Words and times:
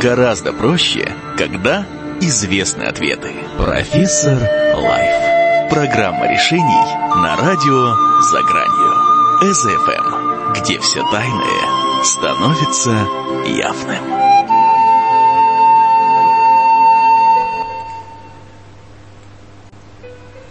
Гораздо 0.00 0.52
проще, 0.52 1.12
когда 1.36 1.86
известны 2.20 2.84
ответы. 2.84 3.34
Профессор 3.58 4.38
Лайф. 4.74 5.70
Программа 5.70 6.30
решений 6.30 6.94
на 7.16 7.36
радио 7.36 7.94
«За 8.20 8.42
гранью». 8.42 9.06
СФМ, 9.52 10.52
где 10.52 10.78
все 10.78 11.02
тайное 11.10 12.04
становится 12.04 13.06
явным. 13.46 14.16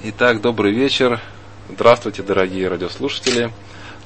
Итак, 0.03 0.41
добрый 0.41 0.71
вечер. 0.71 1.19
Здравствуйте, 1.69 2.21
дорогие 2.21 2.67
радиослушатели. 2.67 3.51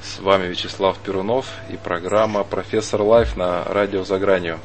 С 0.02 0.18
вами 0.18 0.46
Вячеслав 0.46 0.96
Перунов 0.98 1.46
и 1.68 1.76
программа 1.76 2.42
«Профессор 2.42 3.02
Лайф» 3.02 3.36
на 3.36 3.64
радио 3.64 4.02
«За 4.02 4.18
гранью». 4.18 4.58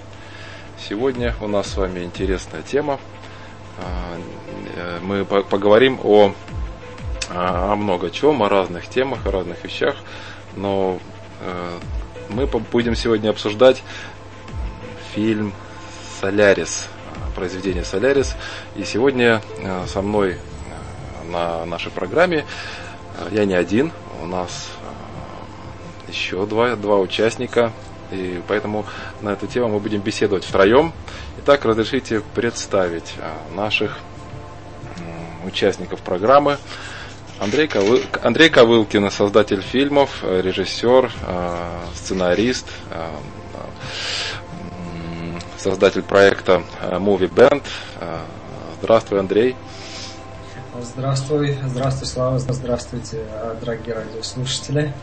Сегодня 0.79 1.35
у 1.41 1.47
нас 1.47 1.71
с 1.71 1.75
вами 1.75 2.05
интересная 2.05 2.61
тема. 2.61 3.01
А, 3.77 4.17
э, 4.77 4.99
мы 5.01 5.25
поговорим 5.25 5.99
о, 6.01 6.33
а, 7.29 7.73
о 7.73 7.75
много 7.75 8.11
чем, 8.11 8.43
о 8.43 8.49
разных 8.49 8.87
темах, 8.87 9.25
о 9.25 9.31
разных 9.31 9.61
вещах, 9.65 9.97
но 10.55 10.99
э, 11.41 11.79
мы 12.29 12.47
будем 12.47 12.95
сегодня 12.95 13.29
обсуждать 13.29 13.83
фильм 15.13 15.51
«Солярис», 16.21 16.87
произведение 17.35 17.83
«Солярис». 17.83 18.37
И 18.77 18.85
сегодня 18.85 19.41
э, 19.57 19.85
со 19.87 20.01
мной 20.01 20.37
на 21.29 21.65
нашей 21.65 21.91
программе 21.91 22.45
я 23.31 23.43
не 23.43 23.53
один, 23.53 23.91
у 24.21 24.27
нас 24.27 24.71
еще 26.07 26.45
два, 26.45 26.75
два 26.75 26.97
участника, 26.99 27.71
и 28.11 28.41
поэтому 28.47 28.85
на 29.21 29.29
эту 29.29 29.47
тему 29.47 29.69
мы 29.69 29.79
будем 29.79 30.01
беседовать 30.01 30.43
втроем. 30.43 30.93
Итак, 31.39 31.65
разрешите 31.65 32.21
представить 32.33 33.13
а, 33.19 33.55
наших 33.55 33.99
участников 35.45 36.01
программы. 36.01 36.57
Андрей, 37.39 37.67
Ковы... 37.67 38.03
Андрей 38.23 38.49
Ковылкин, 38.49 39.11
создатель 39.11 39.61
фильмов, 39.61 40.23
режиссер, 40.23 41.11
а, 41.23 41.81
сценарист, 41.93 42.67
а, 42.91 43.11
создатель 45.57 46.03
проекта 46.03 46.63
Movie 46.81 47.29
Band. 47.29 47.63
Здравствуй, 48.81 49.19
Андрей. 49.19 49.55
Здравствуй, 50.79 51.57
здравствуй, 51.65 52.07
Слава, 52.07 52.37
здравствуйте, 52.37 53.25
дорогие 53.61 53.95
радиослушатели. 53.95 54.93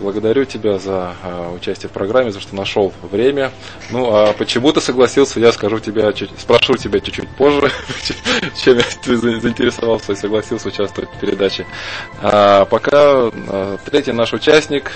Благодарю 0.00 0.44
тебя 0.44 0.78
за 0.78 1.14
а, 1.22 1.52
участие 1.52 1.88
в 1.88 1.92
программе, 1.92 2.32
за 2.32 2.40
что 2.40 2.56
нашел 2.56 2.92
время. 3.02 3.52
Ну, 3.90 4.14
а 4.14 4.32
почему 4.32 4.72
ты 4.72 4.80
согласился, 4.80 5.40
я 5.40 5.52
скажу 5.52 5.78
тебе, 5.78 6.12
спрошу 6.38 6.76
тебя 6.76 7.00
чуть-чуть 7.00 7.28
позже, 7.36 7.70
чем 8.64 8.78
ты 9.04 9.16
заинтересовался 9.16 10.12
и 10.12 10.16
согласился 10.16 10.68
участвовать 10.68 11.10
в 11.10 11.20
передаче. 11.20 11.66
А 12.20 12.64
пока 12.64 12.92
а, 12.94 13.78
третий 13.84 14.12
наш 14.12 14.32
участник, 14.32 14.92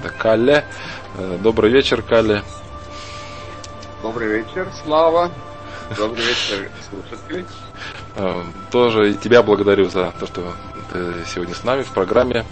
это 0.00 0.12
Калле. 0.12 0.64
Э, 1.16 1.38
добрый 1.42 1.70
вечер, 1.70 2.02
Калле. 2.02 2.42
Добрый 4.02 4.28
вечер, 4.28 4.68
Слава. 4.84 5.30
Добрый 5.96 6.24
вечер, 6.24 6.70
слушатели. 6.88 7.46
Тоже 8.70 9.10
и 9.10 9.14
тебя 9.14 9.42
благодарю 9.42 9.88
за 9.88 10.12
то, 10.18 10.26
что 10.26 10.52
ты 10.92 11.14
сегодня 11.26 11.54
с 11.54 11.64
нами 11.64 11.82
в 11.82 11.90
программе. 11.90 12.44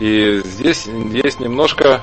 И 0.00 0.40
здесь 0.44 0.86
есть 0.86 1.40
немножко, 1.40 2.02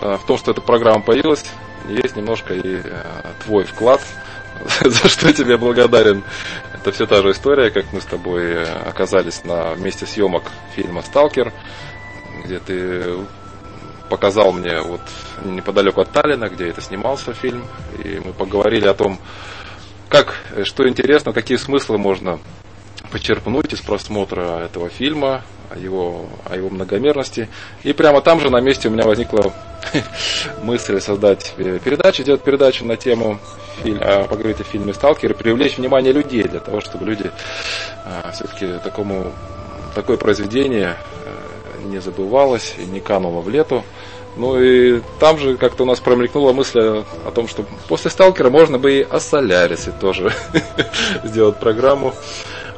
э, 0.00 0.16
в 0.16 0.26
том, 0.26 0.38
что 0.38 0.52
эта 0.52 0.60
программа 0.60 1.02
появилась, 1.02 1.44
есть 1.88 2.16
немножко 2.16 2.54
и 2.54 2.80
э, 2.82 3.32
твой 3.44 3.64
вклад, 3.64 4.00
за 4.80 5.08
что 5.08 5.32
тебе 5.32 5.56
благодарен. 5.56 6.22
Это 6.72 6.92
все 6.92 7.06
та 7.06 7.22
же 7.22 7.32
история, 7.32 7.70
как 7.70 7.92
мы 7.92 8.00
с 8.00 8.04
тобой 8.04 8.44
э, 8.44 8.64
оказались 8.86 9.44
на 9.44 9.74
месте 9.74 10.06
съемок 10.06 10.44
фильма 10.74 11.02
«Сталкер», 11.02 11.52
где 12.44 12.58
ты 12.60 13.16
показал 14.08 14.52
мне 14.52 14.80
вот 14.80 15.00
неподалеку 15.44 16.00
от 16.02 16.12
Таллина, 16.12 16.48
где 16.48 16.68
это 16.68 16.80
снимался 16.80 17.32
фильм, 17.32 17.64
и 18.02 18.20
мы 18.24 18.32
поговорили 18.32 18.86
о 18.86 18.94
том, 18.94 19.18
как, 20.08 20.36
что 20.64 20.86
интересно, 20.88 21.32
какие 21.32 21.56
смыслы 21.56 21.98
можно 21.98 22.38
почерпнуть 23.10 23.72
из 23.72 23.80
просмотра 23.80 24.60
этого 24.64 24.88
фильма, 24.88 25.42
о 25.70 25.78
его, 25.78 26.26
о 26.44 26.56
его 26.56 26.70
многомерности. 26.70 27.48
И 27.82 27.92
прямо 27.92 28.20
там 28.20 28.40
же 28.40 28.50
на 28.50 28.60
месте 28.60 28.88
у 28.88 28.90
меня 28.90 29.04
возникла 29.04 29.52
мысль 30.62 31.00
создать 31.00 31.52
передачу, 31.56 32.22
сделать 32.22 32.42
передачу 32.42 32.84
на 32.84 32.96
тему 32.96 33.38
а, 34.00 34.24
поговорить 34.24 34.60
о 34.60 34.64
фильме 34.64 34.94
«Сталкер» 34.94 35.32
и 35.32 35.34
привлечь 35.34 35.78
внимание 35.78 36.12
людей 36.12 36.44
для 36.44 36.60
того, 36.60 36.80
чтобы 36.80 37.06
люди 37.06 37.30
а, 38.04 38.30
все-таки 38.32 38.78
такому, 38.82 39.32
такое 39.94 40.16
произведение 40.16 40.96
а, 40.96 41.82
не 41.84 42.00
забывалось 42.00 42.74
и 42.78 42.84
не 42.84 43.00
кануло 43.00 43.40
в 43.40 43.48
лету. 43.48 43.84
Ну 44.36 44.60
и 44.60 45.00
там 45.20 45.38
же 45.38 45.56
как-то 45.56 45.84
у 45.84 45.86
нас 45.86 46.00
промелькнула 46.00 46.52
мысль 46.52 46.80
о 46.80 47.30
том, 47.32 47.46
что 47.46 47.64
после 47.88 48.10
«Сталкера» 48.10 48.50
можно 48.50 48.78
бы 48.78 48.92
и 48.92 49.02
о 49.02 49.20
«Солярисе» 49.20 49.92
тоже 50.00 50.32
сделать 51.24 51.58
программу. 51.58 52.14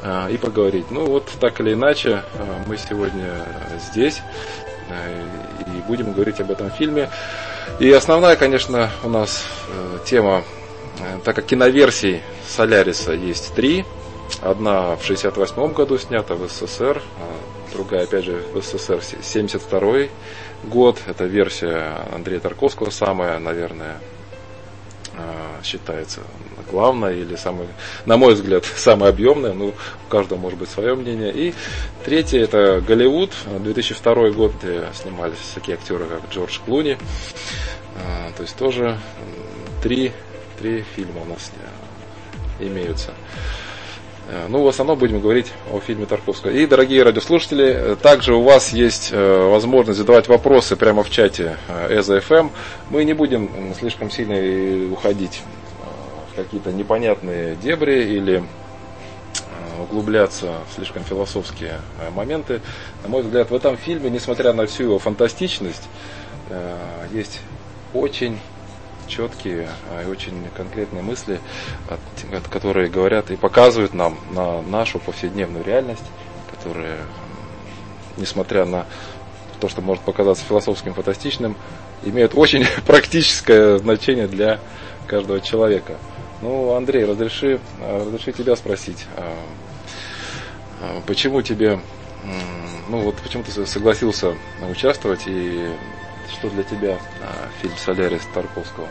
А, 0.03 0.29
и 0.29 0.37
поговорить. 0.37 0.91
Ну 0.91 1.07
вот 1.07 1.31
так 1.41 1.61
или 1.61 1.73
иначе, 1.73 2.23
а, 2.35 2.63
мы 2.67 2.77
сегодня 2.77 3.45
здесь 3.91 4.21
а, 4.89 5.75
и 5.75 5.81
будем 5.89 6.13
говорить 6.13 6.41
об 6.41 6.51
этом 6.51 6.71
фильме. 6.71 7.11
И 7.81 7.91
основная, 7.91 8.37
конечно, 8.37 8.91
у 9.03 9.09
нас 9.09 9.45
э, 9.69 9.99
тема, 10.07 10.45
э, 11.01 11.19
так 11.25 11.35
как 11.37 11.47
киноверсий 11.47 12.23
Соляриса 12.47 13.13
есть 13.13 13.55
три. 13.55 13.85
Одна 14.41 14.97
в 14.97 15.05
68 15.05 15.73
году 15.73 15.99
снята 15.99 16.35
в 16.35 16.49
СССР, 16.49 17.03
другая, 17.73 18.05
опять 18.05 18.25
же, 18.25 18.43
в 18.55 18.63
СССР 18.63 19.01
72 19.03 20.09
год. 20.65 20.99
Это 21.07 21.25
версия 21.25 22.07
Андрея 22.15 22.41
Тарковского, 22.41 22.91
самая, 22.91 23.39
наверное, 23.39 23.99
считается 25.63 26.21
главная 26.71 27.15
или 27.15 27.37
самая, 27.37 27.69
на 28.05 28.17
мой 28.17 28.35
взгляд, 28.35 28.65
самая 28.77 29.11
объемная, 29.11 29.53
ну, 29.53 29.69
у 29.69 30.11
каждого 30.11 30.39
может 30.39 30.59
быть 30.59 30.69
свое 30.69 30.95
мнение. 30.95 31.33
И 31.33 31.55
третье 32.05 32.41
это 32.41 32.83
Голливуд, 32.87 33.33
2002 33.47 34.31
год, 34.31 34.53
где 34.61 34.85
снимались 34.95 35.39
такие 35.55 35.77
актеры, 35.77 36.07
как 36.07 36.31
Джордж 36.31 36.59
Клуни. 36.65 36.99
А, 37.97 38.33
то 38.37 38.43
есть 38.43 38.57
тоже 38.57 38.99
три, 39.83 40.13
три 40.59 40.85
фильма 40.95 41.23
у 41.23 41.27
нас 41.27 41.51
имеются. 42.61 43.13
Э, 44.29 44.47
ну, 44.49 44.63
в 44.63 44.69
основном 44.69 44.99
будем 44.99 45.21
говорить 45.21 45.53
о 45.73 45.81
фильме 45.81 46.07
Тарковского. 46.07 46.51
И, 46.51 46.67
дорогие 46.67 47.03
радиослушатели, 47.03 47.97
также 48.03 48.35
у 48.35 48.43
вас 48.43 48.73
есть 48.73 49.11
э, 49.13 49.49
возможность 49.49 49.99
задавать 49.99 50.29
вопросы 50.29 50.77
прямо 50.77 51.03
в 51.03 51.11
чате 51.11 51.57
ЭЗФМ. 51.89 52.49
Мы 52.91 53.05
не 53.05 53.13
будем 53.13 53.75
слишком 53.79 54.11
сильно 54.11 54.93
уходить 54.93 55.43
какие-то 56.37 56.71
непонятные 56.73 57.57
дебри 57.57 58.05
или 58.05 58.37
э, 58.39 59.83
углубляться 59.83 60.59
в 60.71 60.75
слишком 60.75 61.03
философские 61.03 61.81
э, 62.01 62.11
моменты. 62.11 62.61
На 63.03 63.09
мой 63.09 63.23
взгляд, 63.23 63.51
в 63.51 63.55
этом 63.55 63.77
фильме, 63.77 64.11
несмотря 64.11 64.53
на 64.53 64.67
всю 64.67 64.85
его 64.85 64.99
фантастичность, 64.99 65.89
э, 66.51 66.79
есть 67.13 67.41
очень 67.95 68.39
четкие 69.09 69.69
и 70.05 70.09
очень 70.09 70.35
конкретные 70.57 71.01
мысли, 71.01 71.39
которые 72.51 72.91
говорят 72.91 73.31
и 73.31 73.37
показывают 73.37 73.95
нам 73.95 74.19
на 74.33 74.63
нашу 74.63 74.99
повседневную 74.99 75.65
реальность, 75.65 76.03
которые, 76.51 76.99
несмотря 78.17 78.65
на 78.65 78.85
то, 79.61 79.69
что 79.69 79.81
может 79.81 80.03
показаться 80.03 80.45
философским, 80.45 80.93
фантастичным, 80.93 81.57
имеют 82.03 82.33
очень 82.35 82.67
практическое 82.87 83.79
значение 83.79 84.27
для 84.27 84.59
каждого 85.07 85.41
человека. 85.41 85.97
Ну, 86.43 86.75
Андрей, 86.75 87.05
разреши, 87.05 87.61
а, 87.81 88.05
разреши 88.05 88.33
тебя 88.33 88.57
спросить, 88.57 89.07
а, 89.17 89.37
а, 90.83 91.01
почему 91.07 91.43
тебе, 91.43 91.81
ну 92.89 93.01
вот 93.03 93.17
почему 93.17 93.43
ты 93.43 93.67
согласился 93.67 94.35
участвовать 94.69 95.23
и 95.27 95.71
что 96.33 96.51
для 96.51 96.63
тебя 96.65 96.99
фильм 97.61 97.75
«Солярис» 97.77 98.23
Тарковского? 98.35 98.89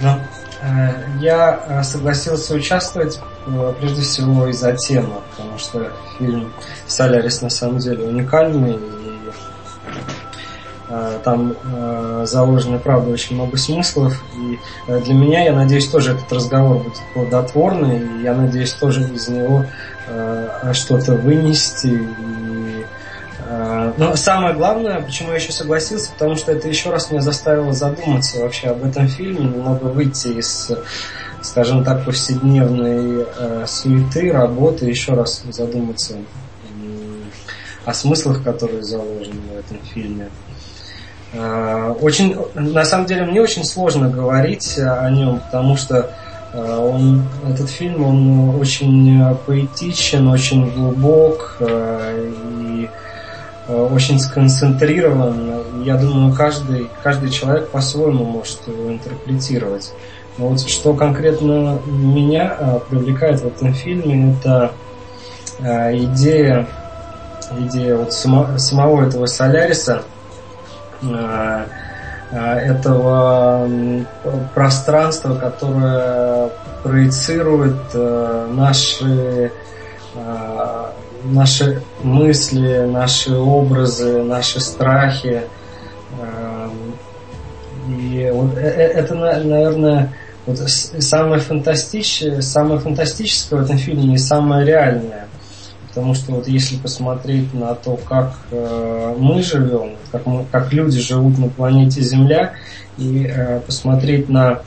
Ну, 0.00 0.20
э, 0.62 1.04
я 1.20 1.82
согласился 1.84 2.54
участвовать 2.54 3.20
э, 3.46 3.74
прежде 3.78 4.02
всего 4.02 4.48
из-за 4.48 4.72
темы, 4.72 5.20
потому 5.30 5.56
что 5.58 5.92
фильм 6.18 6.52
«Солярис» 6.88 7.40
на 7.42 7.50
самом 7.50 7.78
деле 7.78 8.04
уникальный, 8.04 8.76
Э, 8.76 8.97
там 11.22 11.54
э, 11.62 12.24
заложено, 12.26 12.78
правда, 12.78 13.10
очень 13.10 13.36
много 13.36 13.56
смыслов. 13.56 14.22
И 14.36 14.58
э, 14.86 15.00
для 15.00 15.14
меня, 15.14 15.44
я 15.44 15.52
надеюсь, 15.52 15.86
тоже 15.88 16.12
этот 16.12 16.32
разговор 16.32 16.78
будет 16.78 16.98
плодотворный. 17.12 17.98
И 17.98 18.22
я 18.22 18.34
надеюсь 18.34 18.72
тоже 18.72 19.02
из 19.02 19.28
него 19.28 19.66
что-то 20.72 21.12
вынести 21.12 22.00
Но 23.98 24.16
самое 24.16 24.54
главное, 24.54 25.02
почему 25.02 25.30
я 25.30 25.36
еще 25.36 25.52
согласился, 25.52 26.10
потому 26.12 26.36
что 26.36 26.52
это 26.52 26.66
еще 26.66 26.90
раз 26.90 27.10
меня 27.10 27.20
заставило 27.20 27.74
задуматься 27.74 28.40
вообще 28.40 28.68
об 28.68 28.84
этом 28.84 29.06
фильме, 29.06 29.44
немного 29.44 29.84
выйти 29.84 30.28
из, 30.28 30.72
скажем 31.42 31.84
так, 31.84 32.06
повседневной 32.06 33.26
э, 33.38 33.64
суеты, 33.66 34.32
работы, 34.32 34.86
еще 34.86 35.12
раз 35.12 35.42
задуматься 35.50 36.14
о 37.88 37.94
смыслах, 37.94 38.42
которые 38.42 38.82
заложены 38.82 39.40
в 39.50 39.58
этом 39.58 39.78
фильме. 39.86 40.28
Э, 41.32 41.94
очень, 42.00 42.36
на 42.54 42.84
самом 42.84 43.06
деле, 43.06 43.24
мне 43.24 43.40
очень 43.40 43.64
сложно 43.64 44.08
говорить 44.08 44.78
о 44.78 45.10
нем, 45.10 45.40
потому 45.40 45.76
что 45.76 46.10
э, 46.52 46.76
он, 46.76 47.24
этот 47.46 47.68
фильм, 47.68 48.04
он 48.04 48.58
очень 48.58 49.36
поэтичен, 49.46 50.28
очень 50.28 50.70
глубок 50.70 51.56
э, 51.60 52.32
и 52.60 52.88
очень 53.68 54.18
сконцентрирован. 54.18 55.82
Я 55.84 55.96
думаю, 55.96 56.34
каждый, 56.34 56.88
каждый 57.02 57.28
человек 57.28 57.68
по-своему 57.68 58.24
может 58.24 58.66
его 58.66 58.90
интерпретировать. 58.90 59.92
Но 60.38 60.48
вот 60.48 60.66
что 60.66 60.94
конкретно 60.94 61.78
меня 61.86 62.80
привлекает 62.88 63.40
в 63.40 63.46
этом 63.46 63.74
фильме, 63.74 64.34
это 64.40 64.72
идея, 65.60 66.66
идея 67.58 67.96
вот 67.96 68.14
само, 68.14 68.56
самого 68.56 69.06
этого 69.06 69.26
Соляриса– 69.26 70.02
Э, 70.12 70.16
э, 70.16 70.17
этого 72.30 73.68
пространства, 74.54 75.34
которое 75.36 76.50
проецирует 76.82 77.76
э, 77.94 78.48
наши 78.52 79.50
наши 81.24 81.82
мысли, 82.02 82.86
наши 82.86 83.34
образы, 83.34 84.22
наши 84.22 84.60
страхи. 84.60 85.42
И 87.88 88.30
вот 88.32 88.56
это, 88.56 89.14
наверное, 89.14 90.12
вот 90.46 90.58
самое 90.58 91.40
фантастическое, 91.40 92.40
самое 92.42 92.80
фантастическое 92.80 93.56
в 93.56 93.64
этом 93.64 93.78
фильме 93.78 94.14
и 94.14 94.18
самое 94.18 94.66
реальное. 94.66 95.27
Потому 95.88 96.14
что 96.14 96.32
вот 96.32 96.48
если 96.48 96.76
посмотреть 96.76 97.52
на 97.54 97.74
то, 97.74 97.96
как 97.96 98.38
э, 98.50 99.14
мы 99.18 99.42
живем, 99.42 99.96
как, 100.12 100.26
мы, 100.26 100.44
как 100.50 100.72
люди 100.72 101.00
живут 101.00 101.38
на 101.38 101.48
планете 101.48 102.02
Земля, 102.02 102.54
и 102.98 103.26
э, 103.26 103.60
посмотреть 103.60 104.28
на 104.28 104.60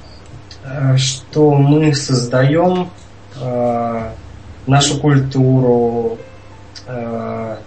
э, 0.64 0.98
что 0.98 1.54
мы 1.54 1.94
создаем, 1.94 2.90
э, 3.40 4.10
нашу 4.68 5.00
культуру, 5.00 6.18
э, 6.88 7.58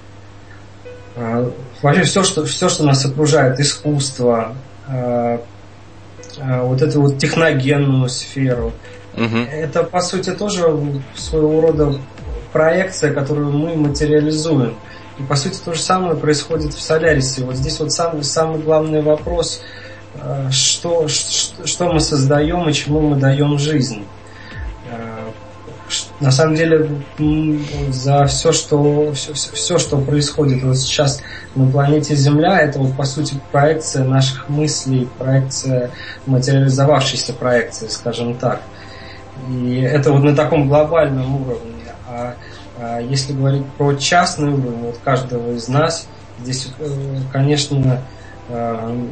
э, 1.17 1.51
вообще 1.83 2.03
все 2.03 2.23
что, 2.23 2.45
все, 2.45 2.69
что 2.69 2.85
нас 2.85 3.05
окружает, 3.05 3.61
искусство, 3.61 4.55
э, 4.89 5.39
э, 6.39 6.61
вот 6.63 6.83
эту 6.83 7.03
вот 7.03 7.19
техногенную 7.19 8.09
сферу, 8.09 8.73
угу. 9.15 9.39
это 9.51 9.85
по 9.85 10.01
сути 10.01 10.31
тоже 10.31 10.65
своего 11.15 11.61
рода 11.61 11.95
проекция, 12.55 13.13
которую 13.13 13.51
мы 13.51 13.75
материализуем. 13.75 14.77
И 15.19 15.23
по 15.25 15.35
сути 15.35 15.59
то 15.63 15.75
же 15.75 15.81
самое 15.81 16.17
происходит 16.17 16.73
в 16.73 16.81
Солярисе. 16.81 17.45
Вот 17.45 17.57
здесь 17.57 17.79
вот 17.81 17.93
самый, 17.93 18.23
самый 18.23 18.61
главный 18.61 19.03
вопрос, 19.03 19.61
э, 20.15 20.51
что, 20.53 21.09
что, 21.09 21.67
что 21.67 21.93
мы 21.93 21.99
создаем 21.99 22.69
и 22.69 22.73
чему 22.73 23.01
мы 23.01 23.17
даем 23.17 23.59
жизнь. 23.59 24.05
Э, 24.89 25.31
на 26.21 26.31
самом 26.31 26.55
деле 26.55 26.89
за 27.91 28.25
все, 28.27 28.53
что, 28.53 29.13
все, 29.15 29.33
все, 29.35 29.79
что 29.79 29.99
происходит 29.99 30.63
вот 30.63 30.79
сейчас 30.79 31.23
на 31.57 31.69
планете 31.69 32.15
Земля, 32.15 32.61
это 32.61 32.79
вот 32.79 32.97
по 32.97 33.05
сути 33.05 33.37
проекция 33.51 34.05
наших 34.05 34.49
мыслей, 34.49 35.09
проекция, 35.19 35.91
материализовавшейся 36.27 37.33
проекции, 37.33 37.89
скажем 37.89 38.37
так. 38.37 38.63
И 39.51 39.81
это 39.81 40.13
вот 40.13 40.23
на 40.23 40.37
таком 40.37 40.69
глобальном 40.69 41.43
уровне. 41.43 41.74
А, 42.15 42.35
а 42.79 43.01
если 43.01 43.33
говорить 43.33 43.67
про 43.77 43.95
частный 43.95 44.53
уровень 44.53 44.85
вот 44.85 44.99
каждого 45.03 45.53
из 45.53 45.69
нас, 45.69 46.07
здесь, 46.41 46.69
э, 46.79 47.19
конечно, 47.33 48.03
э, 48.49 49.07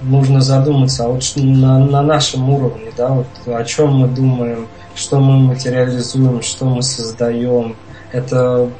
нужно 0.00 0.40
задуматься, 0.40 1.04
а 1.04 1.08
вот 1.08 1.22
на, 1.36 1.78
на 1.78 2.02
нашем 2.02 2.48
уровне, 2.48 2.90
да, 2.96 3.08
вот 3.08 3.26
о 3.46 3.64
чем 3.64 3.98
мы 3.98 4.08
думаем, 4.08 4.66
что 4.94 5.20
мы 5.20 5.38
материализуем, 5.38 6.40
что 6.42 6.64
мы 6.66 6.82
создаем. 6.82 7.76
Это 8.12 8.70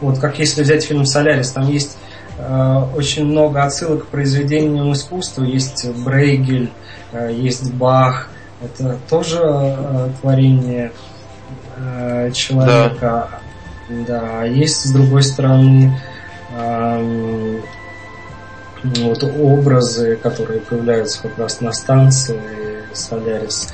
вот 0.00 0.18
как 0.18 0.38
если 0.38 0.62
взять 0.62 0.84
фильм 0.84 1.04
«Солярис», 1.04 1.52
там 1.52 1.68
есть 1.68 1.96
э, 2.38 2.82
очень 2.96 3.26
много 3.26 3.62
отсылок 3.62 4.06
к 4.06 4.08
произведениям 4.08 4.92
искусства. 4.92 5.44
Есть 5.44 5.88
Брейгель, 6.04 6.72
есть 7.30 7.72
Бах. 7.74 8.28
Это 8.60 8.98
тоже 9.08 10.10
творение 10.20 10.90
э, 11.78 12.30
человека. 12.32 13.28
Да. 13.88 14.04
да. 14.06 14.44
Есть 14.44 14.84
с 14.84 14.92
другой 14.92 15.22
стороны 15.22 15.98
э, 16.50 17.60
вот 18.82 19.24
образы, 19.24 20.16
которые 20.16 20.60
появляются 20.60 21.22
как 21.22 21.38
раз 21.38 21.60
на 21.60 21.72
станции 21.72 22.84
Солярис, 22.92 23.72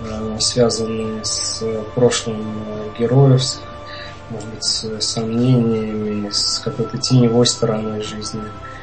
э, 0.00 0.36
связанные 0.40 1.24
с 1.24 1.62
прошлым 1.94 2.92
героев, 2.98 3.42
с, 3.42 3.60
может 4.30 4.48
быть, 4.48 4.64
с 4.64 5.00
сомнениями, 5.00 6.30
с 6.30 6.58
какой-то 6.58 6.98
теневой 6.98 7.46
стороной 7.46 8.02
жизни. 8.02 8.42
Э, 8.42 8.74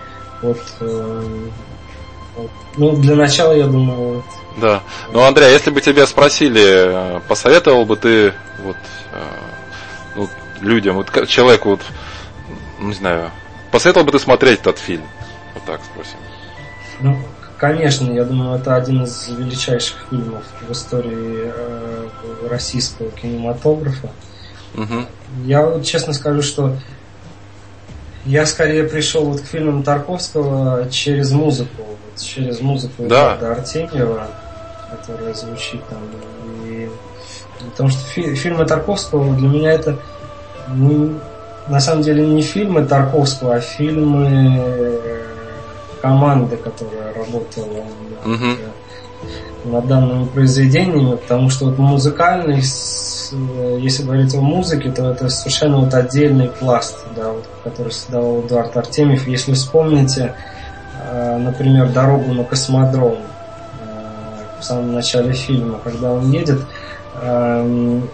вот. 0.41 0.61
Ну, 2.77 2.95
для 2.95 3.15
начала, 3.15 3.53
я 3.53 3.67
думаю, 3.67 4.15
вот, 4.15 4.23
да. 4.57 4.81
Ну, 5.13 5.21
Андрей, 5.21 5.47
а 5.47 5.49
если 5.49 5.71
бы 5.71 5.81
тебя 5.81 6.05
спросили, 6.05 6.61
э, 6.63 7.19
посоветовал 7.27 7.85
бы 7.85 7.95
ты 7.95 8.33
вот, 8.63 8.77
э, 9.13 9.23
ну, 10.15 10.29
людям, 10.59 10.95
вот 10.95 11.27
человеку, 11.27 11.71
вот, 11.71 11.81
ну, 12.79 12.87
не 12.87 12.93
знаю, 12.93 13.31
посоветовал 13.71 14.05
бы 14.05 14.11
ты 14.11 14.19
смотреть 14.19 14.61
этот 14.61 14.77
фильм? 14.77 15.03
Вот 15.53 15.63
так 15.65 15.81
спросим. 15.83 16.17
Ну, 16.99 17.17
конечно, 17.57 18.11
я 18.11 18.23
думаю, 18.23 18.59
это 18.59 18.75
один 18.75 19.03
из 19.03 19.29
величайших 19.29 19.97
фильмов 20.09 20.43
в 20.67 20.71
истории 20.71 21.51
э, 21.53 22.07
российского 22.49 23.09
кинематографа. 23.11 24.09
Угу. 24.75 25.05
Я 25.45 25.65
вот 25.65 25.85
честно 25.85 26.13
скажу, 26.13 26.41
что 26.41 26.75
я 28.25 28.45
скорее 28.45 28.83
пришел 28.83 29.25
вот 29.25 29.41
к 29.41 29.45
фильмам 29.45 29.83
Тарковского 29.83 30.89
через 30.89 31.31
музыку, 31.31 31.83
вот 31.83 31.90
через 32.17 32.61
музыку 32.61 33.03
да. 33.07 33.33
Артемьева 33.33 34.27
которая 34.91 35.33
звучит 35.33 35.81
там. 35.89 35.99
И, 36.65 36.89
потому 37.71 37.89
что 37.89 37.99
фи- 38.07 38.35
фильмы 38.35 38.65
Тарковского 38.65 39.33
для 39.35 39.47
меня 39.47 39.71
это 39.71 39.97
не, 40.69 41.17
на 41.67 41.79
самом 41.79 42.03
деле 42.03 42.25
не 42.27 42.41
фильмы 42.41 42.85
Тарковского, 42.85 43.55
а 43.55 43.59
фильмы 43.59 44.27
э, 44.57 45.23
команды, 46.01 46.57
которая 46.57 47.13
работала 47.13 47.85
угу. 48.25 48.45
над, 48.45 48.59
над 49.65 49.87
данными 49.87 50.25
произведениями, 50.25 51.15
потому 51.15 51.49
что 51.49 51.65
вот 51.65 51.77
музыкальный, 51.77 52.57
если 52.57 54.03
говорить 54.03 54.35
о 54.35 54.41
музыке, 54.41 54.91
то 54.91 55.11
это 55.11 55.29
совершенно 55.29 55.77
вот 55.77 55.93
отдельный 55.93 56.49
пласт, 56.49 57.05
да, 57.15 57.31
вот, 57.31 57.45
который 57.63 57.91
создавал 57.91 58.41
Эдуард 58.41 58.75
Артемьев. 58.75 59.27
Если 59.27 59.53
вспомните, 59.53 60.35
э, 60.35 60.50
например, 61.39 61.89
«Дорогу 61.89 62.33
на 62.33 62.43
космодром», 62.43 63.17
в 64.61 64.63
самом 64.63 64.93
начале 64.93 65.33
фильма, 65.33 65.79
когда 65.83 66.13
он 66.13 66.31
едет, 66.31 66.61
эм, 67.21 68.07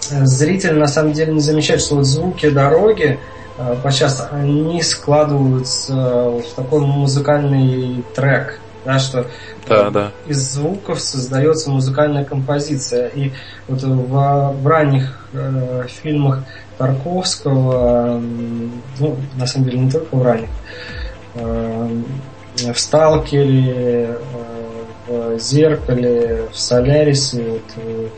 зритель 0.00 0.74
на 0.74 0.88
самом 0.88 1.12
деле 1.12 1.32
не 1.32 1.40
замечает, 1.40 1.80
что 1.80 1.96
вот 1.96 2.06
звуки 2.06 2.50
дороги 2.50 3.18
э, 3.58 3.76
подчас 3.82 4.28
они 4.30 4.82
складываются 4.82 5.94
в 5.94 6.44
такой 6.56 6.80
музыкальный 6.80 8.04
трек, 8.14 8.60
да, 8.84 8.98
что 8.98 9.26
да, 9.68 9.90
да. 9.90 10.12
из 10.26 10.38
звуков 10.38 11.00
создается 11.00 11.70
музыкальная 11.70 12.24
композиция. 12.24 13.08
И 13.08 13.32
вот 13.68 13.82
в, 13.82 14.52
в 14.62 14.66
ранних 14.66 15.28
э, 15.32 15.84
фильмах 15.88 16.44
Тарковского, 16.78 18.20
ну, 18.98 19.16
на 19.36 19.46
самом 19.46 19.66
деле 19.66 19.78
не 19.80 19.90
только 19.90 20.14
в 20.14 20.22
ранних, 20.22 20.48
э, 20.48 21.07
в 21.34 22.78
Сталкере, 22.78 24.18
э, 25.08 25.36
в 25.36 25.38
зеркале, 25.38 26.48
в 26.52 26.58
Солярисе 26.58 27.42
вот, 27.42 27.62
э, 27.76 28.08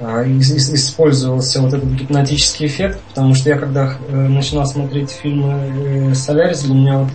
а, 0.00 0.22
использовался 0.24 1.60
вот 1.60 1.74
этот 1.74 1.90
гипнотический 1.90 2.66
эффект, 2.66 3.00
потому 3.08 3.34
что 3.34 3.50
я 3.50 3.58
когда 3.58 3.94
э, 4.08 4.14
начинал 4.14 4.66
смотреть 4.66 5.10
фильмы 5.10 6.10
э, 6.10 6.14
Солярис, 6.14 6.62
для 6.62 6.74
меня 6.74 6.98
вот 6.98 7.08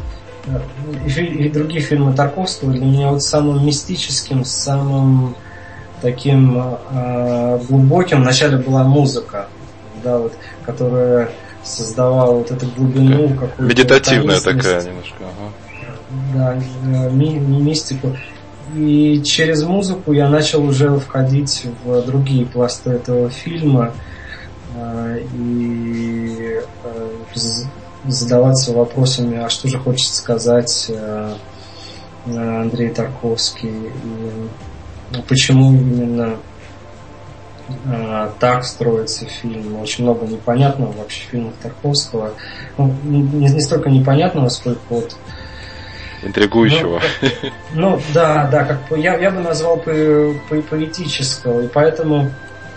и, 1.17 1.49
другие 1.49 1.81
фильмы 1.81 2.13
Тарковского, 2.13 2.73
для 2.73 2.85
меня 2.85 3.09
вот 3.09 3.23
самым 3.23 3.65
мистическим, 3.65 4.43
самым 4.43 5.37
таким 6.01 6.61
глубоким. 7.69 8.23
Вначале 8.23 8.57
была 8.57 8.83
музыка, 8.83 9.47
да, 10.03 10.17
вот, 10.17 10.33
которая 10.65 11.29
создавал 11.63 12.39
вот 12.39 12.51
эту 12.51 12.67
глубину, 12.67 13.29
какую-то 13.29 13.63
Медитативная 13.63 14.39
такая 14.39 14.83
немножко. 14.83 15.15
Ага. 15.21 15.51
Да, 16.33 16.55
э, 16.55 17.09
ми, 17.11 17.39
мистику. 17.39 18.15
И 18.75 19.21
через 19.23 19.63
музыку 19.63 20.13
я 20.13 20.29
начал 20.29 20.63
уже 20.63 20.97
входить 20.97 21.65
в 21.83 22.01
другие 22.05 22.45
пласты 22.45 22.91
этого 22.91 23.29
фильма 23.29 23.93
э, 24.75 25.23
и 25.35 26.59
э, 26.83 27.09
задаваться 28.05 28.73
вопросами, 28.73 29.37
а 29.37 29.49
что 29.49 29.67
же 29.67 29.79
хочет 29.79 30.13
сказать 30.13 30.91
Андрей 32.25 32.89
Тарковский, 32.89 33.69
и 33.69 35.21
почему 35.27 35.71
именно 35.73 36.37
так 38.39 38.65
строится 38.65 39.25
фильм. 39.25 39.79
Очень 39.79 40.03
много 40.03 40.25
непонятного 40.25 40.91
вообще 40.91 41.25
в 41.27 41.29
фильмах 41.31 41.53
Тарковского. 41.61 42.31
Ну, 42.77 42.93
не, 43.03 43.21
не 43.21 43.61
столько 43.61 43.89
непонятного, 43.89 44.49
сколько 44.49 44.79
вот 44.89 45.15
интригующего. 46.25 47.01
Ну, 47.73 47.89
ну 47.91 48.01
да, 48.13 48.47
да, 48.51 48.63
как 48.63 48.97
я, 48.97 49.17
я 49.17 49.31
бы 49.31 49.39
назвал 49.41 49.77
по, 49.77 49.91
по, 50.49 50.61
поэтического, 50.61 51.61
и 51.61 51.67
поэтому, 51.67 52.31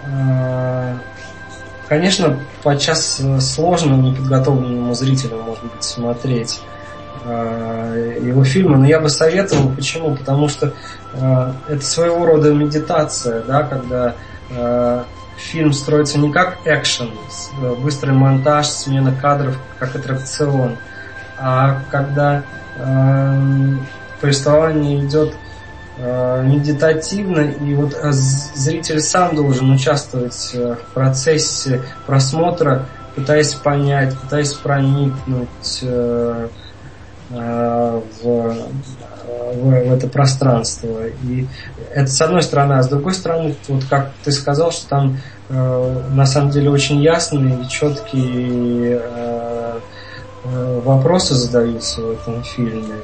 э, 0.04 0.94
конечно, 1.88 2.38
подчас 2.62 3.22
сложно 3.40 3.94
неподготовленному 3.94 4.94
зрителю, 4.94 5.42
может 5.42 5.64
быть, 5.64 5.84
смотреть 5.84 6.60
э, 7.24 8.18
его 8.22 8.44
фильмы, 8.44 8.78
но 8.78 8.86
я 8.86 9.00
бы 9.00 9.08
советовал, 9.08 9.70
почему? 9.70 10.16
Потому 10.16 10.48
что 10.48 10.72
э, 11.14 11.52
это 11.68 11.84
своего 11.84 12.26
рода 12.26 12.52
медитация, 12.52 13.42
да, 13.42 13.62
когда 13.62 14.14
фильм 15.36 15.72
строится 15.72 16.18
не 16.18 16.32
как 16.32 16.58
экшен, 16.64 17.10
э, 17.60 17.74
быстрый 17.74 18.12
монтаж, 18.12 18.66
смена 18.68 19.14
кадров, 19.14 19.56
как 19.78 19.94
аттракцион, 19.94 20.76
а 21.38 21.82
когда 21.90 22.42
э, 22.76 23.76
повествование 24.20 25.04
идет 25.04 25.34
э, 25.98 26.42
медитативно, 26.42 27.40
и 27.40 27.74
вот 27.74 27.94
э, 27.94 28.12
зритель 28.12 29.00
сам 29.00 29.36
должен 29.36 29.70
участвовать 29.70 30.50
э, 30.54 30.76
в 30.76 30.94
процессе 30.94 31.82
просмотра, 32.06 32.86
пытаясь 33.14 33.54
понять, 33.54 34.18
пытаясь 34.18 34.52
проникнуть 34.52 35.80
э, 35.82 36.48
э, 37.30 38.00
в 38.22 38.56
в, 39.54 39.88
в 39.88 39.92
это 39.92 40.08
пространство. 40.08 41.06
И 41.24 41.46
это 41.94 42.08
с 42.08 42.20
одной 42.20 42.42
стороны, 42.42 42.74
а 42.74 42.82
с 42.82 42.88
другой 42.88 43.14
стороны, 43.14 43.54
вот 43.68 43.84
как 43.84 44.12
ты 44.24 44.32
сказал, 44.32 44.70
что 44.72 44.88
там 44.88 45.18
э, 45.48 46.02
на 46.10 46.26
самом 46.26 46.50
деле 46.50 46.70
очень 46.70 47.00
ясные 47.00 47.62
и 47.62 47.68
четкие 47.68 49.00
э, 49.02 49.78
э, 50.44 50.80
вопросы 50.84 51.34
задаются 51.34 52.02
в 52.02 52.10
этом 52.12 52.42
фильме. 52.42 52.96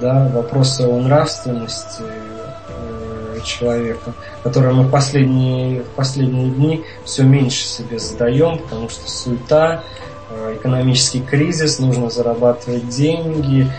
Да, 0.00 0.28
вопросы 0.34 0.82
о 0.82 0.98
нравственности 0.98 2.02
э, 2.02 3.38
человека, 3.44 4.14
которые 4.42 4.74
мы 4.74 4.84
в 4.84 4.90
последние, 4.90 5.82
в 5.82 5.88
последние 5.90 6.50
дни 6.50 6.84
все 7.04 7.22
меньше 7.22 7.64
себе 7.64 7.98
задаем, 7.98 8.58
потому 8.58 8.88
что 8.88 9.08
суета, 9.08 9.82
э, 10.30 10.56
экономический 10.58 11.20
кризис, 11.20 11.78
нужно 11.78 12.10
зарабатывать 12.10 12.88
деньги, 12.88 13.70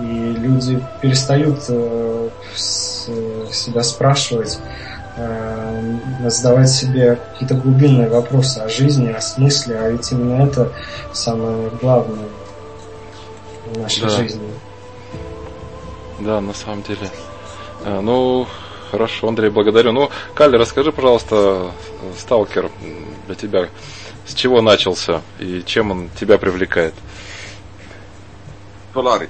и 0.00 0.34
люди 0.38 0.82
перестают 1.00 1.58
э, 1.68 2.28
себя 2.56 3.82
спрашивать, 3.82 4.58
э, 5.16 5.98
задавать 6.26 6.70
себе 6.70 7.18
какие-то 7.32 7.54
глубинные 7.54 8.08
вопросы 8.08 8.58
о 8.58 8.68
жизни, 8.68 9.10
о 9.10 9.20
смысле, 9.20 9.78
а 9.78 9.90
ведь 9.90 10.10
именно 10.12 10.42
это 10.42 10.72
самое 11.12 11.70
главное 11.80 12.28
в 13.66 13.78
нашей 13.78 14.02
да. 14.02 14.08
жизни. 14.08 14.50
Да, 16.20 16.40
на 16.40 16.54
самом 16.54 16.82
деле. 16.82 17.10
А, 17.84 18.00
ну, 18.00 18.46
хорошо, 18.90 19.28
Андрей, 19.28 19.50
благодарю. 19.50 19.92
Ну, 19.92 20.10
Калли, 20.34 20.56
расскажи, 20.56 20.92
пожалуйста, 20.92 21.72
сталкер 22.18 22.70
для 23.26 23.34
тебя, 23.34 23.68
с 24.26 24.34
чего 24.34 24.62
начался 24.62 25.22
и 25.40 25.62
чем 25.66 25.90
он 25.90 26.10
тебя 26.18 26.38
привлекает? 26.38 26.94
Поларий. 28.92 29.28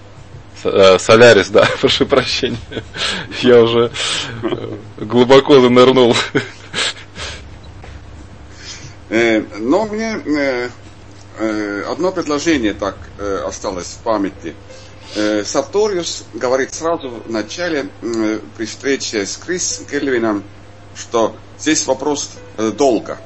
Э, 0.64 0.98
Солярис, 0.98 1.48
да, 1.48 1.68
прошу 1.80 2.06
прощения. 2.06 2.58
Я 3.42 3.62
уже 3.62 3.90
э, 4.42 4.76
глубоко 4.98 5.60
занырнул. 5.60 6.14
Э, 9.08 9.40
но 9.58 9.86
мне 9.86 10.70
одно 11.88 12.12
предложение 12.12 12.74
так 12.74 12.96
осталось 13.46 13.86
в 13.86 14.04
памяти. 14.04 14.54
Сарториус 15.44 16.24
говорит 16.34 16.72
сразу 16.74 17.08
в 17.08 17.30
начале, 17.30 17.88
при 18.56 18.66
встрече 18.66 19.26
с 19.26 19.38
Крис 19.38 19.82
Кельвином, 19.90 20.44
что 20.94 21.34
здесь 21.58 21.86
вопрос 21.86 22.32
долга 22.56 23.18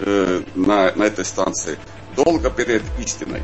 на, 0.00 0.92
на 0.94 1.04
этой 1.04 1.24
станции. 1.24 1.78
Долго 2.16 2.50
перед 2.50 2.82
истиной. 2.98 3.42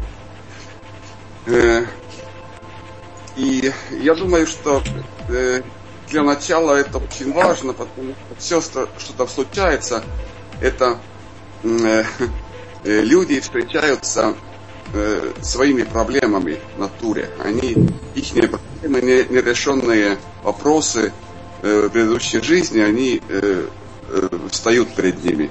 И 3.36 3.72
я 3.90 4.14
думаю, 4.14 4.46
что 4.46 4.82
э, 5.28 5.62
для 6.10 6.22
начала 6.22 6.74
это 6.74 6.98
очень 6.98 7.32
важно, 7.32 7.72
потому 7.72 8.12
что 8.12 8.34
все, 8.38 8.60
что 8.60 9.12
там 9.16 9.28
случается, 9.28 10.04
это 10.60 10.98
э, 11.62 12.04
э, 12.84 13.00
люди 13.00 13.40
встречаются 13.40 14.34
э, 14.92 15.32
своими 15.40 15.82
проблемами 15.82 16.58
в 16.76 16.80
натуре. 16.80 17.30
Они, 17.42 17.76
их 18.14 18.50
проблемы, 18.50 19.00
нерешенные 19.30 20.18
вопросы 20.42 21.12
э, 21.62 21.88
предыдущей 21.90 22.42
жизни, 22.42 22.80
они 22.80 23.22
э, 23.28 23.66
э, 24.08 24.28
встают 24.50 24.94
перед 24.94 25.24
ними. 25.24 25.50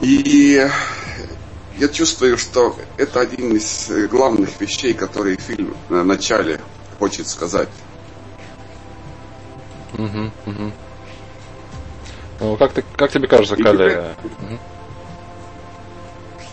И 0.00 0.68
я 1.78 1.88
чувствую, 1.88 2.36
что 2.38 2.76
это 2.96 3.20
один 3.20 3.56
из 3.56 3.88
э, 3.90 4.06
главных 4.08 4.60
вещей, 4.60 4.94
которые 4.94 5.36
фильм 5.36 5.76
в 5.88 6.02
начале 6.02 6.60
хочет 6.98 7.28
сказать. 7.28 7.68
Угу, 9.94 10.30
угу. 10.46 10.72
Ну, 12.40 12.56
как, 12.56 12.72
ты, 12.72 12.84
как 12.96 13.12
тебе 13.12 13.28
кажется, 13.28 13.54
И 13.54 13.62
Каля? 13.62 14.16
Теперь... 14.22 14.32
Угу. 14.50 14.58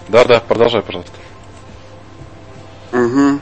Да, 0.10 0.26
да, 0.26 0.40
продолжай, 0.40 0.84
пожалуйста. 0.84 1.14
Угу. 2.92 3.40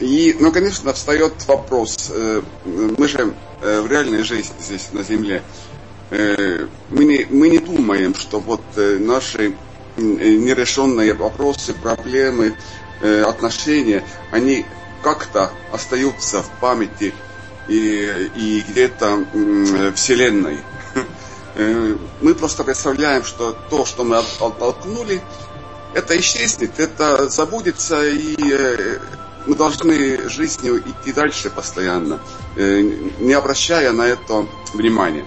И, 0.00 0.36
ну, 0.38 0.52
конечно, 0.52 0.92
встает 0.92 1.46
вопрос. 1.46 2.10
Э, 2.12 2.42
мы 2.64 3.06
же 3.06 3.32
э, 3.62 3.80
в 3.80 3.86
реальной 3.86 4.22
жизни 4.22 4.54
здесь 4.60 4.92
на 4.92 5.02
Земле 5.02 5.42
мы 6.10 7.04
не, 7.04 7.26
мы 7.28 7.50
не 7.50 7.58
думаем, 7.58 8.14
что 8.14 8.40
вот 8.40 8.62
наши 8.76 9.54
нерешенные 9.98 11.14
вопросы, 11.14 11.74
проблемы, 11.74 12.54
э, 13.00 13.22
отношения, 13.22 14.04
они 14.30 14.64
как-то 15.02 15.50
остаются 15.72 16.42
в 16.42 16.50
памяти 16.60 17.14
и, 17.68 18.30
и 18.34 18.64
где-то 18.68 19.24
в 19.32 19.92
Вселенной. 19.92 20.58
Э, 21.54 21.96
мы 22.20 22.34
просто 22.36 22.62
представляем, 22.62 23.24
что 23.24 23.56
то, 23.68 23.84
что 23.84 24.04
мы 24.04 24.18
оттолкнули, 24.18 25.20
это 25.92 26.16
исчезнет, 26.20 26.78
это 26.78 27.28
забудется, 27.28 28.06
и 28.06 28.36
э, 28.38 28.98
мы 29.44 29.56
должны 29.56 30.28
жизнью 30.28 30.80
идти 30.86 31.12
дальше 31.12 31.50
постоянно, 31.50 32.20
не 32.54 33.32
обращая 33.32 33.90
на 33.92 34.02
это 34.02 34.46
внимания. 34.72 35.24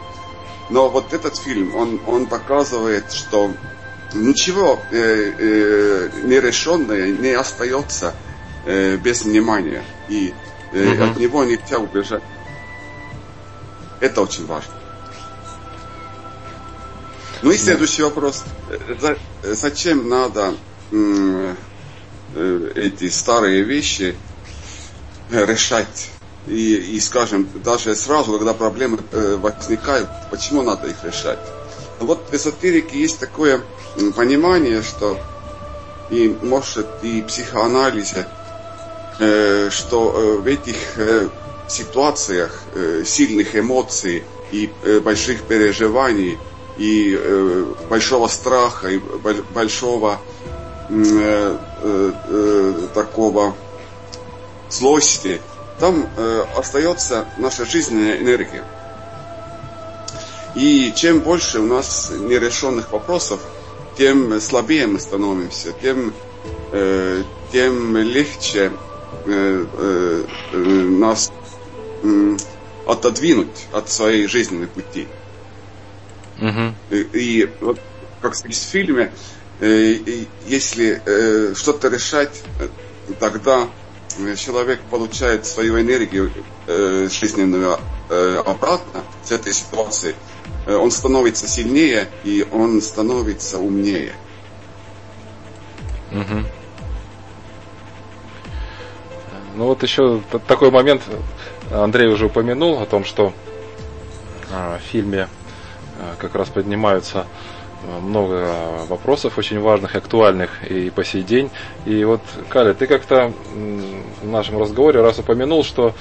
Но 0.69 0.89
вот 0.89 1.11
этот 1.11 1.35
фильм, 1.37 1.75
он, 1.75 1.99
он 2.07 2.27
показывает, 2.27 3.11
что 3.11 3.51
ничего 4.13 4.79
э, 4.91 5.33
э, 5.37 6.09
нерешенное 6.23 7.11
не 7.11 7.31
остается 7.31 8.13
э, 8.65 8.97
без 8.97 9.23
внимания. 9.23 9.83
И 10.09 10.33
э, 10.73 10.93
угу. 10.93 11.03
от 11.03 11.17
него 11.17 11.43
нельзя 11.43 11.77
убежать. 11.77 12.23
Это 13.99 14.21
очень 14.21 14.45
важно. 14.45 14.73
Ну 17.41 17.51
и 17.51 17.57
следующий 17.57 18.03
вопрос. 18.03 18.43
За, 18.99 19.17
зачем 19.43 20.09
надо 20.09 20.53
э, 20.91 21.55
эти 22.75 23.09
старые 23.09 23.63
вещи 23.63 24.15
решать? 25.31 26.11
И, 26.47 26.75
и, 26.75 26.99
скажем, 26.99 27.47
даже 27.63 27.95
сразу, 27.95 28.33
когда 28.33 28.53
проблемы 28.53 28.99
э, 29.11 29.35
возникают, 29.35 30.09
почему 30.31 30.63
надо 30.63 30.87
их 30.87 31.03
решать? 31.03 31.39
Вот 31.99 32.29
в 32.31 32.33
эзотерике 32.33 32.99
есть 32.99 33.19
такое 33.19 33.61
понимание, 34.15 34.81
что 34.81 35.17
и 36.11 36.37
может 36.41 36.87
и 37.01 37.21
психоанализе, 37.21 38.27
э, 39.19 39.69
что 39.71 40.13
э, 40.13 40.37
в 40.41 40.45
этих 40.45 40.97
э, 40.97 41.29
ситуациях 41.67 42.63
сильных 43.05 43.55
эмоций 43.55 44.25
и 44.51 44.69
больших 45.05 45.43
переживаний 45.43 46.37
и 46.77 47.17
большого 47.89 48.27
страха, 48.27 48.89
и 48.89 48.97
большого 48.97 50.19
такого 52.93 53.55
злости, 54.69 55.41
там 55.79 56.09
остается 56.57 57.25
наша 57.37 57.65
жизненная 57.65 58.17
энергия. 58.17 58.65
И 60.55 60.91
чем 60.93 61.21
больше 61.21 61.61
у 61.61 61.65
нас 61.65 62.11
нерешенных 62.11 62.91
вопросов, 62.91 63.39
тем 63.97 64.39
слабее 64.39 64.87
мы 64.87 64.99
становимся, 64.99 65.73
тем, 65.81 66.13
э, 66.71 67.23
тем 67.51 67.97
легче 67.97 68.71
э, 69.25 69.65
э, 69.73 70.25
э 70.53 70.57
нас 70.57 71.31
э, 72.03 72.37
отодвинуть 72.87 73.67
от 73.71 73.89
своей 73.89 74.27
жизненной 74.27 74.67
пути. 74.67 75.07
Угу. 76.39 76.73
И, 76.89 77.07
и 77.13 77.49
вот 77.59 77.79
как 78.21 78.33
в 78.33 78.53
фильме, 78.53 79.11
э, 79.59 80.25
если 80.47 81.01
э, 81.05 81.53
что-то 81.55 81.89
решать, 81.89 82.41
э, 82.59 82.67
тогда 83.19 83.67
человек 84.35 84.81
получает 84.89 85.45
свою 85.45 85.79
энергию 85.79 86.31
э, 86.67 87.07
жизненную 87.09 87.79
э, 88.09 88.43
обратно 88.45 89.03
с 89.23 89.31
этой 89.31 89.53
ситуации, 89.53 90.11
э, 90.11 90.30
он 90.67 90.91
становится 90.91 91.47
сильнее 91.47 92.07
и 92.23 92.45
он 92.51 92.81
становится 92.81 93.59
умнее. 93.59 94.13
Угу. 96.11 96.45
Ну 99.55 99.65
вот 99.65 99.83
еще 99.83 100.21
такой 100.47 100.71
момент 100.71 101.01
Андрей 101.71 102.07
уже 102.07 102.25
упомянул 102.25 102.81
о 102.81 102.85
том, 102.85 103.05
что 103.05 103.33
а, 104.51 104.77
в 104.77 104.81
фильме 104.81 105.27
а, 105.99 106.15
как 106.17 106.35
раз 106.35 106.49
поднимаются 106.49 107.25
много 108.01 108.85
вопросов 108.87 109.39
очень 109.39 109.59
важных, 109.59 109.95
актуальных 109.95 110.63
и 110.69 110.91
по 110.91 111.03
сей 111.03 111.23
день. 111.23 111.49
И 111.85 112.03
вот, 112.03 112.21
Каля, 112.47 112.75
ты 112.75 112.85
как-то 112.85 113.33
в 114.21 114.27
нашем 114.27 114.59
разговоре 114.59 115.01
раз 115.01 115.17
упомянул, 115.17 115.63
что 115.63 115.95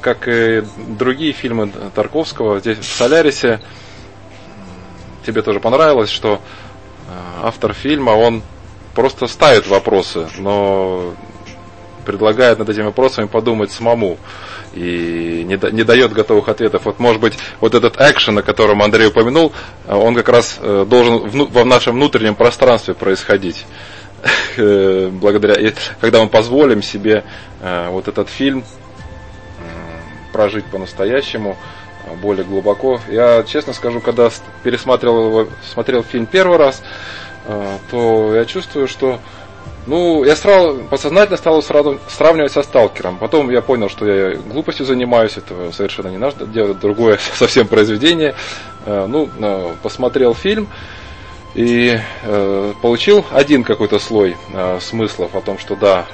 как 0.00 0.28
и 0.28 0.62
другие 0.98 1.32
фильмы 1.32 1.70
Тарковского, 1.94 2.60
здесь 2.60 2.78
в 2.78 2.84
Солярисе 2.84 3.60
тебе 5.24 5.42
тоже 5.42 5.60
понравилось, 5.60 6.10
что 6.10 6.40
автор 7.42 7.72
фильма, 7.72 8.10
он 8.10 8.42
просто 8.94 9.26
ставит 9.26 9.66
вопросы, 9.66 10.28
но 10.38 11.14
предлагает 12.04 12.58
над 12.58 12.68
этими 12.68 12.84
вопросами 12.84 13.26
подумать 13.26 13.72
самому 13.72 14.18
и 14.74 15.44
не, 15.46 15.72
не 15.72 15.84
дает 15.84 16.12
готовых 16.12 16.48
ответов. 16.48 16.84
Вот 16.84 16.98
может 16.98 17.20
быть 17.20 17.34
вот 17.60 17.74
этот 17.74 17.96
экшен, 18.00 18.38
о 18.38 18.42
котором 18.42 18.82
Андрей 18.82 19.08
упомянул, 19.08 19.52
он 19.88 20.14
как 20.14 20.28
раз 20.28 20.58
э, 20.60 20.84
должен 20.88 21.18
в, 21.28 21.50
в 21.50 21.64
нашем 21.64 21.94
внутреннем 21.96 22.34
пространстве 22.34 22.94
происходить. 22.94 23.66
Э, 24.56 25.10
благодаря, 25.12 25.72
когда 26.00 26.22
мы 26.22 26.28
позволим 26.28 26.80
себе 26.82 27.24
э, 27.60 27.88
вот 27.90 28.06
этот 28.08 28.28
фильм 28.30 28.64
прожить 30.34 30.64
по-настоящему, 30.64 31.56
более 32.20 32.44
глубоко. 32.44 33.00
Я 33.08 33.44
честно 33.44 33.72
скажу, 33.72 34.00
когда 34.00 34.28
пересматривал 34.64 35.28
его, 35.28 35.48
смотрел 35.72 36.02
фильм 36.02 36.26
первый 36.26 36.58
раз, 36.58 36.82
то 37.90 38.34
я 38.34 38.44
чувствую, 38.44 38.88
что 38.88 39.20
ну, 39.86 40.24
я 40.24 40.34
сразу, 40.34 40.82
подсознательно 40.90 41.36
стал 41.36 41.62
сразу 41.62 42.00
сравнивать 42.08 42.50
со 42.50 42.62
сталкером. 42.64 43.18
Потом 43.18 43.48
я 43.48 43.62
понял, 43.62 43.88
что 43.88 44.06
я 44.06 44.34
глупостью 44.36 44.86
занимаюсь, 44.86 45.36
это 45.36 45.70
совершенно 45.72 46.08
не 46.08 46.18
надо 46.18 46.46
делать 46.46 46.80
другое 46.80 47.18
совсем 47.34 47.68
произведение. 47.68 48.34
Э, 48.86 49.06
ну, 49.06 49.28
посмотрел 49.82 50.34
фильм 50.34 50.68
и 51.54 51.96
э, 52.22 52.72
получил 52.82 53.24
один 53.30 53.62
какой-то 53.62 54.00
слой 54.00 54.36
смыслов 54.80 55.36
о 55.36 55.40
том, 55.40 55.58
что 55.58 55.76
да, 55.76 56.06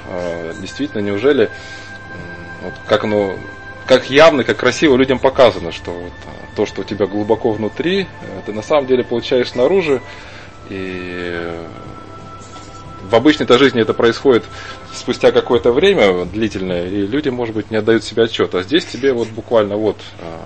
действительно, 0.59 1.01
неужели 1.01 1.49
вот 2.61 2.73
как 2.87 3.05
оно 3.05 3.33
как 3.91 4.09
явно, 4.09 4.45
как 4.45 4.55
красиво 4.55 4.95
людям 4.95 5.19
показано, 5.19 5.73
что 5.73 5.91
вот, 5.91 6.13
то, 6.55 6.65
что 6.65 6.79
у 6.79 6.83
тебя 6.85 7.07
глубоко 7.07 7.51
внутри, 7.51 8.07
ты 8.45 8.53
на 8.53 8.61
самом 8.61 8.87
деле 8.87 9.03
получаешь 9.03 9.49
снаружи, 9.49 10.01
и 10.69 11.51
в 13.09 13.13
обычной-то 13.13 13.57
жизни 13.57 13.81
это 13.81 13.93
происходит 13.93 14.45
спустя 14.93 15.33
какое-то 15.33 15.73
время 15.73 16.23
длительное, 16.23 16.87
и 16.87 17.05
люди, 17.05 17.27
может 17.27 17.53
быть, 17.53 17.69
не 17.69 17.75
отдают 17.75 18.05
себе 18.05 18.23
отчет. 18.23 18.55
А 18.55 18.63
здесь 18.63 18.85
тебе 18.85 19.11
вот 19.11 19.27
буквально 19.27 19.75
вот. 19.75 19.97
А, 20.21 20.39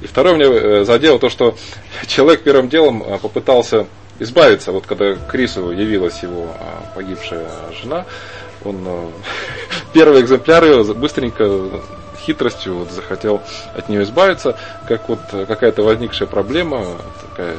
и 0.00 0.06
второе 0.06 0.36
мне 0.36 0.46
э, 0.46 0.84
задело 0.86 1.18
то, 1.18 1.28
что 1.28 1.58
человек 2.06 2.42
первым 2.42 2.70
делом 2.70 3.04
а, 3.06 3.18
попытался 3.18 3.86
избавиться, 4.18 4.72
вот 4.72 4.86
когда 4.86 5.14
Крису 5.14 5.72
явилась 5.72 6.22
его 6.22 6.46
а, 6.58 6.90
погибшая 6.94 7.50
жена, 7.82 8.06
он 8.64 8.78
первый 9.92 10.22
экземпляр 10.22 10.64
ее 10.64 10.82
быстренько 10.94 11.82
хитростью 12.28 12.76
вот 12.76 12.90
захотел 12.90 13.40
от 13.74 13.88
нее 13.88 14.02
избавиться, 14.02 14.56
как 14.86 15.08
вот 15.08 15.20
какая-то 15.30 15.82
возникшая 15.82 16.28
проблема, 16.28 16.84
такая, 17.30 17.56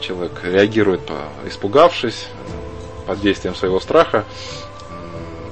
человек 0.00 0.32
реагирует, 0.42 1.02
испугавшись, 1.46 2.26
под 3.06 3.20
действием 3.20 3.54
своего 3.54 3.80
страха. 3.80 4.24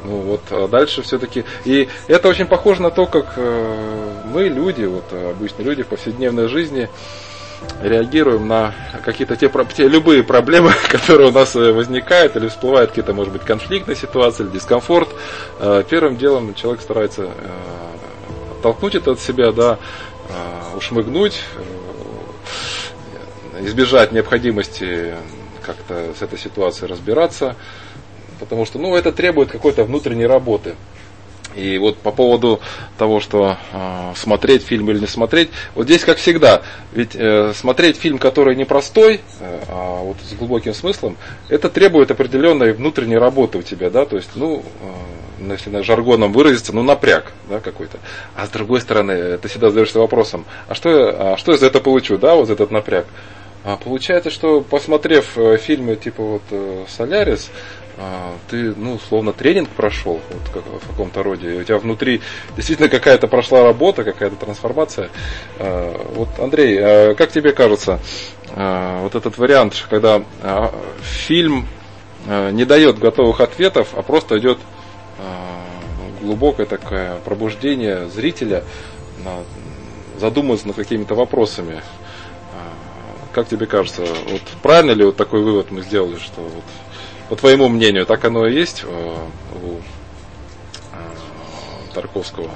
Ну 0.04 0.20
вот, 0.20 0.40
а 0.50 0.68
дальше 0.68 1.02
все-таки... 1.02 1.44
И 1.66 1.88
это 2.06 2.28
очень 2.28 2.46
похоже 2.46 2.80
на 2.80 2.90
то, 2.90 3.04
как 3.04 3.34
э, 3.36 4.22
мы, 4.32 4.44
люди, 4.44 4.84
вот 4.84 5.12
обычные 5.12 5.66
люди 5.66 5.82
в 5.82 5.88
повседневной 5.88 6.48
жизни, 6.48 6.88
реагируем 7.82 8.46
на 8.48 8.74
какие-то 9.04 9.36
те, 9.36 9.50
те 9.74 9.88
любые 9.88 10.22
проблемы, 10.22 10.72
которые 10.90 11.28
у 11.28 11.32
нас 11.32 11.54
э, 11.56 11.72
возникают, 11.72 12.36
или 12.36 12.48
всплывают 12.48 12.90
какие-то, 12.90 13.12
может 13.12 13.32
быть, 13.32 13.42
конфликтные 13.42 13.96
ситуации, 13.96 14.44
или 14.44 14.50
дискомфорт. 14.50 15.08
Э, 15.58 15.82
первым 15.88 16.16
делом 16.16 16.54
человек 16.54 16.80
старается 16.80 17.30
оттолкнуть 18.58 18.94
это 18.94 19.12
от 19.12 19.20
себя, 19.20 19.52
да, 19.52 19.78
ушмыгнуть, 20.76 21.40
избежать 23.60 24.12
необходимости 24.12 25.14
как-то 25.62 26.14
с 26.18 26.22
этой 26.22 26.38
ситуацией 26.38 26.90
разбираться, 26.90 27.56
потому 28.40 28.64
что, 28.64 28.78
ну, 28.78 28.96
это 28.96 29.12
требует 29.12 29.50
какой-то 29.50 29.84
внутренней 29.84 30.26
работы. 30.26 30.76
И 31.54 31.78
вот 31.78 31.98
по 31.98 32.12
поводу 32.12 32.60
того, 32.98 33.20
что 33.20 33.56
э, 33.72 34.12
смотреть 34.14 34.62
фильм 34.62 34.90
или 34.90 35.00
не 35.00 35.06
смотреть, 35.06 35.48
вот 35.74 35.84
здесь 35.86 36.04
как 36.04 36.18
всегда, 36.18 36.62
ведь 36.92 37.16
э, 37.16 37.52
смотреть 37.54 37.96
фильм, 37.96 38.18
который 38.18 38.54
непростой, 38.54 39.22
э, 39.40 39.60
а 39.68 40.02
вот 40.02 40.18
с 40.22 40.34
глубоким 40.34 40.74
смыслом, 40.74 41.16
это 41.48 41.68
требует 41.68 42.10
определенной 42.10 42.74
внутренней 42.74 43.16
работы 43.16 43.58
у 43.58 43.62
тебя, 43.62 43.90
да, 43.90 44.04
то 44.04 44.16
есть, 44.16 44.30
ну, 44.36 44.62
э, 44.82 45.17
если 45.38 45.70
на 45.70 45.82
жаргоном 45.82 46.32
выразиться, 46.32 46.74
ну, 46.74 46.82
напряг, 46.82 47.32
да, 47.48 47.60
какой-то. 47.60 47.98
А 48.34 48.46
с 48.46 48.50
другой 48.50 48.80
стороны, 48.80 49.38
ты 49.38 49.48
всегда 49.48 49.68
задаешься 49.68 49.98
вопросом, 49.98 50.44
а 50.68 50.74
что, 50.74 51.34
а 51.34 51.36
что 51.36 51.52
я 51.52 51.58
за 51.58 51.66
это 51.66 51.80
получу, 51.80 52.18
да, 52.18 52.34
вот 52.34 52.50
этот 52.50 52.70
напряг? 52.70 53.06
А 53.64 53.76
получается, 53.76 54.30
что 54.30 54.60
посмотрев 54.60 55.36
э, 55.36 55.58
фильмы 55.58 55.96
типа 55.96 56.22
вот 56.22 56.42
э, 56.50 56.84
Солярис, 56.88 57.50
а, 57.98 58.32
ты, 58.48 58.72
ну, 58.76 58.98
словно 59.08 59.32
тренинг 59.32 59.68
прошел 59.70 60.20
вот, 60.30 60.54
как, 60.54 60.64
в 60.64 60.88
каком-то 60.88 61.24
роде. 61.24 61.48
У 61.48 61.64
тебя 61.64 61.78
внутри 61.78 62.20
действительно 62.56 62.88
какая-то 62.88 63.26
прошла 63.26 63.64
работа, 63.64 64.04
какая-то 64.04 64.36
трансформация. 64.36 65.10
А, 65.58 66.00
вот, 66.14 66.28
Андрей, 66.38 66.78
а 66.80 67.14
как 67.14 67.32
тебе 67.32 67.52
кажется, 67.52 67.98
вот 68.54 69.14
этот 69.14 69.36
вариант, 69.36 69.74
когда 69.90 70.22
фильм 71.02 71.66
не 72.26 72.64
дает 72.64 72.98
готовых 72.98 73.40
ответов, 73.40 73.88
а 73.94 74.02
просто 74.02 74.38
идет 74.38 74.58
глубокое 76.20 76.66
такое 76.66 77.16
пробуждение 77.24 78.08
зрителя 78.08 78.64
задуматься 80.18 80.66
над 80.66 80.76
какими-то 80.76 81.14
вопросами. 81.14 81.82
Как 83.32 83.48
тебе 83.48 83.66
кажется, 83.66 84.02
вот 84.02 84.42
правильно 84.62 84.92
ли 84.92 85.04
вот 85.04 85.16
такой 85.16 85.42
вывод 85.42 85.70
мы 85.70 85.82
сделали, 85.82 86.16
что 86.16 86.40
вот, 86.40 86.64
по 87.28 87.36
твоему 87.36 87.68
мнению, 87.68 88.06
так 88.06 88.24
оно 88.24 88.46
и 88.46 88.54
есть 88.54 88.82
э, 88.84 88.86
у 88.88 89.76
э, 89.76 89.80
Тарковского? 91.94 92.50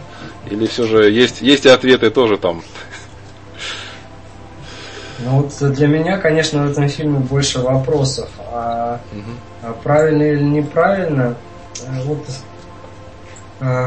Или 0.51 0.67
все 0.67 0.87
же 0.87 1.11
есть, 1.11 1.41
есть 1.41 1.67
и 1.67 1.69
ответы 1.69 2.11
тоже 2.11 2.37
там? 2.39 2.63
Ну 5.21 5.43
вот 5.43 5.73
для 5.75 5.87
меня, 5.87 6.19
конечно, 6.19 6.67
в 6.67 6.71
этом 6.73 6.89
фильме 6.89 7.19
больше 7.19 7.61
вопросов. 7.61 8.29
А, 8.51 8.99
угу. 9.13 9.75
правильно 9.85 10.23
или 10.23 10.43
неправильно, 10.43 11.37
э, 11.81 12.03
вот 12.05 12.27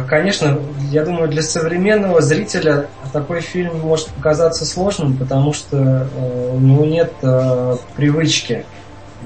конечно, 0.08 0.60
я 0.92 1.04
думаю, 1.04 1.28
для 1.28 1.42
современного 1.42 2.22
зрителя 2.22 2.88
такой 3.12 3.42
фильм 3.42 3.80
может 3.80 4.08
показаться 4.08 4.66
сложным, 4.66 5.18
потому 5.18 5.52
что 5.52 5.78
э, 5.78 6.52
у 6.54 6.60
него 6.60 6.86
нет 6.86 7.12
э, 7.22 7.76
привычки, 7.98 8.66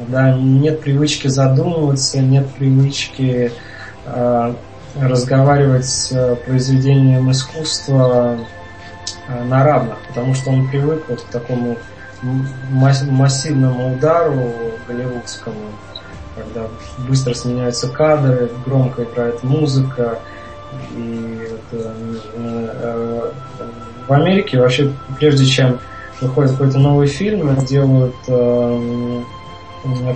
да, 0.07 0.33
нет 0.33 0.81
привычки 0.81 1.27
задумываться, 1.27 2.19
нет 2.19 2.49
привычки 2.49 3.51
э, 4.05 4.53
разговаривать 4.99 5.85
с 5.85 6.35
произведением 6.47 7.29
искусства 7.29 8.39
на 9.27 9.63
равных, 9.63 9.99
потому 10.07 10.33
что 10.33 10.49
он 10.49 10.67
привык 10.67 11.03
вот 11.09 11.21
к 11.21 11.25
такому 11.25 11.77
массивному 12.21 13.93
удару 13.93 14.51
голливудскому, 14.87 15.69
когда 16.35 16.67
быстро 17.07 17.35
сменяются 17.35 17.87
кадры, 17.87 18.49
громко 18.65 19.03
играет 19.03 19.43
музыка. 19.43 20.19
И 20.95 21.39
это, 21.45 21.93
э, 22.35 23.31
в 24.07 24.13
Америке 24.13 24.59
вообще, 24.59 24.91
прежде 25.17 25.45
чем 25.45 25.79
выходит 26.21 26.51
какой-то 26.51 26.79
новый 26.79 27.07
фильм, 27.07 27.55
делают 27.65 28.15
э, 28.27 29.23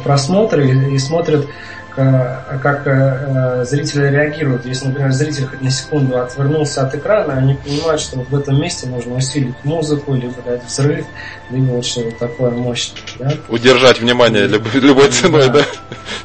просмотры 0.04 0.68
и, 0.68 0.96
и 0.96 0.98
смотрят 1.00 1.48
Э, 1.96 2.58
как 2.64 2.88
э, 2.88 3.66
зрители 3.66 4.08
реагируют. 4.08 4.66
Если, 4.66 4.88
например, 4.88 5.12
зритель 5.12 5.46
хоть 5.46 5.62
на 5.62 5.70
секунду 5.70 6.20
отвернулся 6.20 6.82
от 6.88 6.96
экрана, 6.96 7.34
они 7.34 7.54
понимают, 7.54 8.02
что 8.02 8.18
вот 8.18 8.30
в 8.30 8.36
этом 8.36 8.60
месте 8.60 8.88
нужно 8.88 9.16
усилить 9.16 9.54
музыку, 9.64 10.16
либо 10.16 10.34
дать 10.44 10.66
взрыв, 10.66 11.06
либо 11.52 11.66
вот 11.74 11.86
что-то 11.86 12.18
такое 12.18 12.50
мощное. 12.50 13.04
Да? 13.20 13.34
Удержать 13.48 14.00
внимание 14.00 14.48
любой, 14.48 14.72
любой 14.82 15.10
ценой, 15.10 15.50
да. 15.50 15.60
да? 15.60 15.66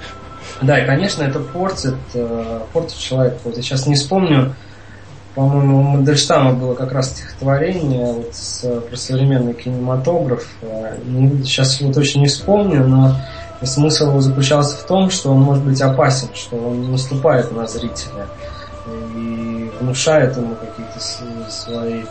Да, 0.61 0.79
и, 0.79 0.87
конечно, 0.87 1.23
это 1.23 1.40
портит, 1.40 1.94
э, 2.14 2.61
портит 2.73 2.99
человека. 2.99 3.37
Вот 3.44 3.57
я 3.57 3.62
сейчас 3.62 3.87
не 3.87 3.94
вспомню, 3.94 4.55
по-моему, 5.35 5.79
у 5.79 5.83
Мандельштама 5.83 6.53
было 6.53 6.75
как 6.75 6.90
раз 6.90 7.11
стихотворение 7.11 8.12
вот, 8.12 8.35
с, 8.35 8.81
про 8.81 8.97
современный 8.97 9.55
кинематограф. 9.55 10.49
Сейчас 11.44 11.81
его 11.81 11.92
точно 11.92 12.21
не 12.21 12.27
вспомню, 12.27 12.85
но 12.85 13.14
смысл 13.62 14.09
его 14.09 14.21
заключался 14.21 14.77
в 14.77 14.83
том, 14.85 15.11
что 15.11 15.31
он 15.31 15.42
может 15.42 15.62
быть 15.62 15.81
опасен, 15.81 16.29
что 16.35 16.57
он 16.57 16.90
наступает 16.90 17.53
на 17.53 17.68
зрителя 17.68 18.27
и 19.14 19.71
внушает 19.81 20.37
ему 20.37 20.57
какие-то 20.57 20.99
свои 21.51 22.03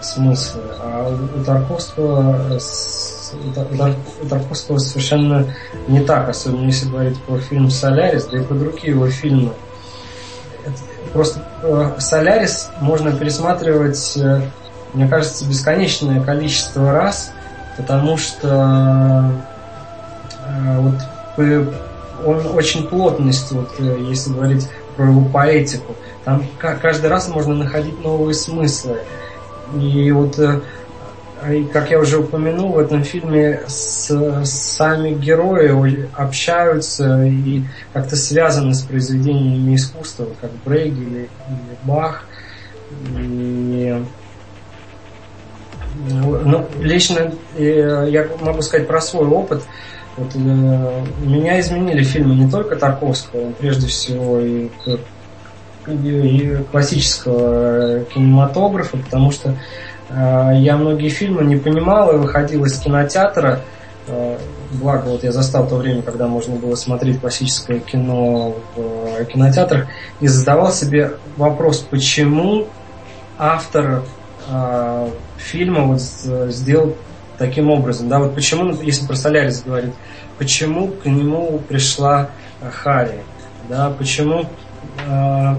смыслы. 0.00 0.62
А 0.80 1.10
у 1.10 1.44
Тарковского, 1.44 2.46
у 2.54 2.58
Тарковского 4.28 4.78
совершенно 4.78 5.54
не 5.88 6.00
так, 6.00 6.28
особенно 6.28 6.66
если 6.66 6.88
говорить 6.88 7.18
про 7.22 7.38
фильм 7.38 7.70
«Солярис», 7.70 8.26
да 8.26 8.38
и 8.38 8.42
про 8.42 8.54
другие 8.54 8.94
его 8.94 9.08
фильмы. 9.08 9.52
Просто 11.12 11.44
э, 11.62 11.92
«Солярис» 11.98 12.70
можно 12.80 13.12
пересматривать, 13.12 14.16
э, 14.16 14.42
мне 14.94 15.08
кажется, 15.08 15.44
бесконечное 15.46 16.22
количество 16.22 16.92
раз, 16.92 17.32
потому 17.76 18.16
что 18.16 19.42
Э, 20.52 20.78
вот 20.78 20.94
он 22.24 22.46
очень 22.54 22.86
плотность, 22.86 23.50
вот, 23.52 23.70
если 23.78 24.32
говорить 24.32 24.68
про 24.96 25.06
его 25.06 25.24
поэтику. 25.24 25.94
Там 26.24 26.44
каждый 26.58 27.10
раз 27.10 27.28
можно 27.28 27.54
находить 27.54 28.02
новые 28.04 28.34
смыслы. 28.34 28.98
И 29.74 30.12
вот, 30.12 30.38
э, 31.44 31.64
как 31.72 31.90
я 31.90 31.98
уже 31.98 32.18
упомянул, 32.18 32.72
в 32.72 32.78
этом 32.78 33.04
фильме 33.04 33.62
с, 33.66 34.44
сами 34.44 35.14
герои 35.14 36.08
общаются 36.14 37.24
и 37.24 37.62
как-то 37.92 38.16
связаны 38.16 38.74
с 38.74 38.82
произведениями 38.82 39.76
искусства, 39.76 40.26
как 40.40 40.50
Брейгель 40.64 41.08
или, 41.08 41.28
Бах. 41.84 42.24
И 43.18 44.02
ну, 45.94 46.66
лично 46.80 47.32
я 47.56 48.28
могу 48.40 48.62
сказать 48.62 48.86
про 48.86 49.00
свой 49.00 49.26
опыт. 49.26 49.62
Вот, 50.16 50.30
э, 50.34 51.04
меня 51.22 51.58
изменили 51.60 52.02
фильмы 52.02 52.34
не 52.34 52.50
только 52.50 52.76
Тарковского, 52.76 53.52
прежде 53.52 53.86
всего 53.86 54.40
и, 54.40 54.68
и 55.86 56.58
классического 56.70 58.00
кинематографа, 58.04 58.98
потому 58.98 59.30
что 59.30 59.50
э, 59.50 59.54
я 60.14 60.76
многие 60.76 61.08
фильмы 61.08 61.44
не 61.44 61.56
понимал 61.56 62.12
и 62.12 62.18
выходил 62.18 62.64
из 62.64 62.78
кинотеатра. 62.78 63.60
Э, 64.08 64.36
благо, 64.72 65.06
вот 65.06 65.22
я 65.22 65.32
застал 65.32 65.66
то 65.66 65.76
время, 65.76 66.02
когда 66.02 66.26
можно 66.26 66.56
было 66.56 66.74
смотреть 66.74 67.20
классическое 67.20 67.78
кино 67.78 68.56
в 68.74 69.20
э, 69.20 69.24
кинотеатрах, 69.26 69.86
и 70.20 70.26
задавал 70.26 70.72
себе 70.72 71.12
вопрос, 71.36 71.78
почему 71.78 72.66
автор 73.38 74.02
э, 74.48 75.10
фильма 75.36 75.84
вот 75.84 76.00
сделал 76.00 76.96
таким 77.38 77.70
образом. 77.70 78.08
Да, 78.08 78.18
вот 78.18 78.34
почему, 78.34 78.72
если 78.82 79.06
про 79.06 79.14
Солярис 79.14 79.62
говорить, 79.62 79.94
почему 80.38 80.88
к 80.88 81.06
нему 81.06 81.58
пришла 81.68 82.30
э, 82.60 82.70
Хари, 82.70 83.22
да, 83.68 83.90
почему 83.90 84.46
э, 85.06 85.54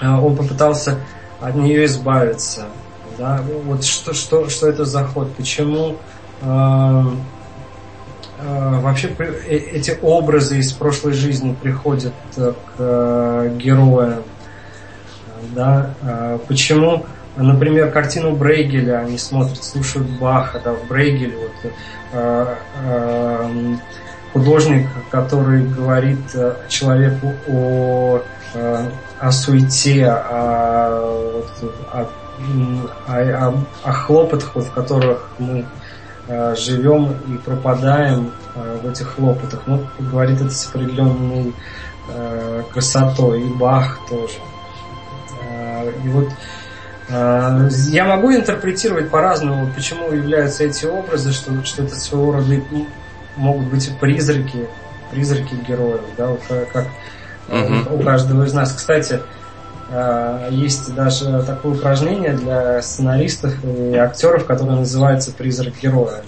э, 0.00 0.08
он 0.08 0.36
попытался 0.36 0.98
от 1.40 1.54
нее 1.54 1.84
избавиться, 1.86 2.66
да, 3.18 3.40
вот 3.64 3.84
что, 3.84 4.14
что, 4.14 4.48
что 4.48 4.68
это 4.68 4.84
за 4.84 5.04
ход, 5.04 5.34
почему 5.34 5.96
э, 6.42 7.04
э, 8.38 8.80
вообще 8.80 9.14
э, 9.18 9.56
эти 9.56 9.98
образы 10.02 10.58
из 10.58 10.72
прошлой 10.72 11.12
жизни 11.12 11.56
приходят 11.60 12.14
к 12.34 12.54
э, 12.78 13.56
героям, 13.58 14.22
да, 15.54 15.94
э, 16.02 16.38
почему 16.46 17.04
Например, 17.36 17.90
картину 17.90 18.32
Брейгеля 18.32 18.98
они 18.98 19.16
смотрят, 19.16 19.62
слушают 19.62 20.08
Баха, 20.18 20.60
да, 20.62 20.72
в 20.72 20.86
Брейгеле 20.88 21.36
вот, 21.36 21.72
э, 22.12 22.54
э, 22.84 23.76
художник, 24.32 24.88
который 25.10 25.64
говорит 25.64 26.18
э, 26.34 26.54
человеку 26.68 27.32
о, 27.48 28.18
э, 28.18 28.22
о 28.54 29.32
суете, 29.32 30.06
о, 30.06 31.42
о, 31.92 32.08
о, 33.06 33.54
о 33.84 33.92
хлопотах, 33.92 34.54
в 34.54 34.70
которых 34.72 35.28
мы 35.38 35.66
э, 36.26 36.54
живем 36.56 37.14
и 37.28 37.36
пропадаем 37.38 38.32
э, 38.54 38.78
в 38.82 38.88
этих 38.88 39.14
хлопотах. 39.14 39.62
Ну, 39.66 39.86
говорит 39.98 40.40
это 40.40 40.50
с 40.50 40.68
определенной 40.68 41.54
э, 42.08 42.62
красотой, 42.72 43.42
и 43.42 43.54
Бах 43.54 44.00
тоже. 44.08 44.38
Э, 45.42 45.92
и 46.04 46.08
вот 46.08 46.28
Э, 47.10 47.68
я 47.88 48.04
могу 48.04 48.32
интерпретировать 48.32 49.10
по-разному, 49.10 49.68
почему 49.74 50.12
являются 50.12 50.64
эти 50.64 50.86
образы, 50.86 51.32
что, 51.32 51.64
что 51.64 51.82
это 51.82 51.96
своего 51.96 52.32
рода 52.32 52.60
могут 53.36 53.66
быть 53.66 53.90
призраки, 53.98 54.68
призраки 55.10 55.54
героев, 55.66 56.02
да, 56.16 56.28
вот 56.28 56.42
как 56.72 56.86
угу. 57.50 57.96
у 57.96 58.02
каждого 58.02 58.44
из 58.44 58.52
нас. 58.52 58.72
Кстати, 58.72 59.20
э, 59.90 60.48
есть 60.50 60.94
даже 60.94 61.42
такое 61.42 61.72
упражнение 61.74 62.32
для 62.32 62.82
сценаристов 62.82 63.54
и 63.64 63.96
актеров, 63.96 64.46
которое 64.46 64.76
называется 64.76 65.32
«Призрак 65.32 65.74
героя». 65.82 66.22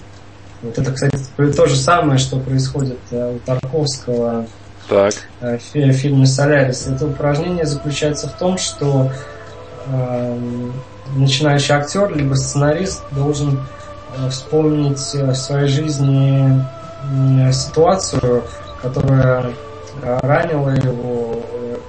Вот 0.61 0.77
это, 0.77 0.91
кстати, 0.91 1.17
то 1.35 1.65
же 1.65 1.75
самое, 1.75 2.17
что 2.17 2.39
происходит 2.39 2.99
у 3.11 3.37
Тарковского 3.45 4.45
так. 4.87 5.13
в 5.41 5.57
фильме 5.59 6.25
«Солярис». 6.25 6.87
Это 6.87 7.05
упражнение 7.05 7.65
заключается 7.65 8.29
в 8.29 8.33
том, 8.33 8.57
что 8.57 9.11
Эм, 9.85 10.73
начинающий 11.15 11.75
актер, 11.75 12.15
либо 12.15 12.35
сценарист 12.35 13.03
должен 13.11 13.59
э, 14.17 14.29
вспомнить 14.29 15.13
э, 15.13 15.31
в 15.31 15.35
своей 15.35 15.67
жизни 15.67 16.63
ситуацию, 17.51 18.43
которая 18.81 19.51
э, 20.01 20.19
ранила 20.21 20.69
его 20.71 21.41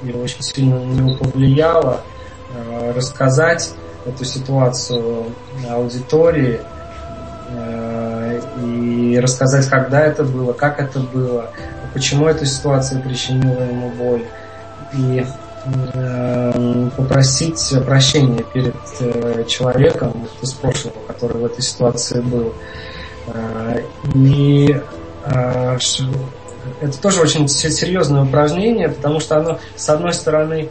или 0.02 0.16
очень 0.18 0.42
сильно 0.42 0.78
на 0.78 0.92
него 0.92 1.16
повлияла, 1.16 2.02
рассказать 2.94 3.72
эту 4.06 4.24
ситуацию 4.24 5.24
аудитории 5.68 6.60
и 8.62 9.18
рассказать, 9.20 9.66
когда 9.68 10.02
это 10.02 10.24
было, 10.24 10.52
как 10.52 10.78
это 10.78 11.00
было, 11.00 11.50
почему 11.94 12.26
эта 12.26 12.44
ситуация 12.44 13.00
причинила 13.00 13.62
ему 13.62 13.90
боль. 13.90 14.24
И 14.92 15.24
Эм, 15.66 16.90
попросить 16.90 17.74
прощения 17.86 18.44
перед 18.52 18.74
э, 19.00 19.44
человеком 19.48 20.28
из 20.42 20.52
прошлого, 20.52 20.96
который 21.06 21.38
в 21.38 21.44
этой 21.46 21.62
ситуации 21.62 22.20
был. 22.20 22.52
Э, 23.28 23.80
и 24.14 24.78
э, 25.24 25.78
это 26.84 27.00
тоже 27.00 27.20
очень 27.20 27.48
серьезное 27.48 28.22
упражнение, 28.22 28.88
потому 28.88 29.20
что 29.20 29.38
оно, 29.38 29.58
с 29.76 29.88
одной 29.88 30.12
стороны, 30.12 30.68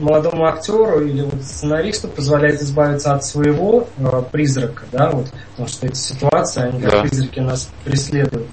молодому 0.00 0.46
актеру 0.46 1.00
или 1.00 1.22
вот 1.22 1.42
сценаристу 1.42 2.08
позволяет 2.08 2.62
избавиться 2.62 3.12
от 3.12 3.24
своего 3.24 3.86
призрака, 4.30 4.84
да, 4.90 5.10
вот, 5.10 5.26
потому 5.50 5.68
что 5.68 5.86
эти 5.86 5.96
ситуации, 5.96 6.62
они 6.62 6.80
как 6.80 6.90
да. 6.90 7.00
призраки 7.02 7.40
нас 7.40 7.68
преследуют. 7.84 8.46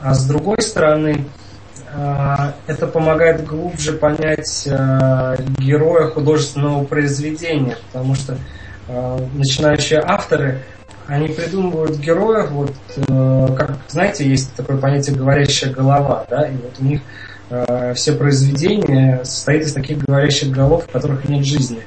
А 0.00 0.14
с 0.14 0.24
другой 0.26 0.62
стороны, 0.62 1.24
а, 1.92 2.54
это 2.68 2.86
помогает 2.86 3.44
глубже 3.44 3.94
понять 3.94 4.68
героя 5.58 6.08
художественного 6.08 6.84
произведения, 6.84 7.78
потому 7.90 8.14
что 8.14 8.38
начинающие 9.34 10.00
авторы, 10.00 10.62
они 11.08 11.28
придумывают 11.28 11.98
героев, 11.98 12.50
вот, 12.50 12.74
э, 12.96 13.48
как, 13.56 13.78
знаете, 13.88 14.28
есть 14.28 14.54
такое 14.54 14.76
понятие 14.76 15.16
говорящая 15.16 15.72
голова, 15.72 16.24
да, 16.30 16.46
и 16.46 16.52
вот 16.52 16.74
у 16.78 16.84
них 16.84 17.00
все 17.94 18.12
произведения 18.12 19.24
состоят 19.24 19.62
из 19.62 19.72
таких 19.72 20.04
говорящих 20.04 20.50
голов, 20.50 20.84
в 20.84 20.90
которых 20.90 21.26
нет 21.30 21.46
жизни. 21.46 21.80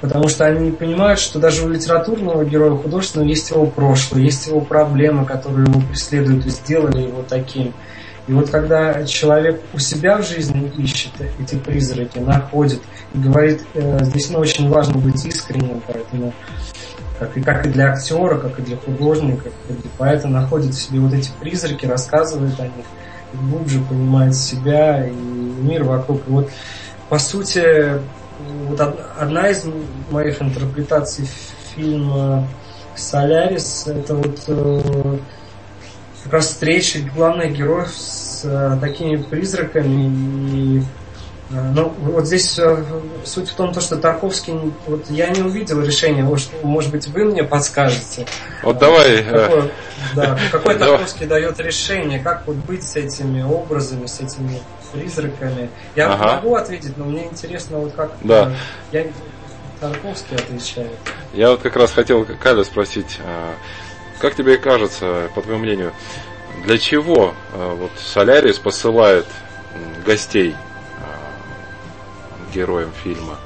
Потому 0.00 0.28
что 0.28 0.44
они 0.44 0.72
понимают, 0.72 1.18
что 1.18 1.38
даже 1.38 1.64
у 1.64 1.68
литературного 1.70 2.44
героя 2.44 2.76
художественного 2.76 3.28
есть 3.28 3.50
его 3.50 3.66
прошлое, 3.66 4.22
есть 4.22 4.48
его 4.48 4.60
проблемы, 4.60 5.24
которые 5.24 5.66
его 5.66 5.80
преследуют 5.80 6.44
и 6.44 6.50
сделали 6.50 7.02
его 7.02 7.22
таким. 7.22 7.72
И 8.26 8.32
вот 8.32 8.50
когда 8.50 9.04
человек 9.04 9.62
у 9.72 9.78
себя 9.78 10.18
в 10.18 10.26
жизни 10.26 10.70
ищет 10.76 11.12
эти 11.38 11.54
призраки, 11.56 12.18
находит 12.18 12.80
и 13.14 13.18
говорит, 13.18 13.62
э, 13.74 13.98
здесь 14.02 14.28
ну, 14.28 14.40
очень 14.40 14.68
важно 14.68 14.98
быть 14.98 15.24
искренним, 15.24 15.82
поэтому 15.86 16.34
как 17.18 17.36
и, 17.36 17.40
как 17.40 17.66
и 17.66 17.70
для 17.70 17.92
актера, 17.92 18.38
как 18.38 18.58
и 18.58 18.62
для 18.62 18.76
художника, 18.76 19.44
как 19.44 19.76
и 19.76 19.80
для 19.80 19.90
поэта, 19.96 20.28
находит 20.28 20.74
в 20.74 20.80
себе 20.80 21.00
вот 21.00 21.12
эти 21.12 21.30
призраки, 21.40 21.86
рассказывает 21.86 22.58
о 22.58 22.64
них, 22.64 22.86
и 23.32 23.36
глубже 23.36 23.80
понимает 23.80 24.34
себя 24.34 25.06
и 25.06 25.12
мир 25.12 25.84
вокруг. 25.84 26.22
И 26.26 26.30
вот, 26.30 26.50
по 27.08 27.18
сути, 27.18 28.00
вот 28.68 28.80
одна 29.18 29.48
из 29.48 29.64
моих 30.10 30.42
интерпретаций 30.42 31.28
фильма 31.74 32.46
«Солярис» 32.96 33.86
это 33.86 34.14
вот 34.14 34.44
э, 34.48 35.18
как 36.24 36.32
раз 36.32 36.46
встреча 36.48 36.98
главных 37.14 37.56
героев 37.56 37.90
с 37.90 38.44
э, 38.44 38.78
такими 38.80 39.16
призраками 39.16 40.10
и 40.52 40.82
ну, 41.50 41.92
вот 41.98 42.26
здесь 42.26 42.58
э, 42.58 42.84
суть 43.24 43.50
в 43.50 43.54
том, 43.54 43.78
что 43.78 43.96
Тарковский, 43.96 44.54
вот 44.86 45.10
я 45.10 45.28
не 45.28 45.42
увидел 45.42 45.82
решения, 45.82 46.24
вот, 46.24 46.40
может 46.62 46.90
быть, 46.90 47.06
вы 47.08 47.24
мне 47.24 47.44
подскажете. 47.44 48.26
Вот 48.62 48.78
давай. 48.78 49.22
Какой, 49.22 49.70
да, 50.14 50.38
какой 50.50 50.74
Тарковский 50.78 51.26
дает 51.26 51.60
решение, 51.60 52.18
как 52.18 52.46
вот 52.46 52.56
быть 52.56 52.82
с 52.82 52.96
этими 52.96 53.42
образами, 53.42 54.06
с 54.06 54.20
этими 54.20 54.60
призраками. 54.92 55.68
Я 55.94 56.14
ага. 56.14 56.36
могу 56.36 56.54
ответить, 56.54 56.96
но 56.96 57.04
мне 57.04 57.26
интересно, 57.26 57.78
вот 57.78 57.92
как 57.92 58.12
да. 58.22 58.54
я, 58.90 59.06
Тарковский 59.80 60.36
отвечает. 60.36 60.96
Я 61.34 61.50
вот 61.50 61.60
как 61.60 61.76
раз 61.76 61.92
хотел 61.92 62.24
Каля 62.24 62.64
спросить, 62.64 63.18
как 64.18 64.34
тебе 64.34 64.56
кажется, 64.56 65.28
по 65.34 65.42
твоему 65.42 65.62
мнению, 65.62 65.92
для 66.64 66.78
чего 66.78 67.34
вот 67.52 67.90
Солярис 67.98 68.58
посылает 68.58 69.26
гостей 70.06 70.54
героям 72.54 72.92
фильма? 73.02 73.36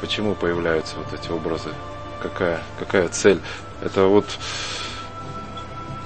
Почему 0.00 0.34
появляются 0.34 0.96
вот 0.96 1.12
эти 1.18 1.30
образы? 1.30 1.70
Какая, 2.20 2.62
какая 2.78 3.08
цель? 3.08 3.40
Это 3.80 4.06
вот 4.06 4.26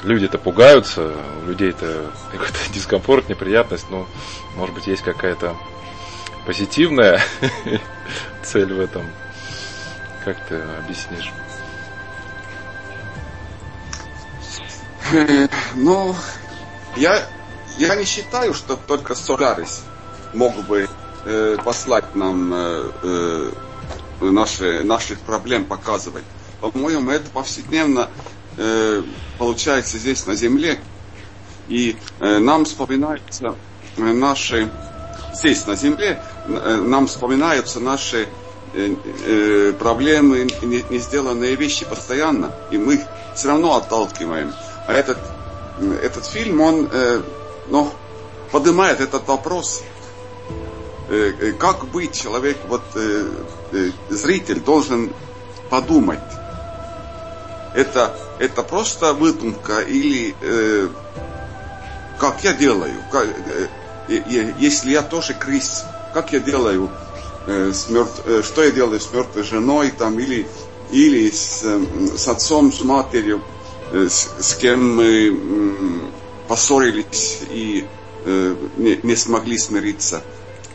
люди-то 0.03 0.39
пугаются, 0.39 1.13
у 1.43 1.47
людей-то 1.47 2.11
какой-то 2.33 2.73
дискомфорт, 2.73 3.29
неприятность, 3.29 3.91
но 3.91 4.07
может 4.55 4.75
быть 4.75 4.87
есть 4.87 5.03
какая-то 5.03 5.57
позитивная 6.47 7.21
цель 8.43 8.73
в 8.73 8.81
этом. 8.81 9.07
Как 10.25 10.39
ты 10.47 10.61
объяснишь? 10.79 11.33
Ну, 15.75 16.15
я, 16.97 17.27
я 17.79 17.95
не 17.95 18.05
считаю, 18.05 18.53
что 18.53 18.77
только 18.77 19.15
Солярис 19.15 19.85
мог 20.35 20.55
бы 20.67 20.87
э, 21.25 21.57
послать 21.65 22.15
нам 22.15 22.53
э, 22.53 22.91
э, 23.03 23.51
наши, 24.21 24.83
наших 24.85 25.21
проблем 25.21 25.65
показывать. 25.65 26.25
По-моему, 26.61 27.11
это 27.11 27.31
повседневно 27.31 28.09
э, 28.57 29.03
получается 29.39 29.99
здесь 29.99 30.27
на 30.27 30.35
Земле. 30.35 30.79
И 31.69 31.97
э, 32.21 32.39
нам 32.39 32.65
вспоминаются 32.65 33.55
наши, 33.97 34.71
здесь 35.35 35.67
на 35.67 35.77
Земле, 35.77 36.23
э, 36.47 36.77
нам 36.77 37.07
вспоминаются 37.07 37.79
наши 37.79 38.27
э, 38.75 38.95
э, 39.27 39.73
проблемы, 39.79 40.49
не, 40.63 40.85
не 40.89 40.99
сделанные 40.99 41.57
вещи 41.57 41.85
постоянно, 41.85 42.53
и 42.71 42.79
мы 42.79 42.95
их 42.95 43.01
все 43.35 43.49
равно 43.49 43.77
отталкиваем. 43.77 44.53
А 44.87 44.93
этот, 44.95 45.19
этот 46.03 46.27
фильм, 46.27 46.61
он 46.61 46.89
э, 46.91 47.23
ну, 47.69 47.93
поднимает 48.51 49.01
этот 49.01 49.29
вопрос, 49.29 49.83
э, 49.83 49.85
э, 49.85 49.98
как 51.59 51.87
быть 51.87 52.13
человек, 52.13 52.59
вот 52.69 52.83
э, 52.95 53.31
э, 53.73 53.91
зритель 54.11 54.61
должен 54.61 55.13
подумать. 55.71 56.19
Это, 57.75 58.15
это 58.39 58.63
просто 58.63 59.13
выдумка 59.15 59.81
или 59.81 60.35
э, 60.41 60.89
как 62.19 62.45
я 62.45 62.53
делаю, 62.53 62.95
как, 63.11 63.27
э, 63.27 63.69
э, 64.09 64.53
если 64.59 64.91
я 64.91 65.03
тоже 65.03 65.35
крыс, 65.35 65.85
как 66.13 66.33
я 66.33 66.41
делаю 66.41 66.91
э, 67.47 67.73
с 67.73 67.89
мертв, 67.89 68.23
э, 68.27 68.43
что 68.43 68.65
я 68.65 68.71
делаю 68.71 69.01
с 69.01 69.13
мертвой 69.13 69.45
женой 69.45 69.93
там 69.97 70.19
или 70.19 70.47
или 70.91 71.31
с, 71.31 71.63
э, 71.65 72.17
с 72.17 72.29
отцом, 72.29 72.73
с 72.73 72.83
матерью, 72.83 73.43
Э, 73.91 74.07
с, 74.09 74.29
с 74.39 74.55
кем 74.55 74.97
мы 74.97 76.11
поссорились 76.47 77.41
и 77.51 77.87
э, 78.25 78.55
не, 78.77 79.01
не 79.03 79.17
смогли 79.17 79.57
смириться. 79.57 80.23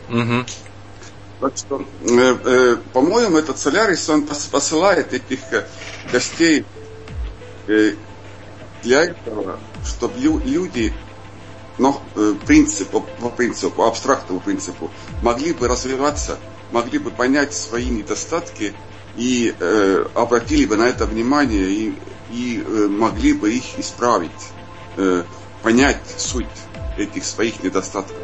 Угу. 0.08 0.44
Так 1.40 1.56
что, 1.56 1.84
э, 2.02 2.36
э, 2.44 2.76
по-моему, 2.92 3.38
этот 3.38 3.58
Солярис, 3.58 4.08
он 4.08 4.26
посылает 4.26 5.12
этих 5.12 5.40
э, 5.52 5.66
гостей 6.12 6.64
э, 7.66 7.94
для 8.82 9.04
этого, 9.04 9.58
чтобы 9.84 10.18
лю, 10.18 10.40
люди, 10.44 10.92
ну, 11.78 12.00
э, 12.14 12.34
по 13.20 13.30
принципу, 13.30 13.82
абстрактному 13.82 14.40
принципу, 14.40 14.90
могли 15.22 15.52
бы 15.52 15.68
развиваться, 15.68 16.38
могли 16.70 16.98
бы 16.98 17.10
понять 17.10 17.52
свои 17.52 17.88
недостатки 17.90 18.74
и 19.16 19.54
э, 19.58 20.06
обратили 20.14 20.66
бы 20.66 20.76
на 20.76 20.84
это 20.84 21.06
внимание 21.06 21.70
и 21.70 21.94
и 22.30 22.62
э, 22.66 22.86
могли 22.88 23.32
бы 23.32 23.52
их 23.52 23.78
исправить, 23.78 24.30
э, 24.96 25.24
понять 25.62 26.00
суть 26.16 26.46
этих 26.96 27.24
своих 27.24 27.62
недостатков. 27.62 28.16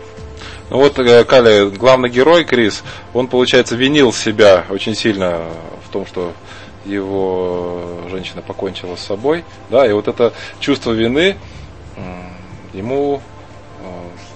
Ну 0.70 0.78
вот, 0.78 0.98
э, 1.00 1.24
Кали, 1.24 1.68
главный 1.68 2.08
герой 2.08 2.44
Крис, 2.44 2.84
он, 3.12 3.26
получается, 3.26 3.74
винил 3.74 4.12
себя 4.12 4.64
очень 4.70 4.94
сильно 4.94 5.42
в 5.84 5.92
том, 5.92 6.06
что 6.06 6.32
его 6.84 7.98
женщина 8.08 8.40
покончила 8.40 8.94
с 8.94 9.00
собой, 9.00 9.44
да, 9.68 9.86
и 9.86 9.92
вот 9.92 10.06
это 10.08 10.32
чувство 10.60 10.92
вины 10.92 11.36
ему, 12.72 13.20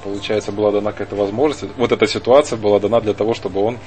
получается, 0.02 0.52
была 0.52 0.72
дана 0.72 0.92
какая-то 0.92 1.16
возможность, 1.16 1.64
вот 1.76 1.92
эта 1.92 2.06
ситуация 2.06 2.58
была 2.58 2.80
дана 2.80 3.00
для 3.00 3.14
того, 3.14 3.32
чтобы 3.32 3.62
он 3.62 3.78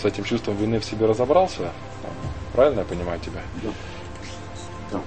с 0.00 0.04
этим 0.04 0.24
чувством 0.24 0.56
вины 0.56 0.80
в 0.80 0.84
себе 0.84 1.06
разобрался. 1.06 1.72
Правильно 2.54 2.80
я 2.80 2.84
понимаю 2.84 3.20
тебя? 3.20 3.40
Да. 4.90 5.00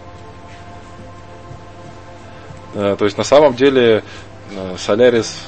Э, 2.74 2.96
то 2.98 3.06
есть 3.06 3.18
на 3.18 3.24
самом 3.24 3.56
деле 3.56 4.04
э, 4.52 4.76
Солярис 4.78 5.48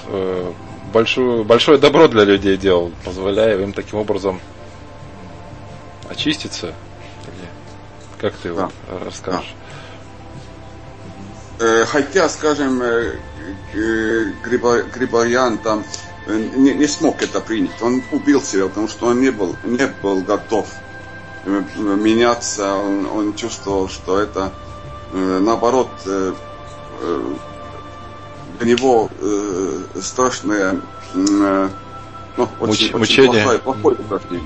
э, 0.93 1.43
большое, 1.43 1.78
добро 1.78 2.08
для 2.08 2.23
людей 2.23 2.58
делал, 2.58 2.91
позволяя 3.04 3.60
им 3.60 3.73
таким 3.73 4.00
образом 4.00 4.39
очиститься. 6.10 6.73
Как 8.19 8.34
ты 8.36 8.52
да. 8.54 8.69
вот 8.89 9.04
расскажешь? 9.06 9.54
Да. 11.60 11.86
Хотя, 11.86 12.30
скажем, 12.30 12.82
Грибоян 13.73 15.58
там 15.60 15.84
не, 16.28 16.73
не 16.73 16.88
смог 16.88 17.21
это 17.21 17.39
принять. 17.41 17.82
Он 17.82 18.04
убил 18.12 18.41
себя, 18.41 18.67
потому 18.67 18.88
что 18.88 19.08
он 19.08 19.21
не 19.21 19.32
был, 19.32 19.56
не 19.63 19.88
был 20.02 20.21
готов 20.21 20.67
меняться. 21.45 22.76
Он, 22.76 23.06
он 23.06 23.36
чувствовал, 23.36 23.89
что 23.89 24.19
это 24.19 24.52
наоборот 25.13 25.89
э, 26.06 26.34
для 28.60 28.76
него 28.76 29.10
э, 29.20 29.82
страшное, 30.02 30.82
э, 31.13 31.70
ну, 32.38 32.50
очень, 32.60 32.96
Муч, 32.98 33.10
очень 33.10 33.26
плохое, 33.32 33.60
плохое 33.60 33.96
упражнение. 33.96 34.43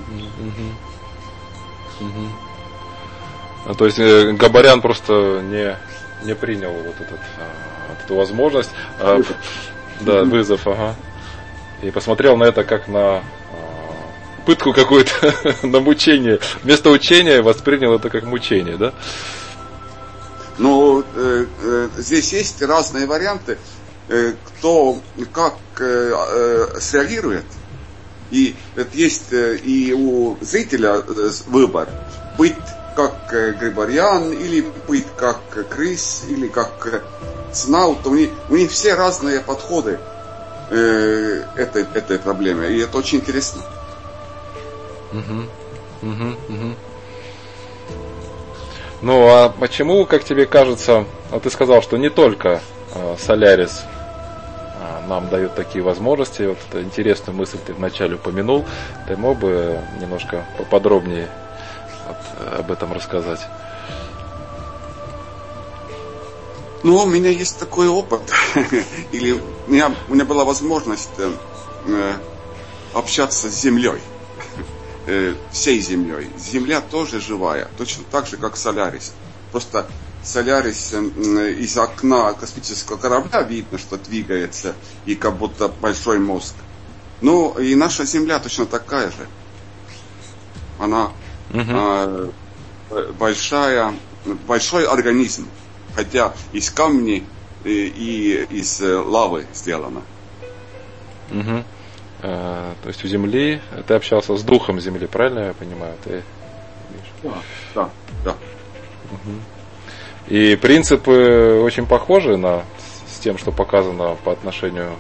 А, 3.66 3.74
то 3.76 3.86
есть 3.86 4.00
э, 4.00 4.32
Габарян 4.32 4.82
просто 4.82 5.42
не, 5.44 5.78
не 6.26 6.36
принял 6.36 6.72
вот 6.72 6.96
этот, 7.00 7.20
а, 7.38 8.04
эту 8.04 8.16
возможность. 8.16 8.72
А, 9.00 9.16
вызов. 9.18 9.36
Да, 10.02 10.24
вызов, 10.24 10.68
ага. 10.68 10.96
И 11.82 11.92
посмотрел 11.92 12.38
на 12.38 12.46
это 12.46 12.64
как 12.64 12.88
на 12.88 13.18
а, 13.18 13.24
пытку 14.46 14.74
какую-то, 14.74 15.14
на 15.68 15.80
мучение. 15.80 16.40
Вместо 16.64 16.90
учения 16.90 17.42
воспринял 17.42 17.94
это 17.94 18.10
как 18.10 18.24
мучение, 18.24 18.78
да? 18.78 18.94
Но 20.58 21.04
э, 21.16 21.46
э, 21.64 21.90
здесь 21.98 22.34
есть 22.34 22.62
разные 22.62 23.06
варианты, 23.08 23.54
э, 23.54 23.58
кто 24.08 25.00
как 25.32 25.56
э, 25.80 26.14
э, 26.14 26.80
среагирует. 26.80 27.46
И 28.32 28.56
это 28.76 28.98
есть 28.98 29.34
э, 29.34 29.58
и 29.58 29.94
у 29.94 30.38
зрителя 30.42 31.04
э, 31.06 31.30
выбор 31.48 31.90
быть 32.38 32.56
как 32.96 33.34
э, 33.34 33.52
Григорьян, 33.54 34.32
или 34.32 34.66
быть 34.88 35.08
как 35.18 35.40
э, 35.56 35.64
Крис, 35.64 36.26
или 36.30 36.48
как 36.48 36.88
э, 36.88 37.02
Снаут. 37.54 38.06
У 38.08 38.16
них, 38.16 38.30
у 38.50 38.56
них 38.56 38.72
все 38.72 38.96
разные 38.96 39.42
подходы 39.42 40.00
э, 40.70 41.44
этой, 41.56 41.84
этой 41.94 42.20
проблеме. 42.20 42.70
И 42.70 42.80
это 42.80 42.98
очень 42.98 43.20
интересно. 43.20 43.62
Ну 49.02 49.28
а 49.28 49.50
почему, 49.50 50.06
как 50.06 50.24
тебе 50.24 50.46
кажется, 50.46 51.06
вот 51.32 51.44
ты 51.44 51.50
сказал, 51.50 51.82
что 51.82 51.98
не 51.98 52.10
только 52.10 52.50
э, 52.50 52.81
Солярис 53.18 53.84
э, 54.80 55.08
нам 55.08 55.30
дает 55.30 55.56
такие 55.56 55.84
возможности. 55.84 56.44
Вот 56.44 56.58
это 56.70 56.82
интересную 56.82 57.36
мысль 57.36 57.58
ты 57.66 57.74
вначале 57.74 58.16
упомянул. 58.16 58.66
Ты 59.08 59.18
мог 59.18 59.40
бы 59.40 59.80
немножко 60.00 60.46
поподробнее 60.58 61.30
вот, 62.08 62.54
об 62.60 62.72
этом 62.72 62.94
рассказать? 62.94 63.42
Ну, 66.84 66.98
у 66.98 67.06
меня 67.06 67.30
есть 67.30 67.60
такой 67.60 67.88
опыт. 67.88 68.22
Или 69.12 69.34
у 69.34 69.72
меня, 69.72 69.94
у 70.10 70.14
меня 70.14 70.26
была 70.26 70.44
возможность 70.44 71.10
э, 71.18 71.32
э 71.88 72.14
общаться 72.94 73.50
с 73.50 73.54
землей. 73.54 74.02
Э, 75.08 75.34
всей 75.52 75.80
землей. 75.80 76.30
Земля 76.38 76.80
тоже 76.80 77.20
живая, 77.20 77.68
точно 77.76 78.04
так 78.12 78.28
же, 78.28 78.38
как 78.38 78.56
Солярис. 78.56 79.14
Просто 79.52 79.88
Солярис 80.24 80.94
э, 80.94 81.52
из 81.54 81.78
окна 81.78 82.34
космического 82.34 82.98
корабля 82.98 83.42
видно, 83.42 83.78
что 83.78 83.98
двигается, 83.98 84.76
и 85.06 85.16
как 85.16 85.36
будто 85.38 85.68
большой 85.68 86.20
мозг. 86.20 86.56
Ну, 87.22 87.58
и 87.58 87.76
наша 87.76 88.06
Земля 88.06 88.40
точно 88.40 88.66
такая 88.66 89.12
же. 89.12 89.28
Она 90.80 91.12
угу. 91.54 92.34
большая, 93.20 93.94
большой 94.48 94.86
организм, 94.86 95.48
хотя 95.96 96.34
из 96.52 96.72
камней 96.72 97.26
и, 97.64 97.70
и 97.70 98.60
из 98.60 98.82
лавы 98.82 99.46
сделана. 99.54 100.02
Угу. 101.32 101.64
А, 102.24 102.76
то 102.82 102.88
есть 102.88 103.04
у 103.04 103.08
Земли, 103.08 103.62
ты 103.88 103.94
общался 103.94 104.36
с 104.36 104.44
духом 104.44 104.80
Земли, 104.80 105.08
правильно 105.08 105.40
я 105.48 105.54
понимаю? 105.54 105.96
Ты... 106.04 106.24
Да, 107.24 107.34
да, 107.76 107.90
да. 108.24 108.32
Угу. 109.12 109.32
И 110.32 110.56
принципы 110.56 111.60
очень 111.62 111.86
похожи 111.86 112.38
на 112.38 112.64
с 113.14 113.20
тем, 113.20 113.38
что 113.38 113.52
показано 113.52 114.16
по 114.24 114.32
отношению 114.32 114.96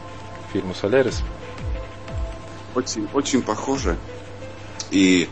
к 0.50 0.52
фильму 0.52 0.76
Солярис. 0.76 1.22
Очень, 2.76 3.08
очень 3.14 3.42
похоже. 3.42 3.96
И 4.90 5.30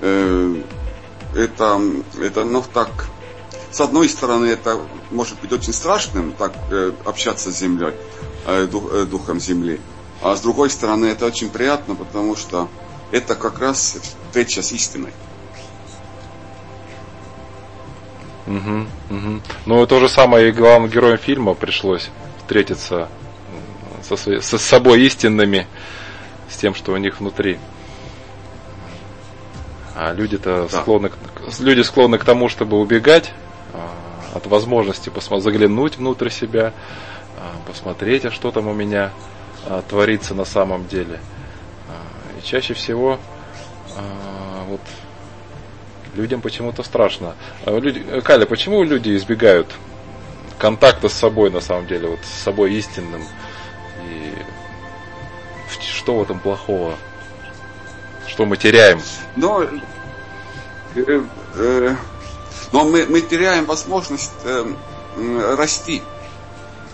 э, 0.00 0.62
это, 1.34 1.80
это, 2.20 2.44
ну 2.44 2.62
так, 2.72 3.08
с 3.72 3.80
одной 3.80 4.08
стороны, 4.08 4.46
это 4.46 4.78
может 5.10 5.40
быть 5.40 5.50
очень 5.50 5.72
страшным, 5.72 6.30
так 6.30 6.52
э, 6.70 6.92
общаться 7.04 7.50
с 7.50 7.58
землей, 7.58 7.94
э, 8.46 8.68
дух, 8.70 8.92
э, 8.92 9.06
духом 9.06 9.40
земли. 9.40 9.80
А 10.22 10.36
с 10.36 10.40
другой 10.40 10.70
стороны, 10.70 11.06
это 11.06 11.26
очень 11.26 11.50
приятно, 11.50 11.96
потому 11.96 12.36
что 12.36 12.68
это 13.10 13.34
как 13.34 13.58
раз 13.58 13.98
встреча 14.28 14.62
с 14.62 14.70
истиной. 14.70 15.12
Угу, 18.50 19.16
угу. 19.16 19.40
Ну, 19.66 19.86
то 19.86 20.00
же 20.00 20.08
самое 20.08 20.48
и 20.48 20.52
главным 20.52 20.90
героям 20.90 21.18
фильма 21.18 21.54
пришлось 21.54 22.10
встретиться 22.38 23.08
со, 24.02 24.16
со 24.16 24.58
собой 24.58 25.02
истинными, 25.02 25.68
с 26.48 26.56
тем, 26.56 26.74
что 26.74 26.92
у 26.92 26.96
них 26.96 27.20
внутри. 27.20 27.58
А 29.94 30.12
люди-то 30.12 30.66
да. 30.70 30.80
склонны, 30.80 31.12
люди 31.60 31.82
склонны 31.82 32.18
к 32.18 32.24
тому, 32.24 32.48
чтобы 32.48 32.80
убегать 32.80 33.32
а, 33.72 34.36
от 34.36 34.46
возможности 34.46 35.10
посмотреть, 35.10 35.44
заглянуть 35.44 35.96
внутрь 35.98 36.30
себя, 36.30 36.72
а, 37.38 37.52
посмотреть, 37.68 38.24
а 38.24 38.32
что 38.32 38.50
там 38.50 38.66
у 38.66 38.74
меня 38.74 39.12
а, 39.66 39.82
творится 39.88 40.34
на 40.34 40.44
самом 40.44 40.88
деле. 40.88 41.20
И 42.38 42.44
чаще 42.44 42.74
всего 42.74 43.20
вот 44.68 44.80
людям 46.14 46.40
почему-то 46.40 46.82
страшно. 46.82 47.34
А, 47.64 47.78
люди, 47.78 48.04
Каля, 48.22 48.46
почему 48.46 48.82
люди 48.82 49.16
избегают 49.16 49.68
контакта 50.58 51.08
с 51.08 51.12
собой 51.12 51.50
на 51.50 51.60
самом 51.60 51.86
деле, 51.86 52.08
вот 52.08 52.20
с 52.24 52.42
собой 52.42 52.74
истинным? 52.74 53.22
И 54.08 54.34
что 56.00 56.18
в 56.18 56.22
этом 56.22 56.38
плохого? 56.40 56.96
Что 58.26 58.46
мы 58.46 58.56
теряем? 58.56 59.00
Но, 59.36 59.62
э, 60.94 61.22
э, 61.56 61.96
но 62.72 62.84
мы, 62.84 63.06
мы 63.06 63.20
теряем 63.20 63.64
возможность 63.64 64.32
э, 64.44 64.64
расти, 65.56 66.02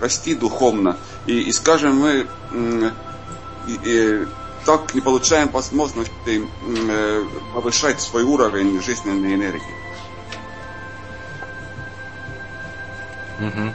расти 0.00 0.34
духовно. 0.34 0.96
И, 1.26 1.40
и 1.42 1.52
скажем, 1.52 1.96
мы 1.96 2.26
и, 3.66 3.78
и, 3.84 4.26
так 4.66 4.94
не 4.94 5.00
получаем 5.00 5.48
возможности 5.48 6.42
э, 6.66 7.24
повышать 7.54 8.00
свой 8.00 8.24
уровень 8.24 8.82
жизненной 8.82 9.34
энергии. 9.34 9.62
Угу. 13.40 13.72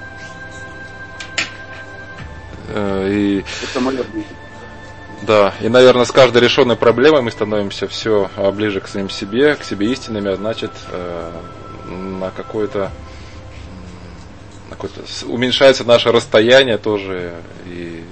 И... 3.07 3.43
Это 3.63 3.79
моя 3.79 4.03
да, 5.21 5.53
и, 5.61 5.69
наверное, 5.69 6.05
с 6.05 6.11
каждой 6.11 6.41
решенной 6.41 6.75
проблемой 6.75 7.21
мы 7.21 7.29
становимся 7.29 7.87
все 7.87 8.29
ближе 8.55 8.81
к 8.81 8.87
самим 8.87 9.09
себе, 9.09 9.55
к 9.55 9.63
себе 9.63 9.91
истинными, 9.91 10.31
а 10.31 10.35
значит, 10.35 10.71
э, 10.91 11.31
на 11.87 12.31
какое-то 12.31 12.91
какое-то 14.71 15.01
уменьшается 15.27 15.83
наше 15.83 16.11
расстояние 16.11 16.77
тоже 16.79 17.35
и 17.67 18.03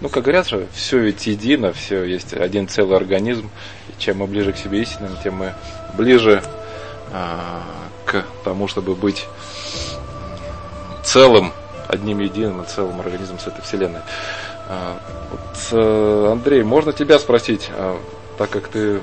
ну, 0.00 0.08
как 0.08 0.24
говорят 0.24 0.48
же, 0.48 0.66
все 0.72 0.98
ведь 0.98 1.26
едино, 1.26 1.72
все 1.72 2.04
есть 2.04 2.32
один 2.32 2.68
целый 2.68 2.96
организм. 2.96 3.50
И 3.88 4.00
чем 4.00 4.18
мы 4.18 4.26
ближе 4.26 4.52
к 4.52 4.56
себе 4.56 4.80
истинным, 4.80 5.16
тем 5.22 5.34
мы 5.34 5.54
ближе 5.96 6.42
а, 7.12 7.62
к 8.06 8.24
тому, 8.44 8.66
чтобы 8.66 8.94
быть 8.94 9.26
целым, 11.04 11.52
одним 11.86 12.20
единым 12.20 12.62
и 12.62 12.66
целым 12.66 13.00
организмом 13.00 13.38
с 13.38 13.46
этой 13.46 13.62
вселенной. 13.62 14.00
А, 14.68 14.98
вот, 15.30 15.68
а, 15.72 16.32
Андрей, 16.32 16.62
можно 16.62 16.92
тебя 16.92 17.18
спросить, 17.18 17.68
а, 17.70 18.00
так 18.38 18.48
как 18.48 18.68
ты 18.68 19.00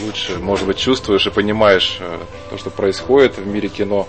лучше, 0.00 0.38
может 0.38 0.66
быть, 0.66 0.78
чувствуешь 0.78 1.26
и 1.26 1.30
понимаешь 1.30 1.98
а, 2.00 2.20
то, 2.50 2.56
что 2.56 2.70
происходит 2.70 3.36
в 3.36 3.46
мире 3.46 3.68
кино, 3.68 4.08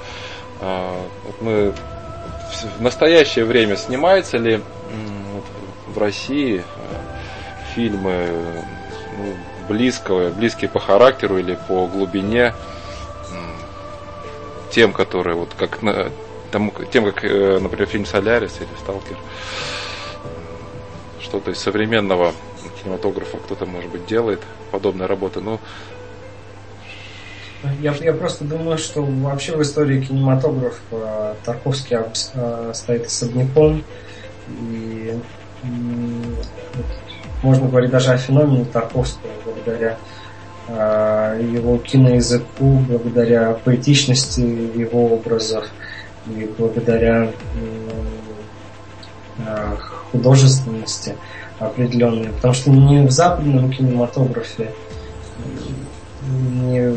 а, 0.62 0.96
вот 1.26 1.42
мы 1.42 1.74
в 2.78 2.82
настоящее 2.82 3.46
время 3.46 3.76
снимается 3.76 4.38
ли 4.38 4.62
в 5.94 5.98
России 5.98 6.60
э, 6.60 6.64
фильмы 7.76 8.30
ну, 9.18 9.34
близкого, 9.68 10.30
близкие 10.32 10.70
по 10.70 10.80
характеру 10.80 11.38
или 11.38 11.58
по 11.68 11.88
глубине 11.88 12.54
тем, 14.74 14.92
которые 14.92 15.36
вот 15.36 15.54
как 15.56 15.80
тому, 16.52 16.74
тем, 16.92 17.06
как, 17.06 17.24
э, 17.24 17.60
например, 17.60 17.88
фильм 17.88 18.06
Солярис 18.06 18.58
или 18.60 18.68
Сталкер, 18.82 19.18
что-то 21.20 21.52
из 21.52 21.60
современного 21.60 22.34
кинематографа 22.82 23.38
кто-то, 23.38 23.66
может 23.66 23.90
быть, 23.92 24.06
делает 24.08 24.42
подобные 24.72 25.08
работы. 25.08 25.42
Ну, 25.42 25.60
я, 27.80 27.94
я 27.94 28.14
просто 28.14 28.44
думаю, 28.46 28.78
что 28.78 29.04
вообще 29.04 29.56
в 29.56 29.62
истории 29.62 30.02
кинематографа 30.02 30.80
э, 30.92 31.36
Тарковский 31.46 31.98
стоит 32.74 33.06
особняком. 33.06 33.84
И 34.70 35.18
можно 37.42 37.68
говорить 37.68 37.92
даже 37.92 38.12
о 38.12 38.18
феномене 38.18 38.66
Тарковского 38.66 39.30
благодаря 39.46 39.98
э, 40.68 41.50
его 41.54 41.78
киноязыку, 41.78 42.80
благодаря 42.88 43.54
поэтичности 43.54 44.40
его 44.40 45.14
образов 45.14 45.66
и 46.28 46.50
благодаря 46.58 47.32
э, 49.38 49.76
художественности 50.12 51.16
определенной. 51.60 52.30
Потому 52.30 52.54
что 52.54 52.70
не 52.72 53.06
в 53.06 53.12
западном 53.12 53.72
кинематографе 53.72 54.72
не, 56.30 56.96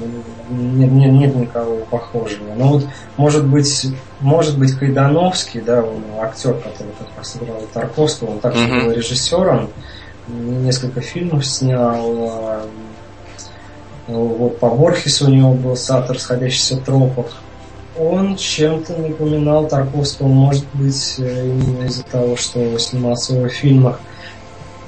нет, 0.49 0.91
нет, 0.93 1.13
нет 1.13 1.35
никого 1.35 1.79
похожего. 1.91 2.55
Но 2.57 2.69
вот, 2.69 2.87
может 3.17 3.47
быть, 3.47 3.87
может 4.20 4.59
быть, 4.59 4.73
Кайдановский, 4.73 5.61
да, 5.61 5.83
он 5.83 6.03
актер, 6.20 6.55
который 6.55 6.93
как 6.99 7.09
раз 7.16 7.33
сыграл 7.33 7.62
Тарковского, 7.73 8.31
он 8.31 8.41
также 8.41 8.66
mm-hmm. 8.66 8.85
был 8.85 8.93
режиссером, 8.93 9.70
несколько 10.29 11.01
фильмов 11.01 11.45
снял. 11.45 12.31
А, 12.31 12.66
вот 14.09 14.59
по 14.61 14.70
Борхесу 14.70 15.27
у 15.27 15.31
него 15.31 15.53
был 15.53 15.77
сад 15.77 16.11
расходящихся 16.11 16.77
тропов. 16.77 17.33
Он 17.99 18.37
чем-то 18.37 18.97
напоминал 18.97 19.66
Тарковского, 19.66 20.29
может 20.29 20.66
быть, 20.75 21.14
э, 21.18 21.47
именно 21.47 21.87
из-за 21.87 22.05
того, 22.05 22.37
что 22.37 22.79
снимался 22.79 23.33
в 23.33 23.37
его 23.37 23.49
фильмах. 23.49 24.01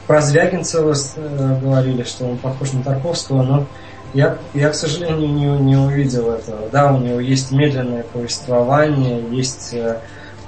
Про 0.06 0.20
Звягинцева 0.20 0.94
э, 1.16 1.58
говорили, 1.60 2.02
что 2.02 2.26
он 2.26 2.36
похож 2.36 2.72
на 2.72 2.82
Тарковского, 2.82 3.42
но 3.42 3.66
я, 4.14 4.38
я, 4.54 4.70
к 4.70 4.74
сожалению, 4.74 5.28
не, 5.28 5.46
не 5.64 5.76
увидел 5.76 6.30
этого. 6.30 6.68
Да, 6.70 6.92
у 6.92 6.98
него 6.98 7.20
есть 7.20 7.52
медленное 7.52 8.04
повествование, 8.04 9.22
есть 9.30 9.74
э, 9.74 9.98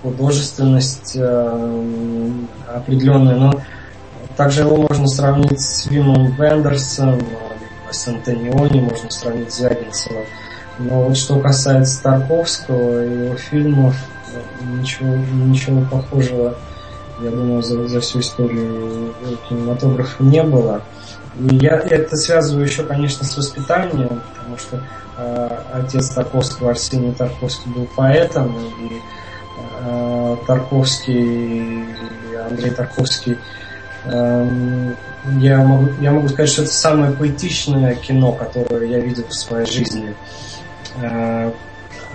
художественность 0.02 1.12
э, 1.16 2.30
определенная, 2.74 3.36
но 3.36 3.60
также 4.36 4.62
его 4.62 4.76
можно 4.76 5.06
сравнить 5.06 5.60
с 5.60 5.86
Вимом 5.86 6.32
Вендерсом, 6.32 7.20
с 7.90 8.08
Антониони, 8.08 8.80
можно 8.80 9.10
сравнить 9.10 9.52
Звягинцева. 9.52 10.20
Но 10.78 11.02
вот 11.02 11.16
что 11.16 11.38
касается 11.38 12.02
Тарковского 12.02 13.04
и 13.04 13.24
его 13.24 13.36
фильмов, 13.36 13.94
ничего, 14.62 15.08
ничего 15.08 15.82
похожего, 15.90 16.54
я 17.22 17.30
думаю, 17.30 17.62
за, 17.62 17.86
за 17.86 18.00
всю 18.00 18.20
историю 18.20 19.14
кинематографа 19.48 20.22
не 20.22 20.42
было. 20.42 20.80
Я 21.38 21.76
это 21.78 22.16
связываю 22.16 22.66
еще, 22.66 22.82
конечно, 22.82 23.24
с 23.24 23.36
воспитанием, 23.36 24.20
потому 24.34 24.58
что 24.58 24.82
э, 25.16 25.58
отец 25.72 26.10
Тарковского, 26.10 26.70
Арсений 26.70 27.14
Тарковский, 27.14 27.70
был 27.70 27.88
поэтом, 27.94 28.56
и 28.80 29.00
э, 29.84 30.36
Тарковский, 30.46 31.84
Андрей 32.48 32.70
Тарковский, 32.70 33.38
э, 34.04 34.94
я, 35.38 35.58
могу, 35.58 35.90
я 36.00 36.10
могу 36.12 36.28
сказать, 36.28 36.50
что 36.50 36.62
это 36.62 36.72
самое 36.72 37.12
поэтичное 37.12 37.94
кино, 37.94 38.32
которое 38.32 38.86
я 38.86 38.98
видел 38.98 39.24
в 39.28 39.34
своей 39.34 39.66
жизни. 39.66 40.14
Э, 41.00 41.52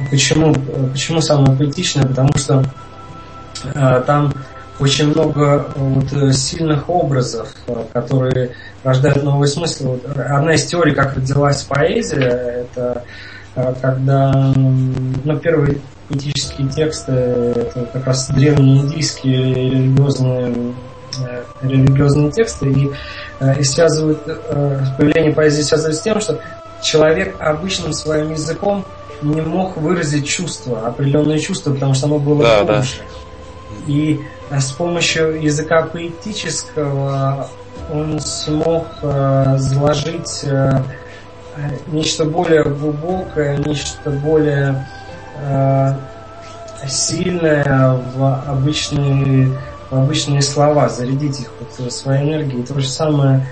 почему, 0.09 0.53
почему 0.91 1.21
самое 1.21 1.57
поэтичное? 1.57 2.05
Потому 2.05 2.35
что 2.37 2.63
э, 3.63 4.03
там 4.05 4.33
очень 4.79 5.07
много 5.09 5.67
вот, 5.75 6.35
сильных 6.35 6.89
образов, 6.89 7.49
которые 7.93 8.51
рождают 8.83 9.23
новый 9.23 9.47
смысл. 9.47 9.91
Вот 9.91 10.05
одна 10.05 10.53
из 10.53 10.65
теорий, 10.65 10.93
как 10.93 11.15
родилась 11.15 11.63
поэзия, 11.63 12.65
это 12.65 13.03
э, 13.55 13.73
когда 13.81 14.53
ну, 14.55 15.37
первые 15.39 15.79
поэтические 16.07 16.67
тексты, 16.69 17.11
это 17.11 17.87
как 17.91 18.05
раз 18.05 18.29
древние 18.29 18.81
индийские 18.81 19.53
религиозные, 19.53 20.73
религиозные 21.61 22.31
тексты, 22.31 22.69
и, 22.69 22.91
и 23.59 23.63
связывают, 23.63 24.23
появление 24.97 25.33
поэзии 25.33 25.61
связывают 25.61 25.97
с 25.97 26.01
тем, 26.01 26.19
что 26.19 26.39
человек 26.83 27.35
обычным 27.39 27.93
своим 27.93 28.31
языком 28.31 28.85
не 29.21 29.41
мог 29.41 29.77
выразить 29.77 30.27
чувства, 30.27 30.87
определенные 30.87 31.39
чувства, 31.39 31.73
потому 31.73 31.93
что 31.93 32.05
оно 32.07 32.19
было 32.19 32.43
да, 32.43 32.63
глубже. 32.63 32.97
Да. 32.97 33.24
И 33.87 34.21
э, 34.49 34.59
с 34.59 34.71
помощью 34.71 35.41
языка 35.41 35.83
поэтического 35.83 37.47
он 37.93 38.19
смог 38.19 38.87
э, 39.01 39.55
заложить 39.57 40.43
э, 40.43 40.81
нечто 41.87 42.25
более 42.25 42.63
глубокое, 42.63 43.57
нечто 43.57 44.09
более 44.11 44.85
сильное 46.87 47.99
в 48.15 48.41
обычные, 48.47 49.51
в 49.89 49.95
обычные 49.95 50.41
слова, 50.41 50.87
зарядить 50.87 51.41
их 51.41 51.51
вот 51.59 51.91
своей 51.91 52.23
энергией. 52.23 52.63
То 52.63 52.79
же 52.79 52.87
самое 52.87 53.45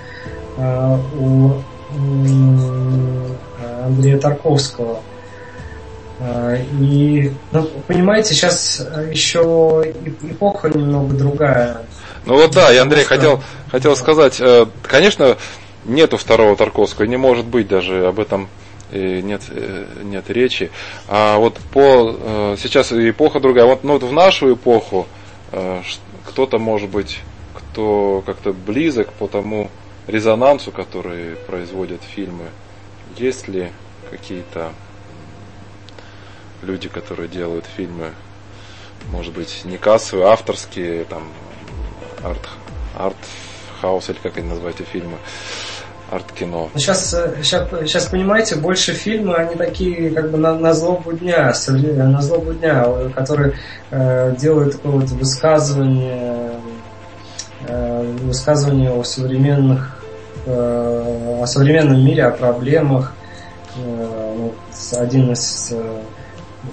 у 1.18 1.52
Андрея 3.84 4.18
Тарковского. 4.18 5.00
А, 6.20 6.56
и, 6.80 7.32
ну, 7.52 7.68
понимаете, 7.86 8.34
сейчас 8.34 8.86
еще 9.10 9.92
эпоха 10.22 10.68
немного 10.68 11.14
другая. 11.14 11.82
Ну 12.26 12.34
вот 12.34 12.52
да, 12.52 12.70
я 12.70 12.82
Андрей 12.82 13.04
хотел, 13.04 13.42
хотел 13.70 13.96
сказать, 13.96 14.40
э, 14.40 14.66
конечно, 14.82 15.36
нету 15.84 16.16
второго 16.16 16.56
Тарковского, 16.56 17.04
не 17.04 17.16
может 17.16 17.44
быть 17.44 17.68
даже 17.68 18.06
об 18.06 18.18
этом 18.18 18.48
э, 18.90 19.20
нет, 19.20 19.42
э, 19.50 19.84
нет 20.04 20.30
речи. 20.30 20.70
А 21.08 21.36
вот 21.38 21.58
по 21.72 22.56
сейчас 22.56 22.92
эпоха 22.92 23.40
другая. 23.40 23.66
Вот, 23.66 23.84
ну, 23.84 23.94
вот 23.94 24.04
в 24.04 24.12
нашу 24.12 24.54
эпоху 24.54 25.06
кто-то 26.26 26.58
может 26.58 26.90
быть, 26.90 27.20
кто 27.54 28.22
как-то 28.24 28.52
близок 28.52 29.12
по 29.12 29.28
тому 29.28 29.70
резонансу, 30.06 30.72
который 30.72 31.36
производят 31.46 32.00
фильмы. 32.02 32.46
Есть 33.16 33.48
ли 33.48 33.70
какие-то 34.10 34.72
люди, 36.64 36.88
которые 36.88 37.28
делают 37.28 37.66
фильмы, 37.66 38.10
может 39.10 39.34
быть, 39.34 39.62
не 39.64 39.76
кассовые, 39.76 40.28
авторские, 40.28 41.04
там, 41.04 41.24
арт, 42.22 42.48
арт 42.96 43.16
хаус 43.80 44.08
или 44.08 44.16
как 44.22 44.38
они 44.38 44.48
называют 44.48 44.80
эти 44.80 44.88
фильмы, 44.88 45.18
арт-кино. 46.10 46.70
Сейчас, 46.76 47.14
сейчас, 47.42 47.68
сейчас, 47.70 48.06
понимаете, 48.06 48.56
больше 48.56 48.92
фильмы, 48.92 49.34
они 49.34 49.56
такие 49.56 50.10
как 50.10 50.30
бы 50.30 50.38
на, 50.38 50.54
на 50.54 50.72
злобу 50.72 51.12
дня, 51.12 51.52
на 51.68 52.22
злобу 52.22 52.54
дня, 52.54 52.86
которые 53.14 53.54
э, 53.90 54.34
делают 54.38 54.72
такое 54.72 54.92
вот 54.92 55.10
высказывание, 55.10 56.52
э, 57.66 58.16
высказывание 58.22 58.90
о 58.90 59.02
современных, 59.04 59.98
э, 60.46 61.38
о 61.42 61.46
современном 61.46 62.04
мире, 62.04 62.24
о 62.24 62.30
проблемах. 62.30 63.12
Э, 63.76 64.50
один 64.98 65.32
из 65.32 65.72
э, 65.72 66.02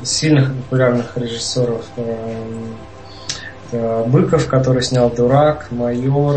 сильных 0.04 0.54
популярных 0.56 1.18
режиссеров 1.18 1.86
это 3.72 4.04
Быков, 4.08 4.48
который 4.48 4.84
снял 4.84 5.10
«Дурак», 5.10 5.68
«Майор». 5.72 6.36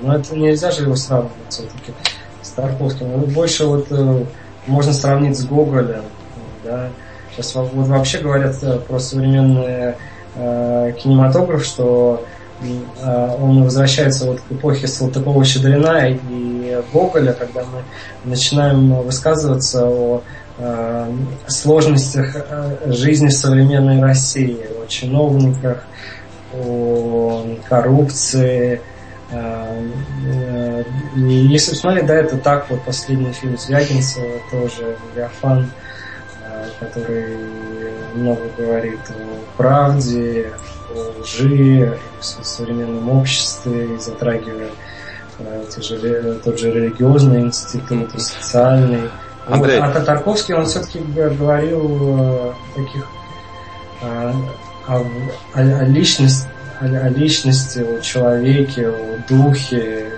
Но 0.00 0.16
это 0.16 0.34
нельзя 0.34 0.70
же 0.70 0.82
его 0.82 0.96
сравнивать 0.96 1.32
все-таки 1.48 1.92
с 2.40 2.50
Тарковским. 2.50 3.10
Ну, 3.12 3.26
больше 3.26 3.66
вот 3.66 3.86
э, 3.90 4.24
можно 4.66 4.92
сравнить 4.92 5.38
с 5.38 5.44
Гоголем. 5.44 6.02
Да? 6.64 6.88
Сейчас 7.30 7.54
вот 7.54 7.70
вообще 7.72 8.18
говорят 8.18 8.56
э, 8.62 8.78
про 8.78 8.98
современный 8.98 9.94
э, 10.34 10.92
кинематограф, 10.98 11.62
что 11.62 12.24
э, 12.62 13.36
он 13.40 13.64
возвращается 13.64 14.26
вот 14.26 14.40
к 14.40 14.52
эпохе 14.52 14.86
Салтыкова-Щедрина 14.86 16.08
и 16.08 16.82
Гоголя, 16.92 17.32
когда 17.32 17.60
мы 17.60 17.82
начинаем 18.24 18.94
высказываться 19.02 19.86
о 19.86 20.22
Э, 20.22 20.41
сложностях 21.46 22.36
э, 22.36 22.92
жизни 22.92 23.28
в 23.28 23.32
современной 23.32 24.00
России, 24.00 24.58
о 24.82 24.86
чиновниках, 24.86 25.84
о 26.54 27.56
коррупции. 27.68 28.80
Э, 29.30 29.82
и 31.16 31.20
если 31.20 31.70
посмотреть, 31.70 32.06
да, 32.06 32.14
это 32.14 32.36
так, 32.36 32.70
вот 32.70 32.82
последний 32.82 33.32
фильм 33.32 33.56
Звягинцева, 33.56 34.40
тоже 34.50 34.96
Леофан, 35.16 35.70
который 36.78 37.36
много 38.14 38.42
говорит 38.58 39.00
о 39.08 39.56
правде, 39.56 40.52
о 40.94 41.20
лжи, 41.20 41.98
в 42.20 42.24
современном 42.24 43.08
обществе, 43.08 43.94
и 43.94 43.98
затрагивая 43.98 44.70
тот 46.44 46.58
же 46.58 46.70
религиозный 46.70 47.40
институт, 47.40 48.10
социальный. 48.20 49.08
Андрей. 49.46 49.80
Вот, 49.80 49.88
а 49.88 49.92
Татарковский, 49.92 50.54
он 50.54 50.66
все-таки 50.66 51.00
говорил 51.00 52.20
о 52.20 52.54
таких 52.74 53.06
о, 54.02 54.34
о, 54.88 55.04
о, 55.54 55.84
личности, 55.84 56.48
о, 56.80 56.84
о 56.84 57.08
личности, 57.08 57.78
о 57.78 58.00
человеке, 58.00 58.88
о 58.88 59.18
духе. 59.28 60.12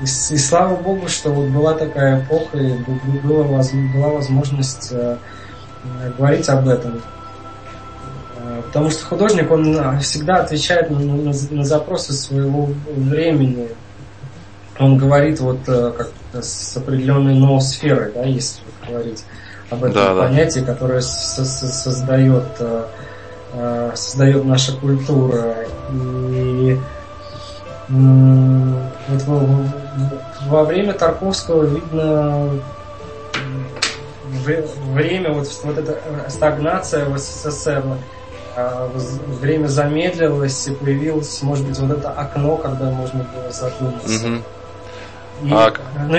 И, 0.00 0.04
и 0.04 0.38
слава 0.38 0.76
богу, 0.76 1.08
что 1.08 1.30
вот 1.30 1.48
была 1.48 1.74
такая 1.74 2.20
эпоха, 2.20 2.58
и 2.58 2.72
была, 3.22 3.44
была 3.44 4.08
возможность 4.08 4.88
э, 4.92 5.16
говорить 6.18 6.48
об 6.48 6.68
этом. 6.68 7.02
Э, 8.36 8.62
потому 8.66 8.90
что 8.90 9.04
художник, 9.04 9.50
он 9.50 10.00
всегда 10.00 10.36
отвечает 10.36 10.90
на, 10.90 10.98
на, 10.98 11.32
на 11.50 11.64
запросы 11.64 12.12
своего 12.12 12.70
времени. 12.96 13.68
Он 14.82 14.96
говорит 14.96 15.40
вот 15.40 15.60
э, 15.68 15.92
как 15.96 16.10
с 16.42 16.76
определенной 16.76 17.34
ноосферой, 17.34 18.12
да, 18.12 18.24
если 18.24 18.62
говорить 18.88 19.24
об 19.70 19.84
этом 19.84 19.94
да, 19.94 20.14
понятии, 20.14 20.60
да. 20.60 20.72
которое 20.72 21.00
создает, 21.00 22.44
э, 22.58 22.84
э, 23.54 23.92
создает 23.94 24.44
наша 24.44 24.76
культура. 24.76 25.54
И 25.90 26.78
вот 27.88 29.22
во, 29.24 29.66
во 30.46 30.64
время 30.64 30.94
Тарковского 30.94 31.64
видно 31.64 32.48
время, 34.94 35.32
вот, 35.32 35.48
вот 35.64 35.78
эта 35.78 35.98
стагнация 36.28 37.04
в 37.04 37.18
СССР, 37.18 37.82
время 39.40 39.66
замедлилось 39.66 40.68
и 40.68 40.72
появилось, 40.72 41.42
может 41.42 41.66
быть, 41.66 41.78
вот 41.78 41.98
это 41.98 42.10
окно, 42.10 42.56
когда 42.56 42.90
можно 42.90 43.24
было 43.24 43.50
задуматься. 43.50 44.26
Угу. 44.26 44.42
И, 45.42 45.50
а... 45.52 45.72
Ну, 46.08 46.16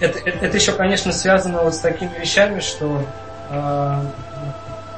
это, 0.00 0.18
это, 0.18 0.46
это 0.46 0.56
еще, 0.56 0.72
конечно, 0.72 1.12
связано 1.12 1.62
вот 1.62 1.74
с 1.74 1.78
такими 1.78 2.12
вещами, 2.20 2.60
что 2.60 3.02
э, 3.50 4.00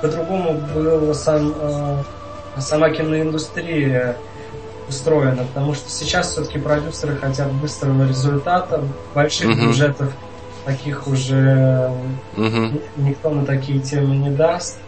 по-другому 0.02 0.54
была 0.74 1.14
сам, 1.14 1.54
э, 1.56 2.02
сама 2.58 2.90
киноиндустрия 2.90 4.16
устроена, 4.88 5.44
потому 5.44 5.74
что 5.74 5.90
сейчас 5.90 6.32
все-таки 6.32 6.58
продюсеры 6.58 7.16
хотят 7.16 7.52
быстрого 7.52 8.08
результата, 8.08 8.82
больших 9.14 9.50
uh-huh. 9.50 9.66
бюджетов 9.66 10.12
таких 10.64 11.06
уже 11.06 11.92
uh-huh. 12.36 12.82
никто 12.96 13.30
на 13.30 13.46
такие 13.46 13.80
темы 13.80 14.16
не 14.16 14.30
даст. 14.30 14.78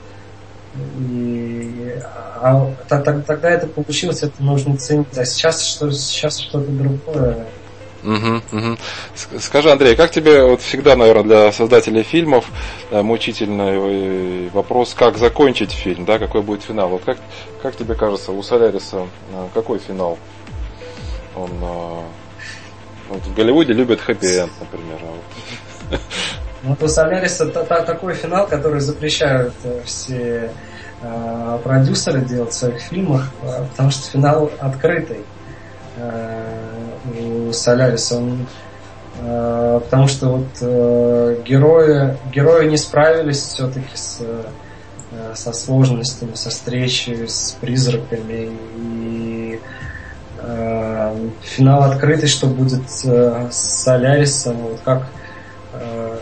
И, 0.99 1.99
а, 2.41 2.70
а, 2.89 2.99
тогда 3.01 3.51
это 3.51 3.66
получилось, 3.66 4.22
это 4.22 4.43
нужно 4.43 4.76
ценить. 4.76 5.18
А 5.18 5.24
сейчас 5.24 5.64
что 5.64 5.91
сейчас 5.91 6.39
что-то 6.39 6.70
другое. 6.70 7.47
Скажи, 9.39 9.71
Андрей, 9.71 9.95
как 9.95 10.11
тебе 10.11 10.45
вот 10.45 10.63
всегда, 10.63 10.97
наверное, 10.97 11.25
для 11.25 11.53
создателей 11.53 12.03
фильмов 12.03 12.47
э, 12.91 13.03
мучительный 13.03 14.49
вопрос, 14.51 14.95
как 14.95 15.19
закончить 15.19 15.73
фильм, 15.73 16.07
да, 16.07 16.19
какой 16.19 16.43
будет 16.43 16.63
финал? 16.63 16.89
Вот 16.89 17.05
как, 17.05 17.19
как 17.63 17.77
тебе 17.77 17.95
кажется, 17.95 18.33
у 18.33 18.43
Соляриса 18.43 19.07
э, 19.33 19.49
какой 19.53 19.79
финал? 19.79 20.19
Он 21.37 21.51
э, 21.51 22.03
вот 23.11 23.23
в 23.23 23.35
Голливуде 23.35 23.75
любят 23.75 24.01
хэппи-энд, 24.01 24.51
например. 24.61 24.99
А 25.03 25.13
вот. 25.91 26.01
Ну, 26.63 26.77
у 26.81 26.89
Соляриса 26.89 27.47
такой 27.47 28.15
финал, 28.15 28.47
который 28.47 28.81
запрещают 28.81 29.55
все 29.85 30.53
продюсеры 31.65 32.21
делать 32.21 32.51
в 32.51 32.55
своих 32.55 32.83
фильмах, 32.83 33.31
потому 33.71 33.91
что 33.91 34.11
финал 34.11 34.51
открытый 34.61 35.25
Соляриса. 37.53 38.17
Он, 38.17 38.47
э, 39.21 39.81
потому 39.85 40.09
что 40.09 40.29
вот 40.29 40.49
э, 40.61 41.43
герои, 41.45 42.17
герои 42.33 42.69
не 42.69 42.77
справились 42.77 43.39
все-таки 43.39 43.95
с, 43.95 44.19
э, 44.21 45.33
со 45.35 45.53
сложностями, 45.53 46.35
со 46.35 46.51
встречей 46.51 47.29
с 47.29 47.57
призраками. 47.61 48.51
И 48.77 49.61
э, 50.39 51.29
финал 51.43 51.85
открытый, 51.85 52.29
что 52.29 52.47
будет 52.47 52.83
э, 53.05 53.49
с 53.51 53.83
Солярисом, 53.83 54.57
вот 54.57 54.81
как 54.85 55.07
э, 55.75 56.19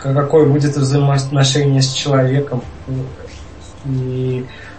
какое 0.00 0.46
будет 0.46 0.76
взаимоотношение 0.76 1.82
с 1.82 1.92
человеком. 1.92 2.62
И 3.86 4.44
э, 4.44 4.73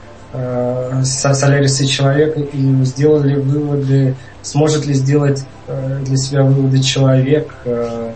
Солярис 1.04 1.82
и 1.82 1.88
человек 1.88 2.38
и 2.38 2.84
сделали 2.84 3.36
выводы, 3.36 4.16
сможет 4.42 4.86
ли 4.86 4.94
сделать 4.94 5.46
э, 5.68 6.00
для 6.04 6.18
себя 6.18 6.44
выводы 6.44 6.82
человек 6.82 7.54
э, 7.66 8.14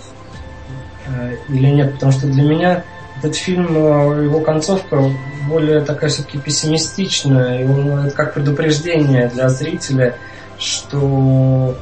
э, 1.08 1.36
или 1.50 1.68
нет. 1.68 1.94
Потому 1.94 2.12
что 2.12 2.28
для 2.28 2.44
меня 2.44 2.84
этот 3.20 3.36
фильм, 3.36 3.68
э, 3.76 4.24
его 4.24 4.42
концовка 4.42 5.04
более 5.48 5.82
такая 5.82 6.10
все-таки 6.10 6.38
пессимистичная, 6.38 7.64
и 7.64 7.66
он, 7.66 8.06
это 8.06 8.16
как 8.16 8.34
предупреждение 8.34 9.28
для 9.28 9.50
зрителя, 9.50 10.16
что 10.58 11.76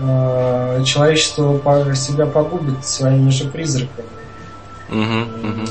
э, 0.00 0.82
человечество 0.84 1.94
себя 1.94 2.26
погубит 2.26 2.84
своими 2.84 3.30
же 3.30 3.48
призраками. 3.48 4.08
Угу, 4.90 5.48
угу. 5.48 5.66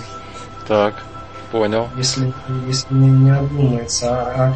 Так. 0.68 1.07
Понял. 1.52 1.88
Если, 1.95 2.34
если 2.68 2.93
не, 2.93 3.10
не 3.10 3.32
обдумается. 3.32 4.10
А, 4.10 4.34
а, 4.36 4.54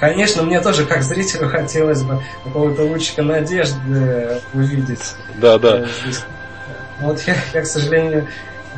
конечно, 0.00 0.42
мне 0.42 0.60
тоже, 0.60 0.84
как 0.84 1.02
зрителю, 1.02 1.48
хотелось 1.50 2.02
бы 2.02 2.22
какого-то 2.44 2.82
лучика 2.82 3.22
надежды 3.22 4.40
увидеть. 4.52 5.14
Да, 5.36 5.58
да. 5.58 5.78
Э, 5.78 5.86
вот 7.00 7.20
я, 7.26 7.36
я, 7.54 7.62
к 7.62 7.66
сожалению, 7.66 8.26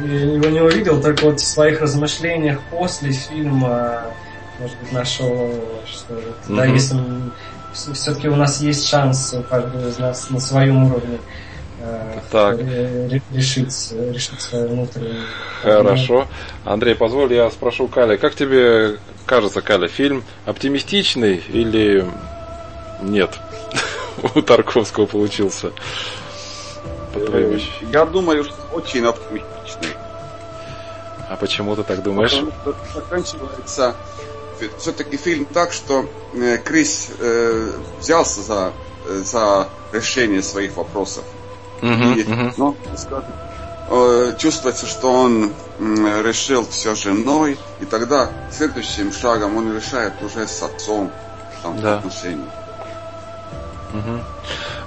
его 0.01 0.47
не 0.47 0.61
увидел, 0.61 1.01
только 1.01 1.25
вот 1.25 1.41
в 1.41 1.47
своих 1.47 1.81
размышлениях 1.81 2.61
после 2.71 3.13
фильма, 3.13 4.03
может 4.59 4.77
быть, 4.79 4.93
нашел, 4.93 5.65
что 5.87 6.15
mm-hmm. 6.15 6.57
да, 6.57 6.65
если 6.65 6.99
все-таки 7.73 8.29
у 8.29 8.37
нас 8.37 8.61
есть 8.61 8.87
шанс 8.87 9.35
у 9.35 9.43
каждого 9.43 9.89
из 9.89 9.99
нас 9.99 10.31
на 10.31 10.41
своем 10.41 10.85
уровне 10.85 11.19
так. 12.31 12.59
решить, 13.33 13.93
решить 13.93 14.41
свою 14.41 14.69
внутреннюю... 14.69 15.23
Хорошо. 15.63 16.27
Андрей, 16.65 16.95
позволь, 16.95 17.33
я 17.33 17.51
спрошу 17.51 17.89
Каля, 17.89 18.17
как 18.17 18.35
тебе 18.35 18.99
кажется, 19.27 19.63
Каля, 19.63 19.89
фильм 19.89 20.25
оптимистичный 20.47 21.43
или 21.49 22.07
нет? 23.03 23.39
У 24.35 24.43
Тарковского 24.43 25.07
получился. 25.07 25.73
Э, 27.15 27.59
я 27.93 28.05
думаю, 28.05 28.45
что 28.45 28.57
очень 28.73 29.05
оптимистичный. 29.05 29.95
А 31.29 31.37
почему 31.37 31.75
ты 31.77 31.83
так 31.83 32.03
думаешь? 32.03 32.41
заканчивается 32.95 33.95
все-таки 34.79 35.17
фильм 35.17 35.47
так, 35.47 35.73
что 35.73 36.07
э, 36.35 36.59
Крис 36.59 37.11
э, 37.19 37.73
взялся 37.99 38.41
за, 38.43 38.73
э, 39.07 39.23
за 39.25 39.69
решение 39.93 40.43
своих 40.43 40.77
вопросов. 40.77 41.25
Uh-huh, 41.85 42.15
и, 42.19 42.23
uh-huh. 42.25 42.53
Ну, 42.57 42.77
скажем, 42.97 43.33
э, 43.91 44.35
чувствуется, 44.39 44.87
что 44.87 45.13
он 45.13 45.53
решил 45.79 46.67
все 46.67 46.95
женой, 46.95 47.59
и 47.81 47.85
тогда 47.85 48.31
следующим 48.51 49.13
шагом 49.13 49.57
он 49.57 49.77
решает 49.77 50.15
уже 50.23 50.47
с 50.47 50.63
отцом 50.63 51.11
там, 51.63 51.81
да. 51.81 51.99
отношения. 51.99 52.49
Угу. 53.93 54.21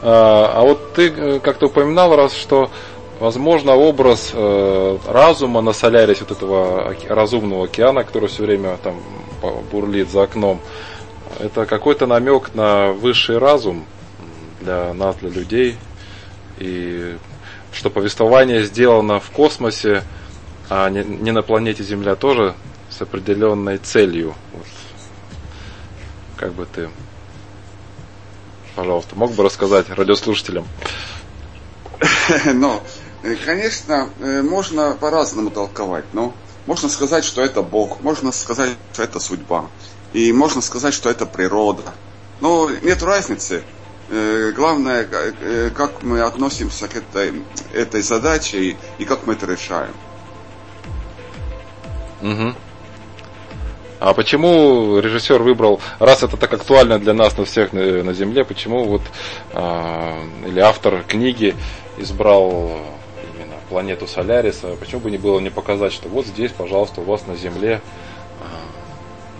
А, 0.02 0.52
а 0.56 0.62
вот 0.64 0.94
ты 0.94 1.10
э, 1.10 1.40
как-то 1.40 1.68
упоминал 1.68 2.16
раз, 2.16 2.34
что 2.34 2.70
возможно 3.20 3.76
образ 3.76 4.32
э, 4.34 4.98
разума 5.08 5.62
на 5.62 5.74
Солярисе, 5.74 6.26
вот 6.28 6.32
этого 6.32 6.96
разумного 7.08 7.66
океана, 7.66 8.04
который 8.04 8.30
все 8.30 8.44
время 8.44 8.78
там 8.84 8.96
бурлит 9.72 10.10
за 10.10 10.24
окном, 10.24 10.60
это 11.40 11.66
какой-то 11.66 12.08
намек 12.08 12.56
на 12.56 12.92
высший 12.92 13.38
разум 13.38 13.86
для 14.62 14.94
нас, 14.94 15.16
для 15.18 15.30
людей, 15.30 15.78
и 16.58 17.18
что 17.72 17.90
повествование 17.90 18.64
сделано 18.64 19.20
в 19.20 19.30
космосе, 19.32 20.04
а 20.70 20.90
не, 20.90 21.32
на 21.32 21.42
планете 21.42 21.84
Земля 21.84 22.16
тоже 22.16 22.56
с 22.90 23.02
определенной 23.02 23.78
целью. 23.78 24.36
Вот. 24.54 24.66
Как 26.36 26.54
бы 26.54 26.66
ты, 26.66 26.90
пожалуйста, 28.76 29.16
мог 29.16 29.32
бы 29.34 29.44
рассказать 29.44 29.90
радиослушателям? 29.90 30.68
Ну, 32.54 32.82
конечно, 33.46 34.10
э, 34.20 34.42
можно 34.42 34.98
по-разному 35.00 35.50
толковать, 35.50 36.06
но 36.14 36.34
можно 36.66 36.90
сказать, 36.90 37.24
что 37.24 37.42
это 37.42 37.62
Бог, 37.62 38.02
можно 38.02 38.32
сказать, 38.32 38.72
что 38.94 39.04
это 39.04 39.20
судьба, 39.20 39.70
и 40.14 40.32
можно 40.34 40.62
сказать, 40.62 40.94
что 40.94 41.10
это 41.10 41.26
природа. 41.26 41.94
Но 42.42 42.70
нет 42.70 43.02
разницы. 43.02 43.64
Э, 44.10 44.52
главное, 44.56 45.06
э, 45.12 45.70
как 45.76 46.02
мы 46.02 46.22
относимся 46.22 46.88
к 46.88 46.96
этой, 46.96 47.44
этой 47.74 48.02
задаче 48.02 48.78
и, 48.98 49.06
как 49.06 49.28
мы 49.28 49.34
это 49.34 49.46
решаем. 49.46 49.94
Угу. 52.22 52.56
А 54.00 54.14
почему 54.14 55.00
режиссер 55.00 55.42
выбрал, 55.42 55.82
раз 56.00 56.24
это 56.24 56.38
так 56.38 56.54
актуально 56.54 57.00
для 57.00 57.14
нас, 57.14 57.38
на 57.38 57.46
всех 57.46 57.74
на, 57.74 58.04
на 58.04 58.14
Земле, 58.14 58.46
почему 58.46 58.86
вот 58.86 59.02
а, 59.54 60.16
или 60.46 60.60
автор 60.60 61.04
книги 61.04 61.56
избрал 61.98 62.80
именно 63.34 63.56
планету 63.70 64.08
Соляриса, 64.08 64.76
почему 64.80 65.02
бы 65.02 65.12
не 65.12 65.18
было 65.18 65.40
не 65.40 65.50
показать, 65.50 65.94
что 65.94 66.10
вот 66.10 66.28
здесь, 66.28 66.52
пожалуйста, 66.52 67.02
у 67.02 67.06
вас 67.06 67.26
на 67.26 67.36
Земле 67.36 67.82
а, 68.40 68.46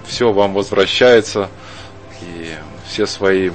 все 0.08 0.34
вам 0.34 0.56
возвращается 0.56 1.50
и 2.22 2.50
все 2.88 3.06
свои 3.06 3.52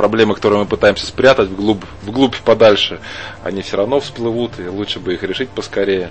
проблемы, 0.00 0.34
которые 0.34 0.60
мы 0.60 0.64
пытаемся 0.64 1.04
спрятать 1.04 1.50
вглубь, 1.50 1.84
вглубь 2.00 2.34
подальше, 2.38 3.00
они 3.44 3.60
все 3.60 3.76
равно 3.76 4.00
всплывут, 4.00 4.58
и 4.58 4.66
лучше 4.66 4.98
бы 4.98 5.12
их 5.12 5.22
решить 5.22 5.50
поскорее. 5.50 6.10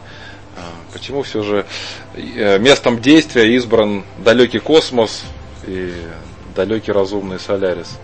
А, 0.56 0.62
почему 0.94 1.24
все 1.24 1.42
же 1.42 1.66
э, 2.14 2.60
местом 2.60 3.02
действия 3.02 3.56
избран 3.56 4.06
далекий 4.24 4.60
космос 4.60 5.24
и 5.66 5.92
далекий 6.56 6.92
разумный 6.92 7.40
Солярис? 7.40 7.98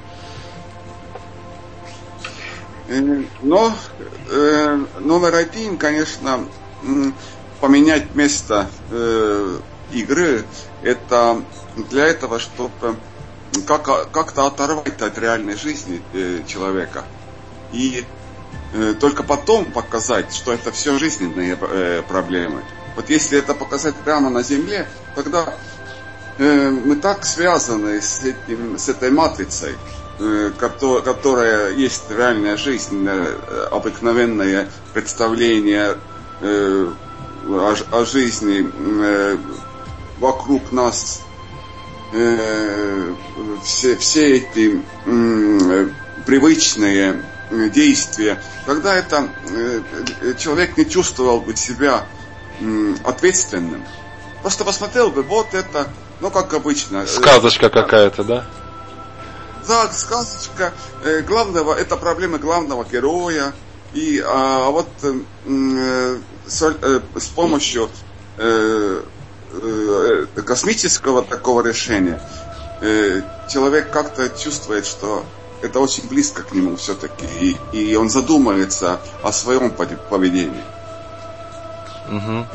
Э, 2.87 3.21
но 3.43 3.71
э, 4.31 4.79
номер 5.01 5.35
один, 5.35 5.77
конечно, 5.77 6.45
поменять 7.61 8.15
место 8.15 8.67
э, 8.89 9.59
игры, 9.93 10.45
это 10.81 11.43
для 11.91 12.07
этого, 12.07 12.39
чтобы 12.39 12.95
как, 13.63 14.11
как-то 14.11 14.45
оторвать 14.47 15.01
от 15.01 15.17
реальной 15.17 15.55
жизни 15.55 16.01
э, 16.13 16.41
человека. 16.47 17.03
И 17.71 18.05
э, 18.73 18.93
только 18.99 19.23
потом 19.23 19.65
показать, 19.65 20.33
что 20.33 20.53
это 20.53 20.71
все 20.71 20.97
жизненные 20.97 21.57
э, 21.59 22.03
проблемы. 22.07 22.63
Вот 22.95 23.09
если 23.09 23.37
это 23.37 23.53
показать 23.53 23.95
прямо 23.95 24.29
на 24.29 24.41
земле, 24.43 24.87
тогда 25.15 25.53
э, 26.37 26.69
мы 26.69 26.95
так 26.95 27.25
связаны 27.25 28.01
с, 28.01 28.23
этим, 28.23 28.77
с 28.77 28.89
этой 28.89 29.11
матрицей, 29.11 29.75
э, 30.19 30.51
которая, 30.57 31.01
которая 31.01 31.71
есть 31.73 32.09
реальная 32.09 32.57
жизнь, 32.57 33.05
э, 33.07 33.67
обыкновенное 33.71 34.69
представление 34.93 35.97
э, 36.41 36.91
о, 37.47 37.75
о 37.91 38.05
жизни 38.05 38.69
э, 38.73 39.37
вокруг 40.19 40.71
нас 40.71 41.24
Э, 42.17 43.13
все, 43.63 43.97
все 43.97 44.37
эти 44.37 44.81
э, 45.05 45.89
привычные 46.25 47.21
действия, 47.73 48.41
когда 48.65 48.95
это 48.95 49.27
э, 49.49 49.81
человек 50.37 50.77
не 50.77 50.89
чувствовал 50.89 51.41
бы 51.41 51.57
себя 51.57 52.05
э, 52.61 52.95
ответственным. 53.03 53.83
Просто 54.41 54.63
посмотрел 54.63 55.09
бы, 55.09 55.23
вот 55.23 55.53
это, 55.53 55.89
ну 56.21 56.31
как 56.31 56.53
обычно. 56.53 57.05
Сказочка 57.05 57.69
какая-то, 57.69 58.23
да? 58.23 58.45
да, 59.67 59.91
сказочка 59.91 60.73
э, 61.03 61.21
главного, 61.21 61.73
это 61.73 61.97
проблема 61.97 62.37
главного 62.37 62.85
героя. 62.85 63.53
И 63.93 64.21
а, 64.25 64.69
вот 64.69 64.87
э, 65.03 66.17
с, 66.47 66.61
э, 66.61 67.01
с 67.15 67.27
помощью 67.27 67.89
э, 68.37 69.03
э, 69.53 70.25
космического 70.45 71.23
такого 71.23 71.65
решения 71.65 72.21
э, 72.81 73.21
человек 73.49 73.91
как-то 73.91 74.29
чувствует, 74.29 74.85
что 74.85 75.25
это 75.61 75.79
очень 75.79 76.07
близко 76.07 76.43
к 76.43 76.53
нему 76.53 76.75
все-таки, 76.75 77.25
и, 77.39 77.57
и 77.71 77.95
он 77.95 78.09
задумывается 78.09 78.99
о 79.23 79.31
своем 79.31 79.71
поведении. 79.71 80.63
Угу. 82.09 82.45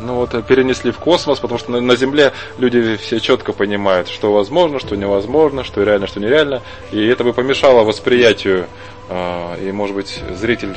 Ну 0.00 0.16
вот 0.16 0.34
э, 0.34 0.42
перенесли 0.42 0.90
в 0.90 0.98
космос, 0.98 1.38
потому 1.38 1.58
что 1.58 1.72
на, 1.72 1.80
на 1.80 1.96
Земле 1.96 2.32
люди 2.58 2.96
все 2.96 3.20
четко 3.20 3.52
понимают, 3.52 4.08
что 4.08 4.32
возможно, 4.32 4.78
что 4.78 4.96
невозможно, 4.96 5.64
что 5.64 5.82
реально, 5.82 6.06
что 6.06 6.20
нереально. 6.20 6.62
И 6.90 7.04
это 7.06 7.24
бы 7.24 7.32
помешало 7.32 7.84
восприятию, 7.84 8.66
э, 9.08 9.68
и 9.68 9.72
может 9.72 9.94
быть 9.94 10.20
зритель, 10.38 10.76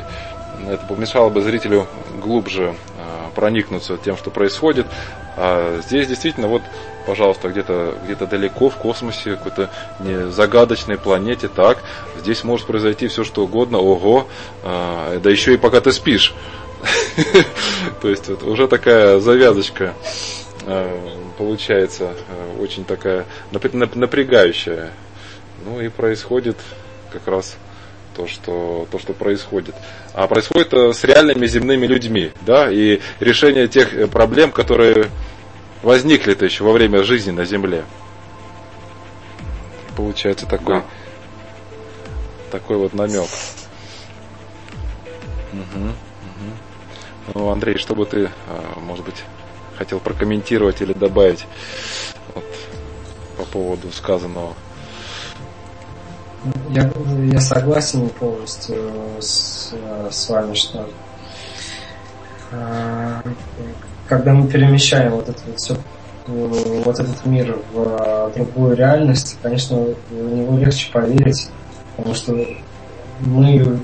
это 0.68 0.86
помешало 0.88 1.30
бы 1.30 1.42
зрителю 1.42 1.88
глубже 2.22 2.76
проникнуться 3.36 3.98
тем, 3.98 4.18
что 4.18 4.32
происходит. 4.32 4.88
А 5.38 5.82
здесь 5.86 6.08
действительно 6.08 6.48
вот 6.48 6.64
пожалуйста, 7.06 7.50
где-то 7.50 7.98
где 8.04 8.16
далеко 8.16 8.70
в 8.70 8.76
космосе, 8.76 9.36
какой-то 9.36 9.70
загадочной 10.32 10.98
планете, 10.98 11.48
так, 11.48 11.78
здесь 12.18 12.44
может 12.44 12.68
произойти 12.68 13.08
все 13.08 13.24
что 13.24 13.44
угодно, 13.44 13.78
ого, 13.78 14.28
э, 14.64 15.20
да 15.22 15.30
еще 15.30 15.54
и 15.54 15.58
пока 15.58 15.82
ты 15.82 15.92
спишь. 15.92 16.34
То 18.02 18.10
есть 18.10 18.28
вот 18.28 18.44
уже 18.44 18.68
такая 18.68 19.20
завязочка 19.20 19.94
э, 20.66 21.00
получается 21.38 22.14
э, 22.28 22.62
очень 22.62 22.86
такая 22.86 23.26
напрягающая. 23.52 24.92
Ну 25.64 25.82
и 25.82 25.90
происходит 25.90 26.58
как 27.12 27.28
раз 27.28 27.58
то, 28.16 28.28
что, 28.28 28.88
то, 28.92 29.00
что 29.00 29.14
происходит. 29.14 29.76
А 30.14 30.28
происходит 30.28 30.74
с 30.74 31.04
реальными 31.04 31.46
земными 31.46 31.86
людьми, 31.86 32.32
да, 32.46 32.72
и 32.72 33.02
решение 33.20 33.68
тех 33.68 33.94
э, 33.94 34.08
проблем, 34.08 34.52
которые 34.52 35.10
возникли-то 35.84 36.46
еще 36.46 36.64
во 36.64 36.72
время 36.72 37.04
жизни 37.04 37.32
на 37.32 37.46
Земле. 37.46 37.84
Получается 39.96 40.46
такой, 40.46 40.80
да. 40.80 40.86
такой 42.52 42.78
вот 42.78 42.94
намек. 42.94 43.28
Угу. 45.54 45.92
Ну, 47.34 47.50
Андрей, 47.50 47.78
что 47.78 47.96
бы 47.96 48.06
ты, 48.06 48.30
а, 48.48 48.80
может 48.80 49.06
быть, 49.06 49.24
хотел 49.78 50.00
прокомментировать 50.00 50.82
или 50.82 50.94
добавить 50.94 51.46
вот, 52.34 52.46
по 53.38 53.44
поводу 53.46 53.92
сказанного? 53.92 54.54
Я, 56.70 56.92
я 57.32 57.40
согласен 57.40 58.10
полностью 58.10 58.92
с, 59.20 59.74
с 60.12 60.30
вами, 60.30 60.54
что 60.54 60.88
а, 62.52 63.22
когда 64.08 64.34
мы 64.34 64.48
перемещаем 64.48 65.12
вот 65.12 65.30
это 65.30 65.42
вот 65.48 65.58
все 65.58 65.78
вот 66.28 67.00
этот 67.00 67.26
мир 67.26 67.58
в 67.72 68.32
другую 68.36 68.76
реальность, 68.76 69.38
конечно, 69.42 69.78
в 70.10 70.14
него 70.14 70.58
легче 70.58 70.92
поверить, 70.92 71.50
потому 71.96 72.16
что 72.16 72.36
мы, 73.22 73.80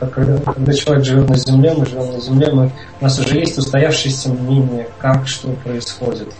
когда 0.00 0.72
человек 0.72 1.04
живет 1.04 1.28
на 1.28 1.36
Земле, 1.36 1.74
мы 1.74 1.86
живем 1.86 2.12
на 2.12 2.20
Земле, 2.20 2.52
мы, 2.52 2.70
у 3.00 3.04
нас 3.04 3.18
уже 3.18 3.38
есть 3.38 3.56
устоявшееся 3.56 4.30
мнение, 4.30 4.88
как 4.98 5.26
что 5.26 5.48
происходит, 5.64 6.34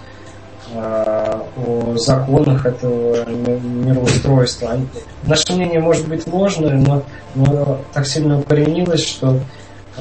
о 0.74 1.94
законах 1.96 2.66
этого 2.66 3.24
мироустройства. 3.30 4.78
Наше 5.24 5.52
мнение 5.52 5.80
может 5.80 6.08
быть 6.08 6.26
ложное, 6.26 6.74
но, 6.74 7.02
но 7.34 7.80
так 7.92 8.06
сильно 8.06 8.38
укоренилось, 8.38 9.06
что 9.06 9.40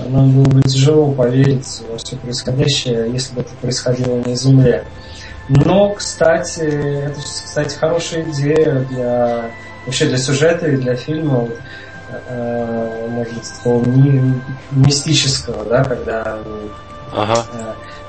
нам 0.07 0.31
было 0.31 0.45
бы 0.45 0.61
тяжело 0.63 1.11
поверить 1.11 1.81
во 1.89 1.97
все 1.97 2.17
происходящее, 2.17 3.11
если 3.11 3.35
бы 3.35 3.41
это 3.41 3.51
происходило 3.61 4.15
на 4.17 4.35
Земле. 4.35 4.85
Но, 5.47 5.91
кстати, 5.93 6.61
это, 6.61 7.19
кстати, 7.21 7.75
хорошая 7.75 8.23
идея 8.31 8.79
для 8.89 9.51
вообще 9.85 10.07
для 10.07 10.17
сюжета 10.17 10.67
и 10.67 10.77
для 10.77 10.95
фильма 10.95 11.47
э, 12.27 13.07
может 13.09 13.33
быть, 13.33 13.53
такого 13.57 13.85
ми- 13.85 14.41
мистического, 14.71 15.63
да, 15.65 15.83
когда 15.83 16.39
ага. 17.11 17.45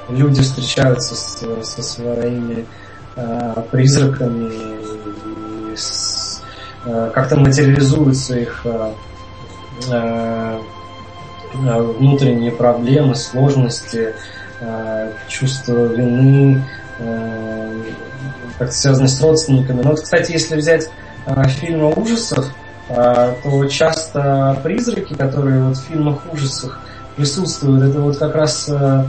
Э, 0.09 0.15
люди 0.15 0.43
встречаются 0.43 1.15
с, 1.15 1.45
со 1.63 1.83
своими 1.83 2.67
э, 3.17 3.63
призраками 3.71 4.53
и 5.73 5.77
с, 5.77 6.43
э, 6.85 7.11
как-то 7.15 7.37
материализуются 7.37 8.39
их 8.39 8.63
э, 8.65 8.93
э, 9.91 10.59
внутренние 11.55 12.53
проблемы, 12.53 13.15
сложности, 13.15 14.15
э, 14.61 15.13
чувство 15.29 15.87
вины, 15.87 16.63
э, 16.99 17.83
как-то 18.59 18.75
связаны 18.75 19.09
с 19.09 19.21
родственниками. 19.21 19.83
Но 19.83 19.91
вот, 19.91 20.01
кстати, 20.01 20.33
если 20.33 20.57
взять 20.57 20.91
э, 21.27 21.49
фильмы 21.49 21.93
ужасов, 21.95 22.47
а, 22.89 23.35
то 23.43 23.65
часто 23.67 24.61
призраки, 24.63 25.15
которые 25.15 25.61
вот 25.65 25.77
в 25.77 25.85
фильмах 25.87 26.21
ужасах 26.33 26.79
присутствуют, 27.17 27.83
это 27.83 28.01
вот 28.01 28.17
как 28.17 28.35
раз 28.35 28.69
э, 28.69 28.75
э, 28.75 29.05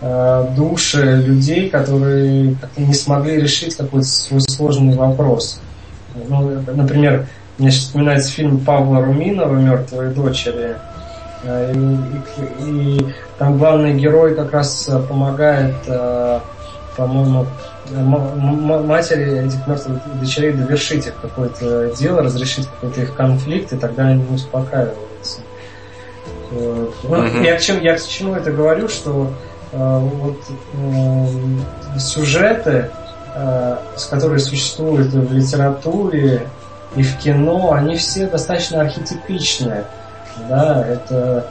души 0.00 1.22
людей, 1.26 1.68
которые 1.68 2.54
как-то 2.60 2.80
не 2.80 2.94
смогли 2.94 3.40
решить 3.40 3.76
какой-то 3.76 4.06
свой 4.06 4.40
сложный 4.42 4.94
вопрос. 4.94 5.60
Ну, 6.28 6.62
например, 6.66 7.26
мне 7.58 7.70
сейчас 7.70 7.86
вспоминается 7.86 8.32
фильм 8.32 8.60
Павла 8.60 9.04
Руминова 9.04 9.56
«Мертвые 9.56 10.10
дочери», 10.10 10.76
э, 11.42 11.74
и, 11.74 12.64
и, 12.64 12.98
и 12.98 13.14
там 13.38 13.58
главный 13.58 13.94
герой 13.94 14.34
как 14.34 14.52
раз 14.52 14.88
помогает, 15.08 15.74
по-моему, 16.96 17.46
матери 17.90 19.46
этих 19.46 19.66
мертвых 19.66 19.98
дочерей 20.20 20.52
довершить 20.52 21.06
их 21.06 21.14
какое-то 21.20 21.94
дело, 21.96 22.22
разрешить 22.22 22.66
какой-то 22.66 23.02
их 23.02 23.14
конфликт, 23.14 23.72
и 23.72 23.76
тогда 23.76 24.08
они 24.08 24.24
успокаиваются. 24.32 25.40
Ну, 26.50 26.90
я, 27.42 27.56
к 27.56 27.60
чему, 27.60 27.80
я 27.80 27.96
к 27.96 28.06
чему 28.06 28.34
это 28.34 28.50
говорю, 28.50 28.88
что 28.88 29.30
э, 29.30 29.57
вот 29.72 30.36
э, 30.74 31.98
сюжеты, 31.98 32.90
э, 33.34 33.76
которые 34.10 34.38
существуют 34.38 35.12
в 35.12 35.32
литературе 35.32 36.48
и 36.96 37.02
в 37.02 37.18
кино, 37.18 37.72
они 37.72 37.96
все 37.96 38.26
достаточно 38.26 38.80
архетипичные. 38.80 39.84
Да, 40.48 40.86
это 40.86 41.46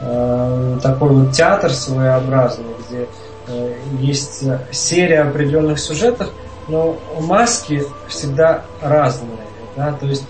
э, 0.00 0.78
такой 0.82 1.10
вот 1.10 1.32
театр 1.32 1.72
своеобразный, 1.72 2.74
где 2.88 3.06
Э, 3.48 3.74
есть 4.00 4.44
серия 4.72 5.22
определенных 5.22 5.78
сюжетов, 5.78 6.30
но 6.68 6.98
маски 7.20 7.82
всегда 8.08 8.62
разные. 8.82 9.38
Да? 9.76 9.92
То 9.92 10.06
есть 10.06 10.24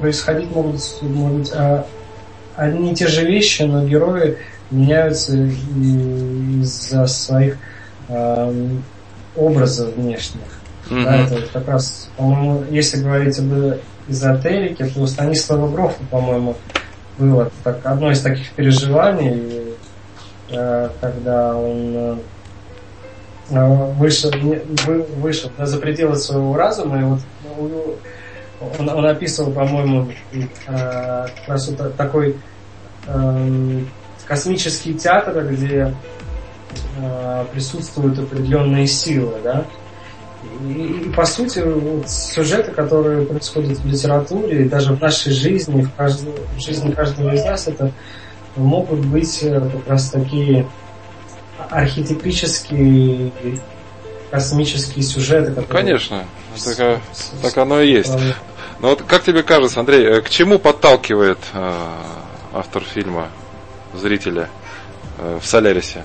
происходить 0.00 0.54
могут, 0.54 0.80
могут 1.02 1.54
одни 2.56 2.92
и 2.92 2.94
те 2.94 3.06
же 3.06 3.26
вещи, 3.26 3.62
но 3.62 3.84
герои 3.84 4.38
меняются 4.70 5.36
из-за 5.36 7.06
своих 7.06 7.56
э, 8.08 8.76
образов 9.36 9.94
внешних. 9.94 10.42
Mm-hmm. 10.88 11.04
Да, 11.04 11.16
это 11.16 11.34
вот 11.34 11.48
как 11.52 11.68
раз, 11.68 12.10
по-моему, 12.16 12.64
если 12.70 13.02
говорить 13.02 13.38
об 13.38 13.78
эзотерике, 14.08 14.86
то 14.86 15.06
Станислава 15.06 15.68
Грофа, 15.68 16.02
по-моему, 16.10 16.56
было 17.18 17.50
так, 17.64 17.80
одно 17.84 18.10
из 18.10 18.20
таких 18.20 18.50
переживаний, 18.52 19.66
Э, 20.48 20.90
когда 21.00 21.56
он 21.56 22.20
э, 23.50 23.92
вышел, 23.94 24.30
вышел 25.16 25.50
за 25.58 25.78
пределы 25.78 26.14
своего 26.16 26.56
разума, 26.56 27.00
и 27.00 27.02
вот 27.02 27.20
ну, 27.58 27.96
он, 28.78 28.88
он 28.88 29.06
описывал, 29.06 29.50
по-моему, 29.50 30.08
э, 30.32 30.42
как 30.66 31.48
раз 31.48 31.68
вот 31.68 31.96
такой 31.96 32.36
космический 34.26 34.94
театр, 34.94 35.46
где 35.46 35.94
присутствуют 37.52 38.18
определенные 38.18 38.86
силы, 38.86 39.34
да, 39.42 39.66
и, 40.62 41.04
и 41.06 41.12
по 41.12 41.24
сути 41.24 41.60
вот, 41.60 42.08
сюжеты, 42.08 42.72
которые 42.72 43.26
происходят 43.26 43.78
в 43.78 43.86
литературе 43.86 44.64
и 44.64 44.68
даже 44.68 44.94
в 44.94 45.00
нашей 45.00 45.32
жизни, 45.32 45.82
в, 45.82 45.92
каждой, 45.94 46.32
в 46.56 46.60
жизни 46.60 46.92
каждого 46.92 47.34
из 47.34 47.44
нас, 47.44 47.68
это 47.68 47.92
могут 48.56 49.00
быть 49.00 49.42
э, 49.42 49.60
как 49.60 49.88
раз 49.88 50.10
такие 50.10 50.66
архетипические 51.70 53.32
космические 54.30 55.02
сюжеты. 55.02 55.52
Которые... 55.52 55.68
Конечно, 55.68 56.24
так, 56.64 57.00
так 57.42 57.56
оно 57.58 57.80
и 57.80 57.90
есть. 57.90 58.12
Но 58.80 58.88
вот 58.88 59.02
как 59.02 59.22
тебе 59.24 59.42
кажется, 59.42 59.80
Андрей, 59.80 60.04
э, 60.06 60.20
к 60.20 60.30
чему 60.30 60.58
подталкивает 60.58 61.38
э, 61.52 61.72
автор 62.52 62.82
фильма 62.82 63.28
зрителя 63.96 64.48
э, 65.18 65.38
в 65.40 65.46
Солярисе, 65.46 66.04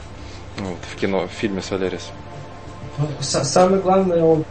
ну, 0.60 0.76
в 0.92 0.96
кино, 1.00 1.28
в 1.28 1.32
фильме 1.32 1.62
Солярис? 1.62 2.10
Ну, 2.98 3.08
самое 3.22 3.82
главное, 3.82 4.24
он 4.24 4.46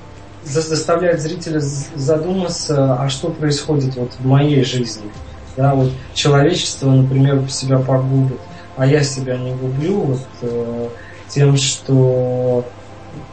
заставляет 0.44 1.20
зрителя 1.20 1.60
задуматься, 1.60 2.94
а 2.94 3.08
что 3.08 3.28
происходит 3.30 3.96
вот 3.96 4.12
в 4.18 4.24
моей 4.24 4.64
жизни. 4.64 5.10
Да, 5.56 5.74
вот 5.74 5.90
человечество, 6.14 6.90
например, 6.90 7.48
себя 7.50 7.78
погубит, 7.78 8.38
а 8.76 8.86
я 8.86 9.02
себя 9.02 9.36
не 9.36 9.52
гублю 9.52 10.00
вот, 10.00 10.26
э, 10.42 10.88
тем, 11.28 11.56
что 11.56 12.64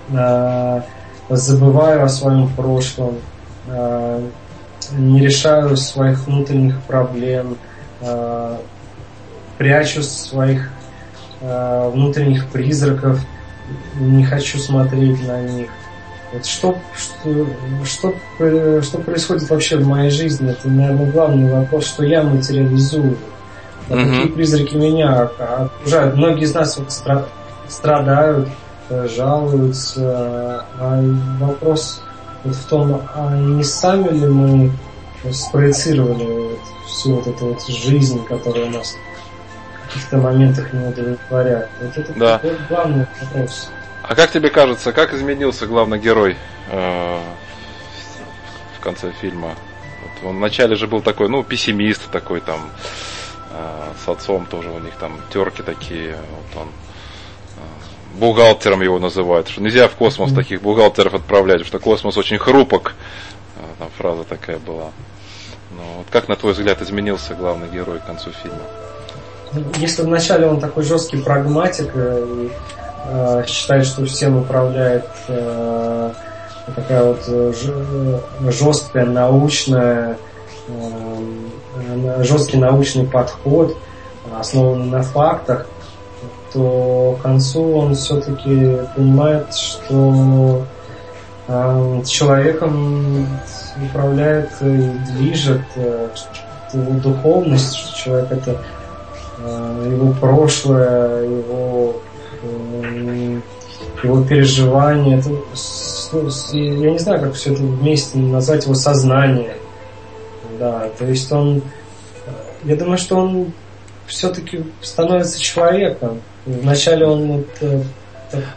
э, 0.10 0.82
забываю 1.30 2.04
о 2.04 2.10
своем 2.10 2.50
прошлом, 2.50 3.18
не 4.94 5.20
решаю 5.20 5.76
своих 5.76 6.26
внутренних 6.26 6.80
проблем, 6.84 7.58
прячу 9.58 10.04
своих 10.04 10.70
э, 11.42 11.90
внутренних 11.94 12.48
призраков, 12.48 13.20
не 14.00 14.24
хочу 14.24 14.58
смотреть 14.60 15.26
на 15.28 15.42
них. 15.42 15.70
Вот 16.34 16.46
что, 16.46 16.78
что, 16.96 17.48
что, 17.86 18.14
что 18.82 18.98
происходит 19.00 19.50
вообще 19.50 19.78
в 19.78 19.88
моей 19.88 20.10
жизни, 20.10 20.52
это, 20.52 20.68
наверное, 20.68 21.12
главный 21.12 21.52
вопрос, 21.52 21.88
что 21.88 22.04
я 22.04 22.24
материализую. 22.24 23.18
А 23.90 23.94
mm-hmm. 23.94 24.16
Какие 24.18 24.32
призраки 24.34 24.76
меня 24.76 25.22
окружают. 25.22 26.16
Многие 26.16 26.44
из 26.44 26.54
нас 26.54 26.78
вот 26.78 26.92
страдают, 27.70 28.50
э, 28.90 29.08
жалуются, 29.08 30.66
а 30.80 31.02
вопрос 31.40 32.04
вот 32.44 32.56
в 32.56 32.66
том, 32.66 33.02
а 33.16 33.36
не 33.36 33.64
сами 33.64 34.10
ли 34.10 34.28
мы 34.28 34.72
спроецировали 35.32 36.26
вот 36.26 36.60
всю 36.88 37.16
вот 37.16 37.28
эту 37.28 37.46
вот 37.48 37.66
жизнь, 37.68 38.24
которая 38.26 38.66
у 38.66 38.70
нас 38.70 38.96
каких-то 39.88 40.18
моментах 40.18 40.72
не 40.74 40.88
удовлетворяет. 40.88 41.70
Вот 41.82 41.98
это 41.98 42.14
да. 42.14 42.42
главный 42.70 43.06
вопрос. 43.22 43.70
А 44.04 44.16
как 44.16 44.32
тебе 44.32 44.50
кажется, 44.50 44.94
как 44.94 45.14
изменился 45.14 45.68
главный 45.68 46.00
герой 46.00 46.38
э, 46.70 47.20
в 48.78 48.80
конце 48.80 49.12
фильма? 49.12 49.56
Вот 50.02 50.30
он 50.30 50.38
вначале 50.38 50.76
же 50.76 50.88
был 50.88 51.02
такой, 51.02 51.28
ну, 51.30 51.44
пессимист 51.44 52.10
такой 52.12 52.40
там, 52.40 52.70
э, 53.52 53.90
с 54.06 54.08
отцом 54.08 54.46
тоже 54.46 54.70
у 54.70 54.80
них 54.80 54.96
там 54.96 55.20
терки 55.34 55.62
такие, 55.64 56.16
вот 56.16 56.62
он 56.62 56.68
э, 56.70 58.18
бухгалтером 58.18 58.82
его 58.82 59.00
называют, 59.00 59.50
что 59.50 59.62
нельзя 59.62 59.88
в 59.88 59.96
космос 59.96 60.32
таких 60.32 60.62
бухгалтеров 60.62 61.14
отправлять, 61.14 61.60
потому 61.64 61.68
что 61.68 61.80
космос 61.80 62.18
очень 62.18 62.38
хрупок. 62.38 62.96
Э, 63.58 63.62
там 63.80 63.90
фраза 63.98 64.24
такая 64.24 64.60
была. 64.60 64.92
Ну, 65.72 65.84
вот 65.98 66.08
как, 66.10 66.30
на 66.30 66.36
твой 66.36 66.54
взгляд, 66.54 66.82
изменился 66.82 67.36
главный 67.36 67.68
герой 67.70 68.00
к 68.00 68.06
концу 68.06 68.32
фильма? 68.32 68.64
Если 69.78 70.02
вначале 70.02 70.48
он 70.48 70.60
такой 70.60 70.84
жесткий 70.84 71.18
прагматик, 71.18 71.92
и 71.96 72.52
Э, 73.10 73.44
считает, 73.48 73.86
что 73.86 74.06
всем 74.06 74.38
управляет 74.38 75.08
э, 75.30 76.12
такая 76.76 77.04
вот 77.06 77.24
э, 77.28 77.54
жесткая 78.50 79.06
научная, 79.06 80.18
жесткий 82.20 82.58
научный 82.58 83.06
подход, 83.06 83.78
основанный 84.38 84.88
на 84.88 85.04
фактах, 85.04 85.68
то 86.52 87.18
к 87.20 87.24
концу 87.24 87.78
он 87.78 87.96
все-таки 87.96 88.80
понимает, 88.96 89.54
что 89.54 90.66
человеком 92.06 93.26
управляет 93.90 94.50
и 94.60 94.92
движет 95.14 95.62
его 96.74 96.92
духовность, 97.00 97.76
что 97.78 97.98
человек 97.98 98.32
это 98.32 98.58
его 99.40 100.14
прошлое, 100.20 101.24
его 101.24 102.02
его 104.04 104.24
переживания, 104.24 105.20
это, 105.20 105.30
я 106.54 106.92
не 106.92 107.00
знаю, 107.00 107.22
как 107.22 107.34
все 107.34 107.54
это 107.54 107.62
вместе 107.62 108.18
назвать 108.18 108.66
его 108.66 108.76
сознание. 108.76 109.56
Да, 110.60 110.90
то 110.98 111.06
есть 111.06 111.32
он, 111.32 111.62
я 112.64 112.76
думаю, 112.76 112.98
что 112.98 113.18
он 113.18 113.54
все-таки 114.08 114.64
становится 114.82 115.40
человеком. 115.40 116.22
Вначале 116.46 117.06
он 117.06 117.28
вот, 117.28 117.48
э, 117.62 117.84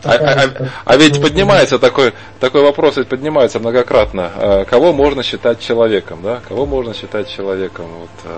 а, 0.04 0.12
а, 0.12 0.42
а, 0.44 0.68
а 0.84 0.96
ведь 0.96 1.20
поднимается 1.20 1.78
такой, 1.78 2.12
такой 2.40 2.62
вопрос, 2.62 2.96
ведь 2.96 3.08
поднимается 3.08 3.60
многократно. 3.60 4.66
Кого 4.68 4.92
можно 4.92 5.22
считать 5.22 5.60
человеком, 5.60 6.20
да? 6.22 6.40
Кого 6.48 6.66
можно 6.66 6.94
считать 6.94 7.28
человеком? 7.28 7.86
Вот, 8.00 8.32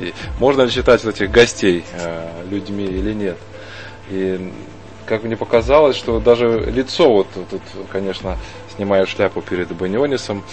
и 0.00 0.14
можно 0.38 0.62
ли 0.62 0.70
считать 0.70 1.04
этих 1.04 1.30
гостей 1.30 1.84
людьми 2.50 2.84
или 2.84 3.12
нет? 3.12 3.36
И 4.08 4.52
как 5.06 5.22
мне 5.22 5.36
показалось, 5.36 5.96
что 5.96 6.18
даже 6.20 6.70
лицо, 6.70 7.10
вот 7.10 7.28
тут, 7.50 7.62
конечно, 7.90 8.38
снимаю 8.76 9.06
шляпу 9.06 9.40
перед 9.40 9.72
Банионисом, 9.72 10.44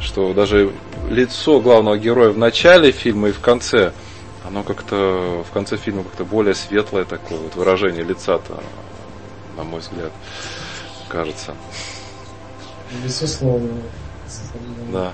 что 0.00 0.32
даже 0.34 0.70
лицо 1.08 1.60
главного 1.60 1.98
героя 1.98 2.30
в 2.30 2.38
начале 2.38 2.92
фильма 2.92 3.30
и 3.30 3.32
в 3.32 3.40
конце, 3.40 3.92
оно 4.46 4.62
как-то 4.62 5.44
в 5.48 5.52
конце 5.52 5.76
фильма 5.76 6.04
как-то 6.04 6.24
более 6.24 6.54
светлое 6.54 7.04
такое 7.04 7.38
вот 7.38 7.54
выражение 7.56 8.04
лица-то, 8.04 8.62
на 9.56 9.64
мой 9.64 9.80
взгляд, 9.80 10.12
кажется. 11.08 11.54
Безусловно. 13.04 13.82
Да. 14.92 15.12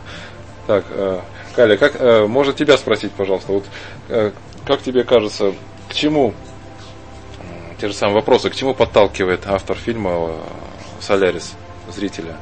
Так, 0.66 0.84
э, 0.91 1.20
Каля, 1.55 1.76
как, 1.76 1.97
э, 1.99 2.26
может 2.26 2.57
тебя 2.57 2.76
спросить, 2.76 3.12
пожалуйста, 3.12 3.53
вот 3.53 3.64
э, 4.09 4.32
как 4.66 4.82
тебе 4.82 5.05
кажется, 5.05 5.55
к 5.89 5.95
чему 5.95 6.34
те 7.80 7.89
же 7.89 7.95
самые 7.95 8.16
вопросы. 8.16 8.51
К 8.51 8.55
чему 8.55 8.74
подталкивает 8.74 9.47
автор 9.47 9.76
фильма 9.76 10.32
Солярис 11.01 11.55
зрителя, 11.89 12.36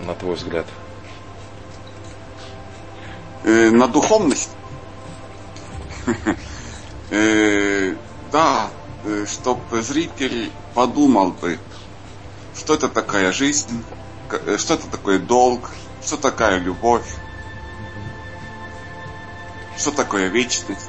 на 0.00 0.14
твой 0.14 0.34
взгляд? 0.34 0.66
Э, 3.44 3.70
на 3.70 3.88
духовность? 3.88 4.50
э, 7.10 7.94
да, 8.30 8.68
чтобы 9.26 9.82
зритель 9.82 10.50
подумал 10.74 11.32
бы, 11.32 11.58
что 12.56 12.74
это 12.74 12.88
такая 12.88 13.32
жизнь, 13.32 13.84
э, 14.30 14.56
что 14.58 14.74
это 14.74 14.86
такое 14.88 15.18
долг, 15.18 15.70
что 16.04 16.16
такая 16.16 16.58
любовь, 16.58 17.06
что 19.76 19.90
такое 19.90 20.28
вечность. 20.28 20.88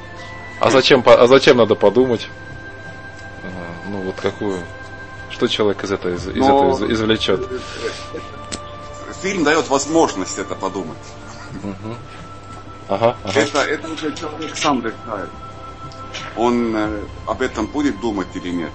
А 0.60 0.70
зачем, 0.70 1.02
а 1.04 1.26
зачем 1.26 1.56
надо 1.58 1.74
подумать? 1.74 2.28
Ну 3.88 4.02
вот 4.02 4.16
какую? 4.16 4.58
Что 5.30 5.48
человек 5.48 5.84
из 5.84 5.92
этого, 5.92 6.14
из, 6.14 6.26
из 6.28 6.36
Но... 6.36 6.72
этого 6.72 6.92
извлечет? 6.92 7.48
Фильм 9.22 9.44
дает 9.44 9.68
возможность 9.68 10.38
это 10.38 10.54
подумать. 10.54 10.98
Угу. 11.62 11.96
Ага, 12.88 13.16
ага. 13.24 13.40
Это, 13.40 13.58
это 13.60 13.88
уже 13.88 14.14
человек 14.14 14.56
сам 14.56 14.78
решает. 14.78 15.30
Он 16.36 16.76
э, 16.76 17.04
об 17.26 17.42
этом 17.42 17.66
будет 17.66 18.00
думать 18.00 18.28
или 18.34 18.50
нет. 18.50 18.72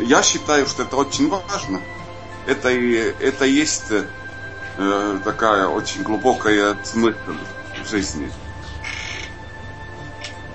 Я 0.00 0.22
считаю, 0.22 0.66
что 0.66 0.82
это 0.82 0.96
очень 0.96 1.28
важно. 1.28 1.80
Это, 2.46 2.70
и, 2.70 2.94
это 2.94 3.44
есть 3.44 3.90
э, 3.90 5.18
такая 5.24 5.66
очень 5.66 6.02
глубокая 6.02 6.76
смысл 6.84 7.16
в 7.84 7.88
жизни. 7.88 8.30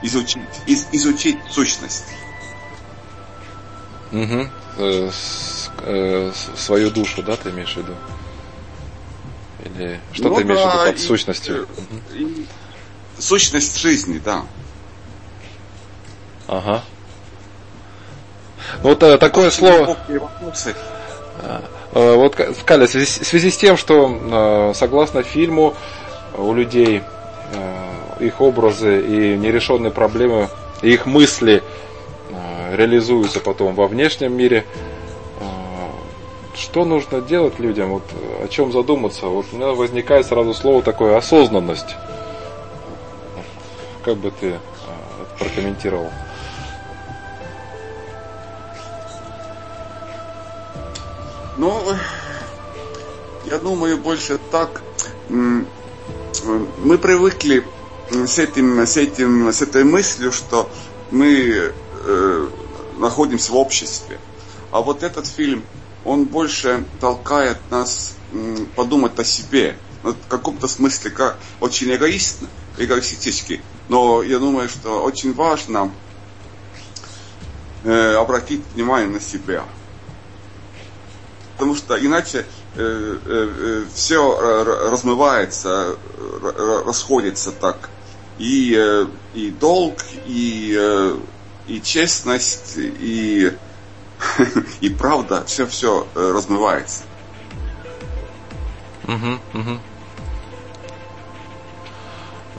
Изучить, 0.01 0.41
из, 0.65 0.87
изучить 0.91 1.39
сущность. 1.49 2.05
Угу. 4.11 4.49
Э, 4.77 5.09
с, 5.11 5.69
э, 5.79 6.31
свою 6.55 6.91
душу, 6.91 7.23
да, 7.23 7.35
ты 7.35 7.49
имеешь 7.49 7.73
в 7.73 7.77
виду? 7.77 7.95
Или 9.65 9.99
что 10.13 10.29
ну, 10.29 10.35
ты 10.35 10.41
имеешь 10.43 10.59
да, 10.59 10.69
в 10.69 10.73
виду 10.73 10.91
под 10.91 10.95
и, 10.95 11.05
сущностью? 11.05 11.67
И, 12.13 12.23
угу. 12.23 12.33
Сущность 13.17 13.79
жизни, 13.79 14.21
да. 14.23 14.45
Ага. 16.47 16.81
Ну, 18.83 18.89
вот 18.89 19.03
э, 19.03 19.17
такое 19.17 19.49
слово... 19.49 19.97
А, 21.43 21.63
э, 21.93 22.15
вот, 22.15 22.35
Каля, 22.65 22.87
в 22.87 22.89
связи, 22.89 23.05
в 23.05 23.27
связи 23.27 23.51
с 23.51 23.57
тем, 23.57 23.77
что 23.77 24.09
э, 24.09 24.73
согласно 24.73 25.23
фильму 25.23 25.75
у 26.37 26.53
людей 26.53 27.03
их 28.19 28.41
образы 28.41 28.99
и 29.01 29.37
нерешенные 29.37 29.91
проблемы, 29.91 30.49
и 30.81 30.91
их 30.91 31.05
мысли 31.05 31.63
реализуются 32.73 33.39
потом 33.39 33.75
во 33.75 33.87
внешнем 33.87 34.35
мире. 34.35 34.65
А, 35.39 35.89
что 36.55 36.85
нужно 36.85 37.21
делать 37.21 37.59
людям? 37.59 37.91
Вот 37.91 38.03
о 38.43 38.47
чем 38.47 38.71
задуматься? 38.71 39.27
Вот 39.27 39.45
у 39.51 39.55
меня 39.55 39.67
возникает 39.67 40.27
сразу 40.27 40.53
слово 40.53 40.81
такое 40.81 41.17
осознанность. 41.17 41.95
Как 44.03 44.17
бы 44.17 44.31
ты 44.31 44.53
а, 44.53 45.21
это 45.21 45.43
прокомментировал? 45.43 46.09
Ну, 51.57 51.83
я 53.45 53.57
думаю, 53.57 53.97
больше 53.97 54.39
так. 54.51 54.83
Мы 55.29 56.97
привыкли 56.99 57.65
с 58.11 58.37
этим, 58.37 58.79
с 58.85 58.95
этим, 58.95 59.51
с 59.51 59.61
этой 59.63 59.83
мыслью, 59.83 60.31
что 60.31 60.69
мы 61.09 61.73
э, 62.05 62.49
находимся 62.97 63.51
в 63.51 63.55
обществе. 63.55 64.19
А 64.71 64.81
вот 64.81 65.01
этот 65.01 65.25
фильм, 65.25 65.63
он 66.05 66.25
больше 66.25 66.85
толкает 66.99 67.57
нас 67.71 68.15
подумать 68.75 69.17
о 69.17 69.23
себе. 69.23 69.77
В 70.03 70.15
каком-то 70.29 70.67
смысле 70.67 71.09
как, 71.09 71.39
очень 71.59 71.93
эгоист, 71.93 72.43
эгоистически. 72.77 73.61
Но 73.89 74.21
я 74.21 74.37
думаю, 74.37 74.69
что 74.69 75.01
очень 75.01 75.33
важно 75.33 75.91
э, 77.83 78.13
обратить 78.13 78.61
внимание 78.75 79.09
на 79.09 79.19
себя. 79.19 79.63
Потому 81.57 81.75
что 81.75 81.97
иначе 81.97 82.45
э, 82.75 83.17
э, 83.25 83.49
э 83.57 83.85
все 83.93 84.39
размывается, 84.89 85.97
расходится 86.85 87.51
так. 87.51 87.89
И, 88.37 88.75
э, 88.77 89.07
и 89.33 89.49
долг, 89.49 89.97
и, 90.27 90.75
э, 90.77 91.17
и 91.67 91.81
честность, 91.81 92.75
и, 92.77 93.51
и 94.81 94.89
правда, 94.89 95.43
все-все 95.47 96.07
размывается. 96.13 97.03
Угу, 99.05 99.59
угу. 99.59 99.79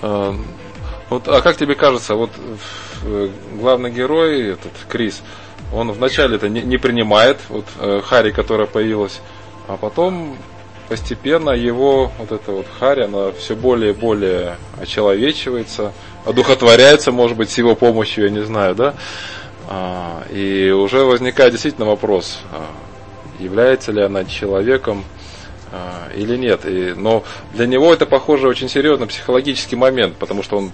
А, 0.01 0.37
вот, 1.11 1.29
а 1.29 1.41
как 1.41 1.57
тебе 1.57 1.75
кажется, 1.75 2.15
вот 2.15 2.31
э, 3.03 3.31
главный 3.55 3.91
герой, 3.91 4.53
этот 4.53 4.73
Крис, 4.89 5.23
он 5.73 5.93
вначале 5.93 6.37
это 6.37 6.49
не, 6.49 6.63
не 6.63 6.79
принимает, 6.79 7.39
вот 7.49 7.67
э, 7.79 8.01
Хари, 8.05 8.31
которая 8.31 8.67
появилась, 8.67 9.21
а 9.67 9.77
потом 9.77 10.37
постепенно 10.89 11.51
его 11.51 12.11
вот 12.19 12.33
эта 12.33 12.53
вот 12.53 12.67
Хари, 12.79 13.03
она 13.03 13.33
все 13.33 13.55
более 13.55 13.91
и 13.93 13.95
более 13.95 14.57
очеловечивается, 14.81 15.93
одухотворяется, 16.25 17.13
может 17.13 17.37
быть, 17.37 17.51
с 17.51 17.59
его 17.59 17.75
помощью, 17.75 18.25
я 18.25 18.31
не 18.31 18.45
знаю, 18.45 18.75
да. 18.75 18.95
А, 19.69 20.25
и 20.31 20.71
уже 20.71 21.05
возникает 21.05 21.53
действительно 21.53 21.87
вопрос, 21.87 22.41
а, 22.53 22.71
является 23.39 23.93
ли 23.93 24.03
она 24.03 24.25
человеком 24.25 25.05
а, 25.71 26.09
или 26.15 26.37
нет. 26.37 26.65
И, 26.65 26.95
но 26.97 27.25
для 27.53 27.67
него 27.67 27.93
это, 27.93 28.07
похоже, 28.07 28.49
очень 28.49 28.71
серьезный 28.71 29.07
психологический 29.07 29.77
момент, 29.77 30.17
потому 30.17 30.43
что 30.43 30.57
он, 30.57 30.73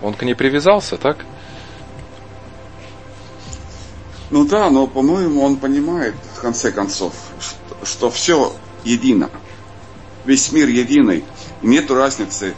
он 0.00 0.14
к 0.14 0.22
ней 0.22 0.34
привязался, 0.34 0.96
так? 0.96 1.18
Ну 4.32 4.46
да, 4.46 4.70
но, 4.70 4.86
по-моему, 4.86 5.42
он 5.42 5.56
понимает, 5.56 6.14
в 6.36 6.40
конце 6.40 6.72
концов, 6.72 7.12
что, 7.38 7.76
что 7.84 8.10
все 8.10 8.54
едино. 8.82 9.28
Весь 10.24 10.50
мир 10.52 10.68
единый. 10.68 11.22
И 11.60 11.66
нет 11.66 11.90
разницы, 11.90 12.54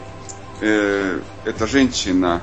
э, 0.61 1.19
эта 1.43 1.67
женщина 1.67 2.41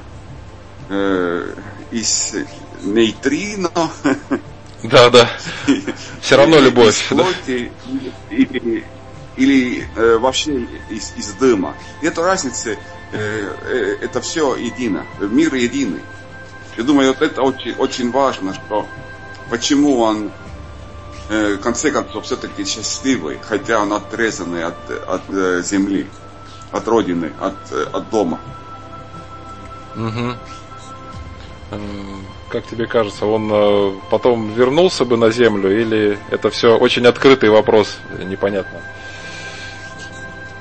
э, 0.91 1.55
из 1.91 2.35
нейтрино. 2.83 3.70
Да, 4.83 5.09
да. 5.09 5.30
Все 6.20 6.37
равно 6.37 6.59
любовь. 6.59 7.09
Плоти, 7.09 7.72
или, 8.28 8.85
или 9.37 9.89
э, 9.97 10.18
вообще 10.18 10.66
из, 10.91 11.14
из 11.16 11.33
дыма. 11.35 11.74
Нет 12.03 12.18
разницы, 12.18 12.78
э, 13.12 13.57
э, 13.64 13.97
это 14.03 14.20
все 14.20 14.57
едино, 14.57 15.07
мир 15.20 15.55
единый. 15.55 16.01
Я 16.76 16.83
думаю, 16.83 17.09
вот 17.09 17.22
это 17.22 17.43
очень, 17.43 17.72
очень 17.76 18.11
важно, 18.11 18.55
что 18.55 18.89
почему 19.51 20.01
он 20.01 20.30
э, 21.28 21.55
в 21.55 21.61
конце 21.61 21.90
концов 21.90 22.24
все-таки 22.24 22.64
счастливый, 22.64 23.38
хотя 23.43 23.80
он 23.80 23.93
отрезанный 23.93 24.64
от, 24.64 24.90
от 25.07 25.22
э, 25.28 25.62
земли, 25.62 26.07
от 26.70 26.88
родины, 26.88 27.32
от, 27.40 27.55
э, 27.70 27.86
от 27.93 28.11
дома. 28.11 28.40
Угу. 29.97 30.34
Как 32.51 32.66
тебе 32.66 32.86
кажется, 32.86 33.24
он 33.24 34.01
потом 34.11 34.53
вернулся 34.53 35.07
бы 35.07 35.16
на 35.16 35.30
землю 35.30 35.70
или 35.80 36.18
это 36.30 36.51
все 36.51 36.76
очень 36.76 37.07
открытый 37.07 37.49
вопрос, 37.49 37.97
непонятно? 38.18 38.82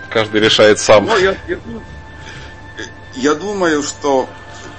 Каждый 0.09 0.41
решает 0.41 0.79
сам. 0.79 1.05
Ну, 1.05 1.17
я, 1.17 1.35
я, 1.47 1.57
я 3.15 3.35
думаю, 3.35 3.83
что 3.83 4.29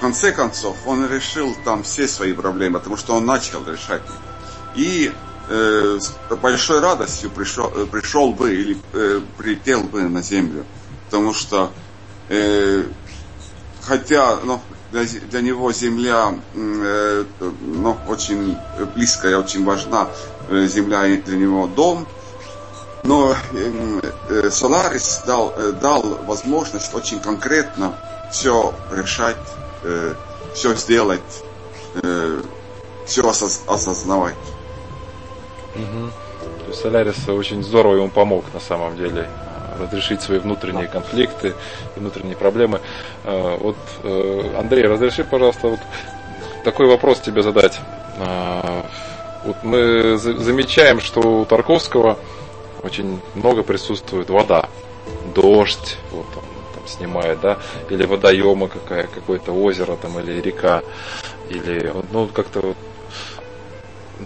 конце 0.03 0.33
концов 0.33 0.75
он 0.85 1.09
решил 1.09 1.55
там 1.63 1.83
все 1.83 2.09
свои 2.09 2.33
проблемы, 2.33 2.79
потому 2.79 2.97
что 2.97 3.15
он 3.15 3.25
начал 3.25 3.63
решать 3.65 4.01
их. 4.03 4.15
И 4.75 5.13
э, 5.47 5.99
большой 6.41 6.81
радостью 6.81 7.29
пришел, 7.29 7.71
э, 7.73 7.85
пришел 7.85 8.33
бы 8.33 8.53
или 8.53 8.77
э, 8.91 9.21
прилетел 9.37 9.83
бы 9.83 10.01
на 10.01 10.21
землю. 10.21 10.65
Потому 11.05 11.33
что 11.33 11.71
э, 12.27 12.83
хотя 13.81 14.39
ну, 14.43 14.59
для, 14.91 15.05
для 15.05 15.39
него 15.39 15.71
земля 15.71 16.35
э, 16.53 17.23
ну, 17.61 17.97
очень 18.09 18.57
близкая, 18.95 19.37
очень 19.37 19.63
важна, 19.63 20.09
э, 20.49 20.67
земля 20.67 21.03
для 21.15 21.37
него 21.37 21.67
дом, 21.67 22.05
но 23.03 23.37
э, 23.53 24.49
Соларис 24.51 25.23
дал, 25.25 25.53
э, 25.55 25.71
дал 25.71 26.01
возможность 26.25 26.93
очень 26.93 27.21
конкретно 27.21 27.97
все 28.33 28.73
решать, 28.91 29.37
э, 29.83 30.13
все 30.53 30.75
сделать, 30.75 31.43
э, 32.01 32.41
все 33.05 33.27
осоз, 33.27 33.63
осознавать. 33.67 34.35
Угу. 35.75 36.09
То 36.59 36.67
есть 36.67 36.81
Солярис 36.81 37.27
очень 37.29 37.63
здорово 37.63 37.95
ему 37.95 38.09
помог 38.09 38.45
на 38.53 38.59
самом 38.59 38.95
деле 38.95 39.29
разрешить 39.79 40.21
свои 40.21 40.39
внутренние 40.39 40.87
конфликты 40.87 41.55
и 41.95 41.99
внутренние 41.99 42.35
проблемы. 42.35 42.79
Вот, 43.23 43.75
Андрей, 44.55 44.85
разреши, 44.85 45.23
пожалуйста, 45.23 45.69
вот 45.69 45.79
такой 46.63 46.87
вопрос 46.87 47.19
тебе 47.21 47.41
задать. 47.41 47.79
Вот 49.43 49.57
мы 49.63 50.17
замечаем, 50.17 51.01
что 51.01 51.19
у 51.41 51.45
Тарковского 51.45 52.19
очень 52.83 53.19
много 53.35 53.63
присутствует 53.63 54.29
вода, 54.29 54.69
дождь, 55.33 55.97
вот 56.11 56.25
снимает, 56.87 57.41
да, 57.41 57.59
или 57.89 58.05
водоема 58.05 58.67
какая, 58.67 59.07
какое-то 59.07 59.51
озеро 59.51 59.95
там, 59.95 60.19
или 60.19 60.41
река, 60.41 60.83
или, 61.49 61.93
ну, 62.11 62.27
как-то 62.27 62.61
вот 62.61 62.77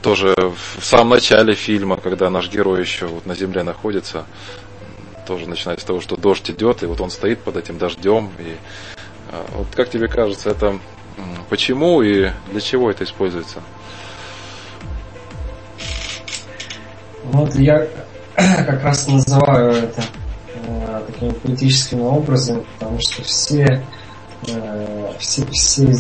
тоже 0.02 0.36
в 0.78 0.84
самом 0.84 1.10
начале 1.10 1.54
фильма, 1.54 1.98
когда 1.98 2.30
наш 2.30 2.50
герой 2.50 2.82
еще 2.82 3.08
вот 3.08 3.26
на 3.26 3.36
земле 3.36 3.64
находится, 3.64 4.26
тоже 5.26 5.48
начинает 5.48 5.82
с 5.82 5.84
того, 5.84 6.00
что 6.00 6.16
дождь 6.16 6.50
идет, 6.50 6.84
и 6.84 6.86
вот 6.86 7.02
он 7.02 7.10
стоит 7.10 7.40
под 7.40 7.58
этим 7.58 7.78
дождем. 7.78 8.32
И 8.40 8.56
а, 9.32 9.46
вот 9.56 9.68
как 9.76 9.90
тебе 9.90 10.08
кажется, 10.08 10.50
это 10.50 10.80
почему 11.50 12.02
и 12.02 12.30
для 12.52 12.62
чего 12.62 12.90
это 12.90 13.04
используется? 13.04 13.62
Вот 17.24 17.54
я 17.56 17.88
как 18.36 18.84
раз 18.84 19.08
называю 19.08 19.72
это 19.72 20.02
э, 20.68 21.02
такими 21.08 21.32
политическими 21.32 22.02
образами, 22.02 22.64
потому 22.74 23.00
что 23.00 23.24
все, 23.24 23.84
э, 24.48 25.14
все, 25.20 25.46
все, 25.48 25.94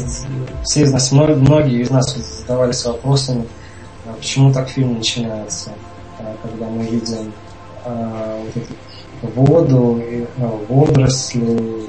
все 0.63 0.81
из 0.83 0.91
нас, 0.93 1.11
многие 1.11 1.81
из 1.81 1.89
нас 1.89 2.15
задавались 2.15 2.85
вопросами, 2.85 3.47
а 4.05 4.13
почему 4.13 4.53
так 4.53 4.69
фильм 4.69 4.97
начинается, 4.97 5.71
э, 6.19 6.35
когда 6.43 6.67
мы 6.67 6.85
видим 6.85 7.33
вот 7.85 8.57
эту 8.57 9.41
воду, 9.41 10.03
ну, 10.37 10.65
водоросли. 10.67 11.87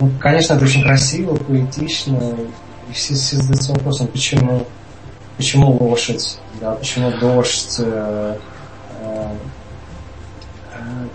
Ну, 0.00 0.10
конечно, 0.18 0.54
это 0.54 0.64
очень 0.64 0.82
красиво, 0.82 1.36
поэтично, 1.36 2.18
и 2.88 2.92
все, 2.94 3.12
все 3.12 3.36
задаются 3.36 3.72
вопросом, 3.72 4.06
почему, 4.06 4.66
почему 5.36 5.72
лошадь 5.72 6.38
да, 6.60 6.72
почему 6.72 7.10
дождь. 7.18 7.80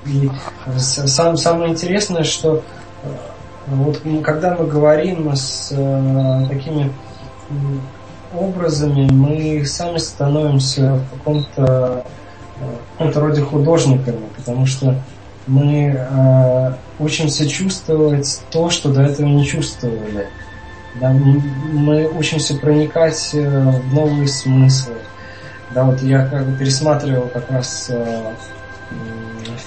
И 0.05 0.29
сам, 0.77 1.37
самое 1.37 1.71
интересное, 1.71 2.23
что 2.23 2.63
э, 3.03 3.07
вот 3.67 4.01
когда 4.23 4.55
мы 4.55 4.67
говорим 4.67 5.33
с 5.35 5.69
такими 6.49 6.91
образами, 8.37 9.09
мы 9.11 9.65
сами 9.65 9.97
становимся 9.97 10.95
в 10.95 11.17
каком-то 11.17 12.05
каком-то 12.93 13.19
роде 13.19 13.41
художниками, 13.41 14.27
потому 14.37 14.65
что 14.65 14.95
мы 15.47 15.95
э, 15.97 16.73
учимся 16.99 17.47
чувствовать 17.47 18.41
то, 18.51 18.69
что 18.69 18.93
до 18.93 19.01
этого 19.03 19.27
не 19.27 19.45
чувствовали. 19.45 20.27
Да, 20.99 21.11
мы 21.11 22.07
учимся 22.07 22.55
проникать 22.55 23.31
в 23.33 23.93
новые 23.93 24.27
смыслы. 24.27 24.95
Да, 25.73 25.83
вот 25.83 26.01
я 26.01 26.25
как 26.25 26.45
бы 26.45 26.57
пересматривал 26.57 27.27
как 27.27 27.51
раз 27.51 27.87
э, 27.89 28.31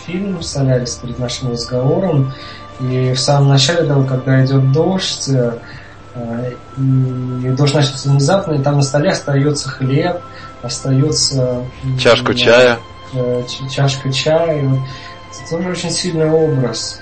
фильм 0.07 0.43
«Солярис» 0.43 0.95
перед 0.97 1.19
нашим 1.19 1.53
разговором, 1.53 2.33
и 2.81 3.13
в 3.13 3.19
самом 3.19 3.49
начале, 3.49 3.93
вот, 3.93 4.09
когда 4.09 4.45
идет 4.45 4.73
дождь, 4.73 5.29
э, 5.29 5.53
и 6.77 7.49
дождь 7.51 7.75
начался 7.75 8.11
внезапно, 8.11 8.55
и 8.55 8.63
там 8.63 8.77
на 8.77 8.83
столе 8.83 9.11
остается 9.11 9.69
хлеб, 9.69 10.21
остается... 10.63 11.65
Чашку 11.99 12.33
э, 12.33 12.35
чая. 12.35 12.79
Э, 13.15 13.43
чашка 13.71 14.13
чая. 14.13 14.61
Это 14.61 15.51
тоже 15.51 15.71
очень 15.71 15.91
сильный 15.91 16.31
образ. 16.31 17.01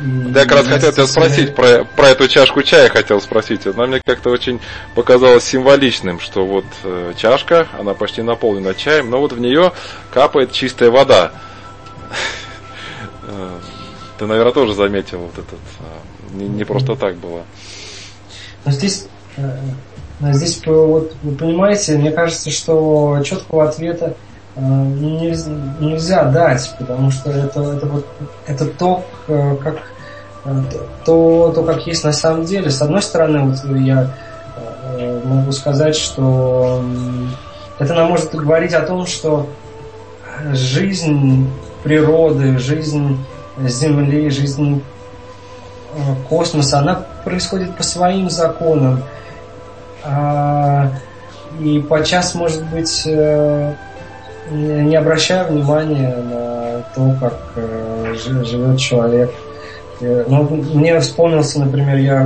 Да, 0.00 0.40
я 0.40 0.46
как 0.46 0.58
раз 0.58 0.66
хотел 0.68 0.92
тебя 0.92 1.06
спросить 1.06 1.54
про, 1.56 1.84
про 1.84 2.08
эту 2.10 2.28
чашку 2.28 2.62
чая, 2.62 2.88
хотел 2.88 3.20
спросить. 3.20 3.66
Она 3.66 3.86
мне 3.86 4.00
как-то 4.04 4.30
очень 4.30 4.60
показалось 4.94 5.44
символичным, 5.44 6.20
что 6.20 6.46
вот 6.46 6.64
э, 6.84 7.14
чашка, 7.16 7.66
она 7.78 7.94
почти 7.94 8.22
наполнена 8.22 8.74
чаем, 8.74 9.10
но 9.10 9.18
вот 9.18 9.32
в 9.32 9.40
нее 9.40 9.72
капает 10.12 10.52
чистая 10.52 10.90
вода. 10.90 11.32
Э, 13.30 13.58
ты, 14.18 14.24
наверное, 14.24 14.54
тоже 14.54 14.72
заметил 14.72 15.18
вот 15.18 15.32
этот. 15.34 15.60
Э, 15.80 16.34
не, 16.34 16.48
не 16.48 16.64
просто 16.64 16.96
так 16.96 17.16
было. 17.16 17.42
Но 18.64 18.72
здесь, 18.72 19.06
э, 19.36 19.50
здесь 20.32 20.62
вот, 20.64 21.12
вы 21.22 21.36
понимаете, 21.36 21.98
мне 21.98 22.10
кажется, 22.10 22.50
что 22.50 23.20
четкого 23.22 23.68
ответа 23.68 24.16
нельзя, 24.58 25.50
нельзя 25.80 26.24
дать, 26.24 26.74
потому 26.78 27.10
что 27.10 27.30
это, 27.30 27.60
это, 27.60 27.86
вот, 27.86 28.06
это 28.46 28.66
то, 28.66 29.04
как, 29.26 29.76
то, 31.04 31.52
то, 31.54 31.62
как 31.62 31.86
есть 31.86 32.04
на 32.04 32.12
самом 32.12 32.44
деле. 32.44 32.70
С 32.70 32.82
одной 32.82 33.02
стороны, 33.02 33.40
вот 33.50 33.58
я 33.76 34.10
могу 35.24 35.52
сказать, 35.52 35.96
что 35.96 36.82
это 37.78 37.94
нам 37.94 38.08
может 38.08 38.34
говорить 38.34 38.74
о 38.74 38.82
том, 38.82 39.06
что 39.06 39.48
жизнь 40.52 41.48
природы, 41.82 42.58
жизнь 42.58 43.18
Земли, 43.60 44.30
жизнь 44.30 44.82
э, 45.94 45.98
космоса, 46.28 46.78
она 46.78 47.02
происходит 47.24 47.76
по 47.76 47.82
своим 47.82 48.30
законам. 48.30 49.02
А, 50.04 50.92
и 51.60 51.80
подчас, 51.80 52.34
может 52.34 52.64
быть, 52.66 53.02
э, 53.06 53.74
не 54.50 54.96
обращая 54.96 55.44
внимания 55.44 56.16
на 56.16 56.82
то, 56.94 57.14
как 57.20 57.52
э, 57.56 58.14
живет 58.16 58.78
человек. 58.78 59.32
Ну, 60.00 60.44
мне 60.74 61.00
вспомнился, 61.00 61.58
например, 61.58 61.96
я 61.96 62.22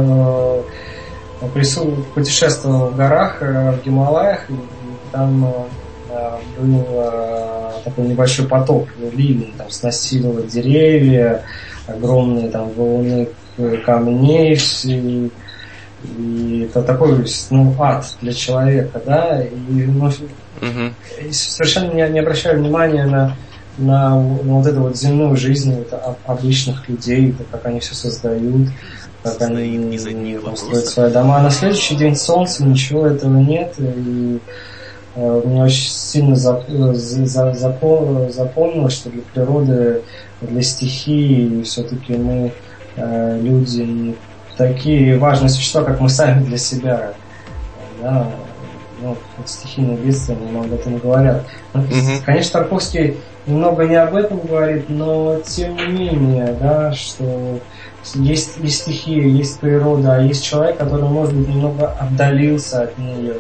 путешествовал 2.14 2.89
в 2.89 2.97
горах, 2.97 3.41
в 3.41 3.79
Гималаях, 3.85 4.51
и 4.51 4.55
там 5.11 5.66
был 6.59 6.87
такой 7.83 8.05
небольшой 8.05 8.47
поток 8.47 8.89
ливень, 8.99 9.55
там 9.57 9.70
сносило 9.70 10.43
деревья, 10.43 11.45
огромные 11.87 12.51
там 12.51 12.68
волны 12.70 13.29
камней, 13.87 14.59
и, 14.85 15.31
и 16.19 16.69
это 16.69 16.83
такой 16.83 17.25
ну, 17.51 17.75
ад 17.79 18.17
для 18.21 18.33
человека, 18.33 19.01
да, 19.05 19.43
и, 19.43 19.87
ну, 19.87 20.07
угу. 20.07 20.95
и 21.21 21.33
совершенно 21.33 21.93
не, 21.93 22.09
не 22.09 22.21
обращаю 22.21 22.59
внимания 22.59 23.07
на, 23.07 23.37
на, 23.79 24.11
на 24.11 24.55
вот 24.55 24.67
эту 24.67 24.81
вот 24.81 24.97
земную 24.97 25.37
жизнь 25.37 25.75
вот, 25.75 25.93
обычных 26.27 26.89
людей, 26.89 27.35
как 27.51 27.67
они 27.67 27.81
все 27.81 27.95
создают, 27.95 28.69
как 29.23 29.41
они 29.43 30.39
там, 30.39 30.57
строят 30.57 30.87
свои 30.87 31.13
дома. 31.13 31.39
А 31.39 31.43
на 31.43 31.51
следующий 31.51 31.97
день 31.97 32.17
солнца 32.17 32.65
ничего 32.65 33.07
этого 33.07 33.39
нет, 33.39 33.75
и 33.79 34.41
Э, 35.15 35.43
мне 35.45 35.63
очень 35.63 35.91
сильно 35.91 36.37
запомнилось, 36.37 37.03
что 38.95 39.11
для 39.11 39.23
природы, 39.35 40.03
для 40.41 40.63
стихии 40.63 41.63
все-таки 41.63 42.15
мы 42.15 42.53
э, 42.97 43.41
люди 43.43 44.15
такие 44.67 45.19
важные 45.19 45.49
существа, 45.49 45.83
как 45.83 46.01
мы 46.01 46.09
сами 46.09 46.45
для 46.45 46.59
себя. 46.59 47.13
Да, 48.01 48.27
ну, 49.01 49.17
стихийные 49.45 49.97
бедствия 49.97 50.37
нам 50.37 50.63
об 50.63 50.73
этом 50.73 50.99
говорят. 50.99 51.45
Ну, 51.73 51.83
mm-hmm. 51.83 52.25
Конечно, 52.25 52.61
Тарковский 52.61 53.17
немного 53.47 53.85
не 53.85 53.97
об 53.97 54.15
этом 54.15 54.41
говорит, 54.41 54.89
но 54.89 55.41
тем 55.45 55.77
не 55.77 55.87
менее, 55.87 56.57
да, 56.61 56.93
что 56.93 57.59
есть, 58.15 58.59
есть 58.59 58.83
стихия, 58.83 59.27
есть 59.27 59.59
природа, 59.61 60.17
а 60.17 60.21
есть 60.21 60.45
человек, 60.45 60.77
который, 60.79 61.09
может 61.09 61.35
быть, 61.35 61.49
немного 61.49 61.89
отдалился 61.89 62.83
от 62.83 62.99
нее. 62.99 63.37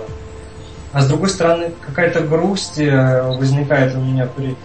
А 0.92 1.00
с 1.00 1.08
другой 1.08 1.30
стороны, 1.30 1.72
какая-то 1.80 2.20
грусть 2.20 2.78
э, 2.78 3.22
возникает 3.22 3.94
у 3.94 4.00
меня 4.00 4.26
при, 4.26 4.56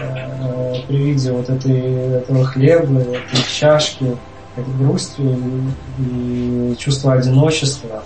э, 0.00 0.74
при 0.88 0.96
виде 0.96 1.32
вот 1.32 1.48
этой, 1.48 2.16
этого 2.16 2.44
хлеба, 2.44 3.00
этой 3.00 3.42
чашки, 3.48 4.16
этой 4.56 4.74
грусти 4.74 5.20
и, 5.98 6.72
и 6.72 6.76
чувство 6.78 7.14
одиночества. 7.14 8.02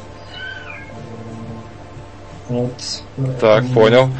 Вот. 2.49 2.73
Так, 3.41 3.65
понял. 3.69 4.11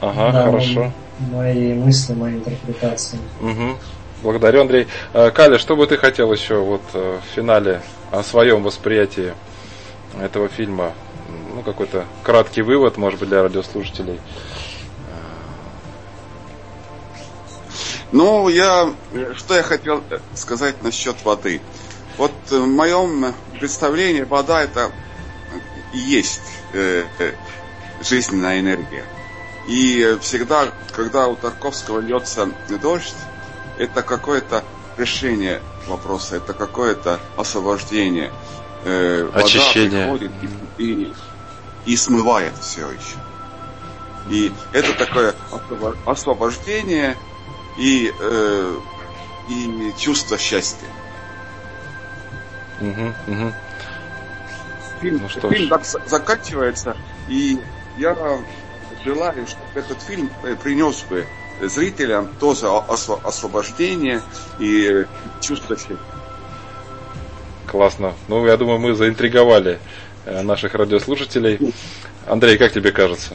Ага, 0.00 0.32
да, 0.32 0.44
хорошо. 0.44 0.92
Мои 1.30 1.74
мысли, 1.74 2.14
мои 2.14 2.34
интерпретации. 2.34 3.18
Угу. 3.40 3.76
Благодарю, 4.22 4.62
Андрей. 4.62 4.86
Э, 5.12 5.30
Каля, 5.30 5.58
что 5.58 5.76
бы 5.76 5.86
ты 5.86 5.96
хотел 5.96 6.32
еще 6.32 6.56
вот 6.56 6.82
в 6.92 7.20
финале 7.34 7.82
о 8.10 8.22
своем 8.22 8.62
восприятии 8.62 9.34
этого 10.20 10.48
фильма 10.48 10.92
ну, 11.54 11.62
какой-то 11.62 12.04
краткий 12.22 12.62
вывод, 12.62 12.96
может 12.96 13.20
быть, 13.20 13.28
для 13.28 13.42
радиослушателей. 13.42 14.20
Ну, 18.16 18.48
я, 18.48 18.94
что 19.36 19.54
я 19.54 19.62
хотел 19.62 20.02
сказать 20.34 20.82
насчет 20.82 21.22
воды. 21.24 21.60
Вот 22.16 22.32
в 22.48 22.66
моем 22.66 23.34
представлении 23.60 24.22
вода 24.22 24.62
это 24.62 24.90
и 25.92 25.98
есть 25.98 26.40
э, 26.72 27.04
э, 27.18 27.32
жизненная 28.02 28.60
энергия. 28.60 29.04
И 29.68 30.16
всегда, 30.22 30.68
когда 30.94 31.28
у 31.28 31.36
Тарковского 31.36 32.00
льется 32.00 32.48
дождь, 32.80 33.14
это 33.78 34.02
какое-то 34.02 34.64
решение 34.96 35.60
вопроса, 35.86 36.36
это 36.36 36.54
какое-то 36.54 37.20
освобождение. 37.36 38.32
Э, 38.84 39.28
Очищение. 39.34 40.06
Вода 40.06 40.18
приходит 40.18 40.32
и, 40.78 40.84
и 40.84 41.14
и 41.86 41.96
смывает 41.96 42.52
все 42.60 42.90
еще. 42.90 43.18
И 44.28 44.52
это 44.72 44.92
такое 44.94 45.34
освобождение 46.04 47.16
и, 47.78 48.12
э, 48.18 48.76
и 49.48 49.92
чувство 49.98 50.38
счастья. 50.38 50.86
Угу, 52.80 53.14
угу. 53.26 53.52
Фильм, 55.00 55.18
ну, 55.22 55.28
что 55.28 55.50
фильм 55.50 55.68
так 55.68 55.84
заканчивается, 55.84 56.96
и 57.28 57.58
я 57.98 58.16
желаю, 59.04 59.46
чтобы 59.46 59.70
этот 59.74 60.02
фильм 60.02 60.30
э, 60.42 60.56
принес 60.56 61.02
бы 61.02 61.26
зрителям 61.60 62.28
тоже 62.38 62.66
освобождение 62.68 64.20
и 64.58 65.06
чувство 65.40 65.76
счастья. 65.76 65.96
Классно. 67.66 68.14
Ну, 68.28 68.46
я 68.46 68.56
думаю, 68.56 68.78
мы 68.78 68.94
заинтриговали 68.94 69.80
Э, 70.26 70.42
наших 70.42 70.74
радиослушателей. 70.74 71.72
Андрей, 72.26 72.58
как 72.58 72.72
тебе 72.72 72.90
кажется? 72.90 73.34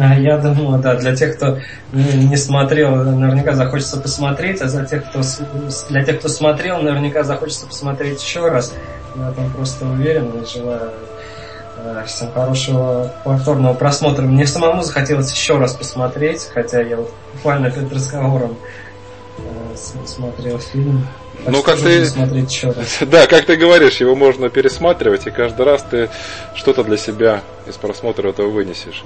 А, 0.00 0.14
я 0.14 0.38
думаю, 0.38 0.80
да, 0.80 0.94
для 0.94 1.14
тех, 1.14 1.36
кто 1.36 1.58
не 1.92 2.36
смотрел, 2.36 2.94
наверняка 2.94 3.52
захочется 3.52 4.00
посмотреть, 4.00 4.60
а 4.60 4.68
за 4.68 4.84
тех, 4.86 5.08
кто, 5.08 5.22
для 5.88 6.04
тех, 6.04 6.20
кто 6.20 6.28
смотрел, 6.28 6.80
наверняка 6.82 7.24
захочется 7.24 7.66
посмотреть 7.66 8.22
еще 8.22 8.48
раз. 8.48 8.72
Я 9.16 9.32
там 9.32 9.50
просто 9.50 9.84
уверен 9.86 10.30
и 10.40 10.46
желаю 10.46 10.92
э, 11.78 12.04
всем 12.06 12.32
хорошего 12.32 13.12
повторного 13.24 13.74
просмотра. 13.74 14.22
Мне 14.22 14.46
самому 14.46 14.82
захотелось 14.82 15.32
еще 15.32 15.58
раз 15.58 15.74
посмотреть, 15.74 16.48
хотя 16.54 16.80
я 16.80 16.96
вот 16.96 17.12
буквально 17.34 17.70
перед 17.70 17.92
разговором 17.92 18.56
э, 19.38 20.06
смотрел 20.06 20.58
фильм 20.58 21.06
ну, 21.46 21.62
как 21.62 21.80
ты... 21.80 22.04
Смотреть 22.06 22.52
еще 22.52 22.70
раз. 22.70 22.98
Да, 23.00 23.26
как 23.26 23.46
ты 23.46 23.56
говоришь, 23.56 23.96
его 23.96 24.14
можно 24.14 24.48
пересматривать, 24.48 25.26
и 25.26 25.30
каждый 25.30 25.66
раз 25.66 25.84
ты 25.90 26.08
что-то 26.54 26.84
для 26.84 26.96
себя 26.96 27.42
из 27.66 27.76
просмотра 27.76 28.28
этого 28.28 28.48
вынесешь. 28.48 29.02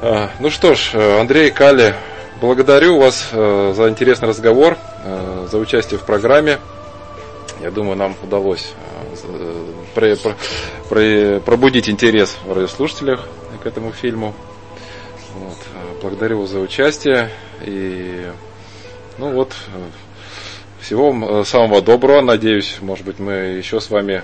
А, 0.00 0.30
ну 0.40 0.50
что 0.50 0.74
ж, 0.74 0.94
Андрей, 0.94 1.50
Кали, 1.50 1.94
благодарю 2.40 2.98
вас 2.98 3.28
э, 3.32 3.72
за 3.76 3.88
интересный 3.88 4.28
разговор, 4.28 4.76
э, 5.04 5.46
за 5.50 5.58
участие 5.58 5.98
в 5.98 6.04
программе. 6.04 6.58
Я 7.60 7.70
думаю, 7.70 7.96
нам 7.96 8.16
удалось 8.22 8.72
э, 9.94 11.40
пробудить 11.44 11.88
интерес 11.88 12.36
в 12.44 12.52
радиослушателях 12.52 13.26
к 13.62 13.66
этому 13.66 13.92
фильму. 13.92 14.34
Вот. 15.34 15.58
Благодарю 16.02 16.40
вас 16.40 16.50
за 16.50 16.58
участие. 16.58 17.30
И 17.64 18.26
ну 19.18 19.30
вот, 19.30 19.54
всего 20.80 21.40
э, 21.40 21.44
самого 21.44 21.80
доброго. 21.80 22.20
Надеюсь, 22.20 22.78
может 22.80 23.04
быть, 23.04 23.18
мы 23.18 23.32
еще 23.32 23.80
с 23.80 23.88
вами 23.90 24.14
э, 24.14 24.22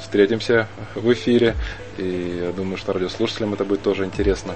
встретимся 0.00 0.66
в 0.94 1.12
эфире. 1.12 1.54
И 1.98 2.42
я 2.44 2.52
думаю, 2.52 2.78
что 2.78 2.92
радиослушателям 2.92 3.54
это 3.54 3.64
будет 3.64 3.82
тоже 3.82 4.04
интересно. 4.04 4.54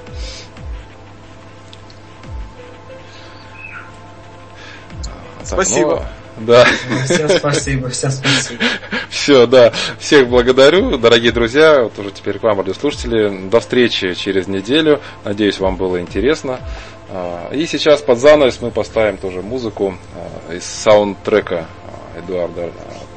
Спасибо. 5.45 6.07
Ну, 6.37 6.47
да. 6.47 6.65
Всем 7.05 7.29
спасибо, 7.29 7.89
всем 7.91 8.11
спасибо. 8.11 8.63
Все, 9.11 9.47
да. 9.47 9.73
Всех 9.99 10.29
благодарю, 10.29 10.97
дорогие 10.99 11.33
друзья. 11.33 11.83
Вот 11.83 11.99
уже 11.99 12.11
теперь 12.11 12.39
к 12.39 12.43
вам, 12.45 12.61
радиослушатели. 12.61 13.49
До 13.49 13.61
встречи 13.61 14.15
через 14.15 14.47
неделю. 14.49 15.01
Надеюсь, 15.25 15.59
вам 15.59 15.77
было 15.77 16.01
интересно. 16.01 16.61
И 17.53 17.67
сейчас 17.67 18.01
под 18.01 18.19
занавес 18.19 18.61
мы 18.61 18.71
поставим 18.71 19.19
тоже 19.19 19.43
музыку 19.43 19.97
из 20.51 20.65
саундтрека 20.65 21.67
Эдуарда, 22.17 22.71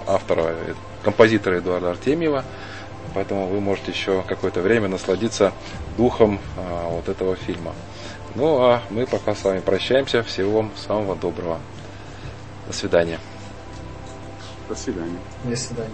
автора, 0.05 0.55
композитора 1.03 1.59
Эдуарда 1.59 1.91
Артемьева. 1.91 2.43
Поэтому 3.15 3.47
вы 3.47 3.59
можете 3.59 3.91
еще 3.91 4.21
какое-то 4.21 4.61
время 4.61 4.87
насладиться 4.87 5.53
духом 5.97 6.39
вот 6.89 7.09
этого 7.09 7.35
фильма. 7.35 7.73
Ну 8.35 8.61
а 8.61 8.83
мы 8.91 9.07
пока 9.07 9.33
с 9.33 9.43
вами 9.43 9.61
прощаемся. 9.61 10.21
Всего 10.21 10.57
вам 10.57 10.71
самого 10.75 11.15
доброго. 11.15 11.59
До 12.67 12.73
свидания. 12.73 13.19
До 14.69 14.75
свидания. 14.75 15.17
До 15.43 15.55
свидания. 15.55 15.89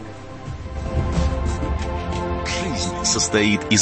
Жизнь 2.45 3.05
состоит 3.05 3.61
из 3.71 3.79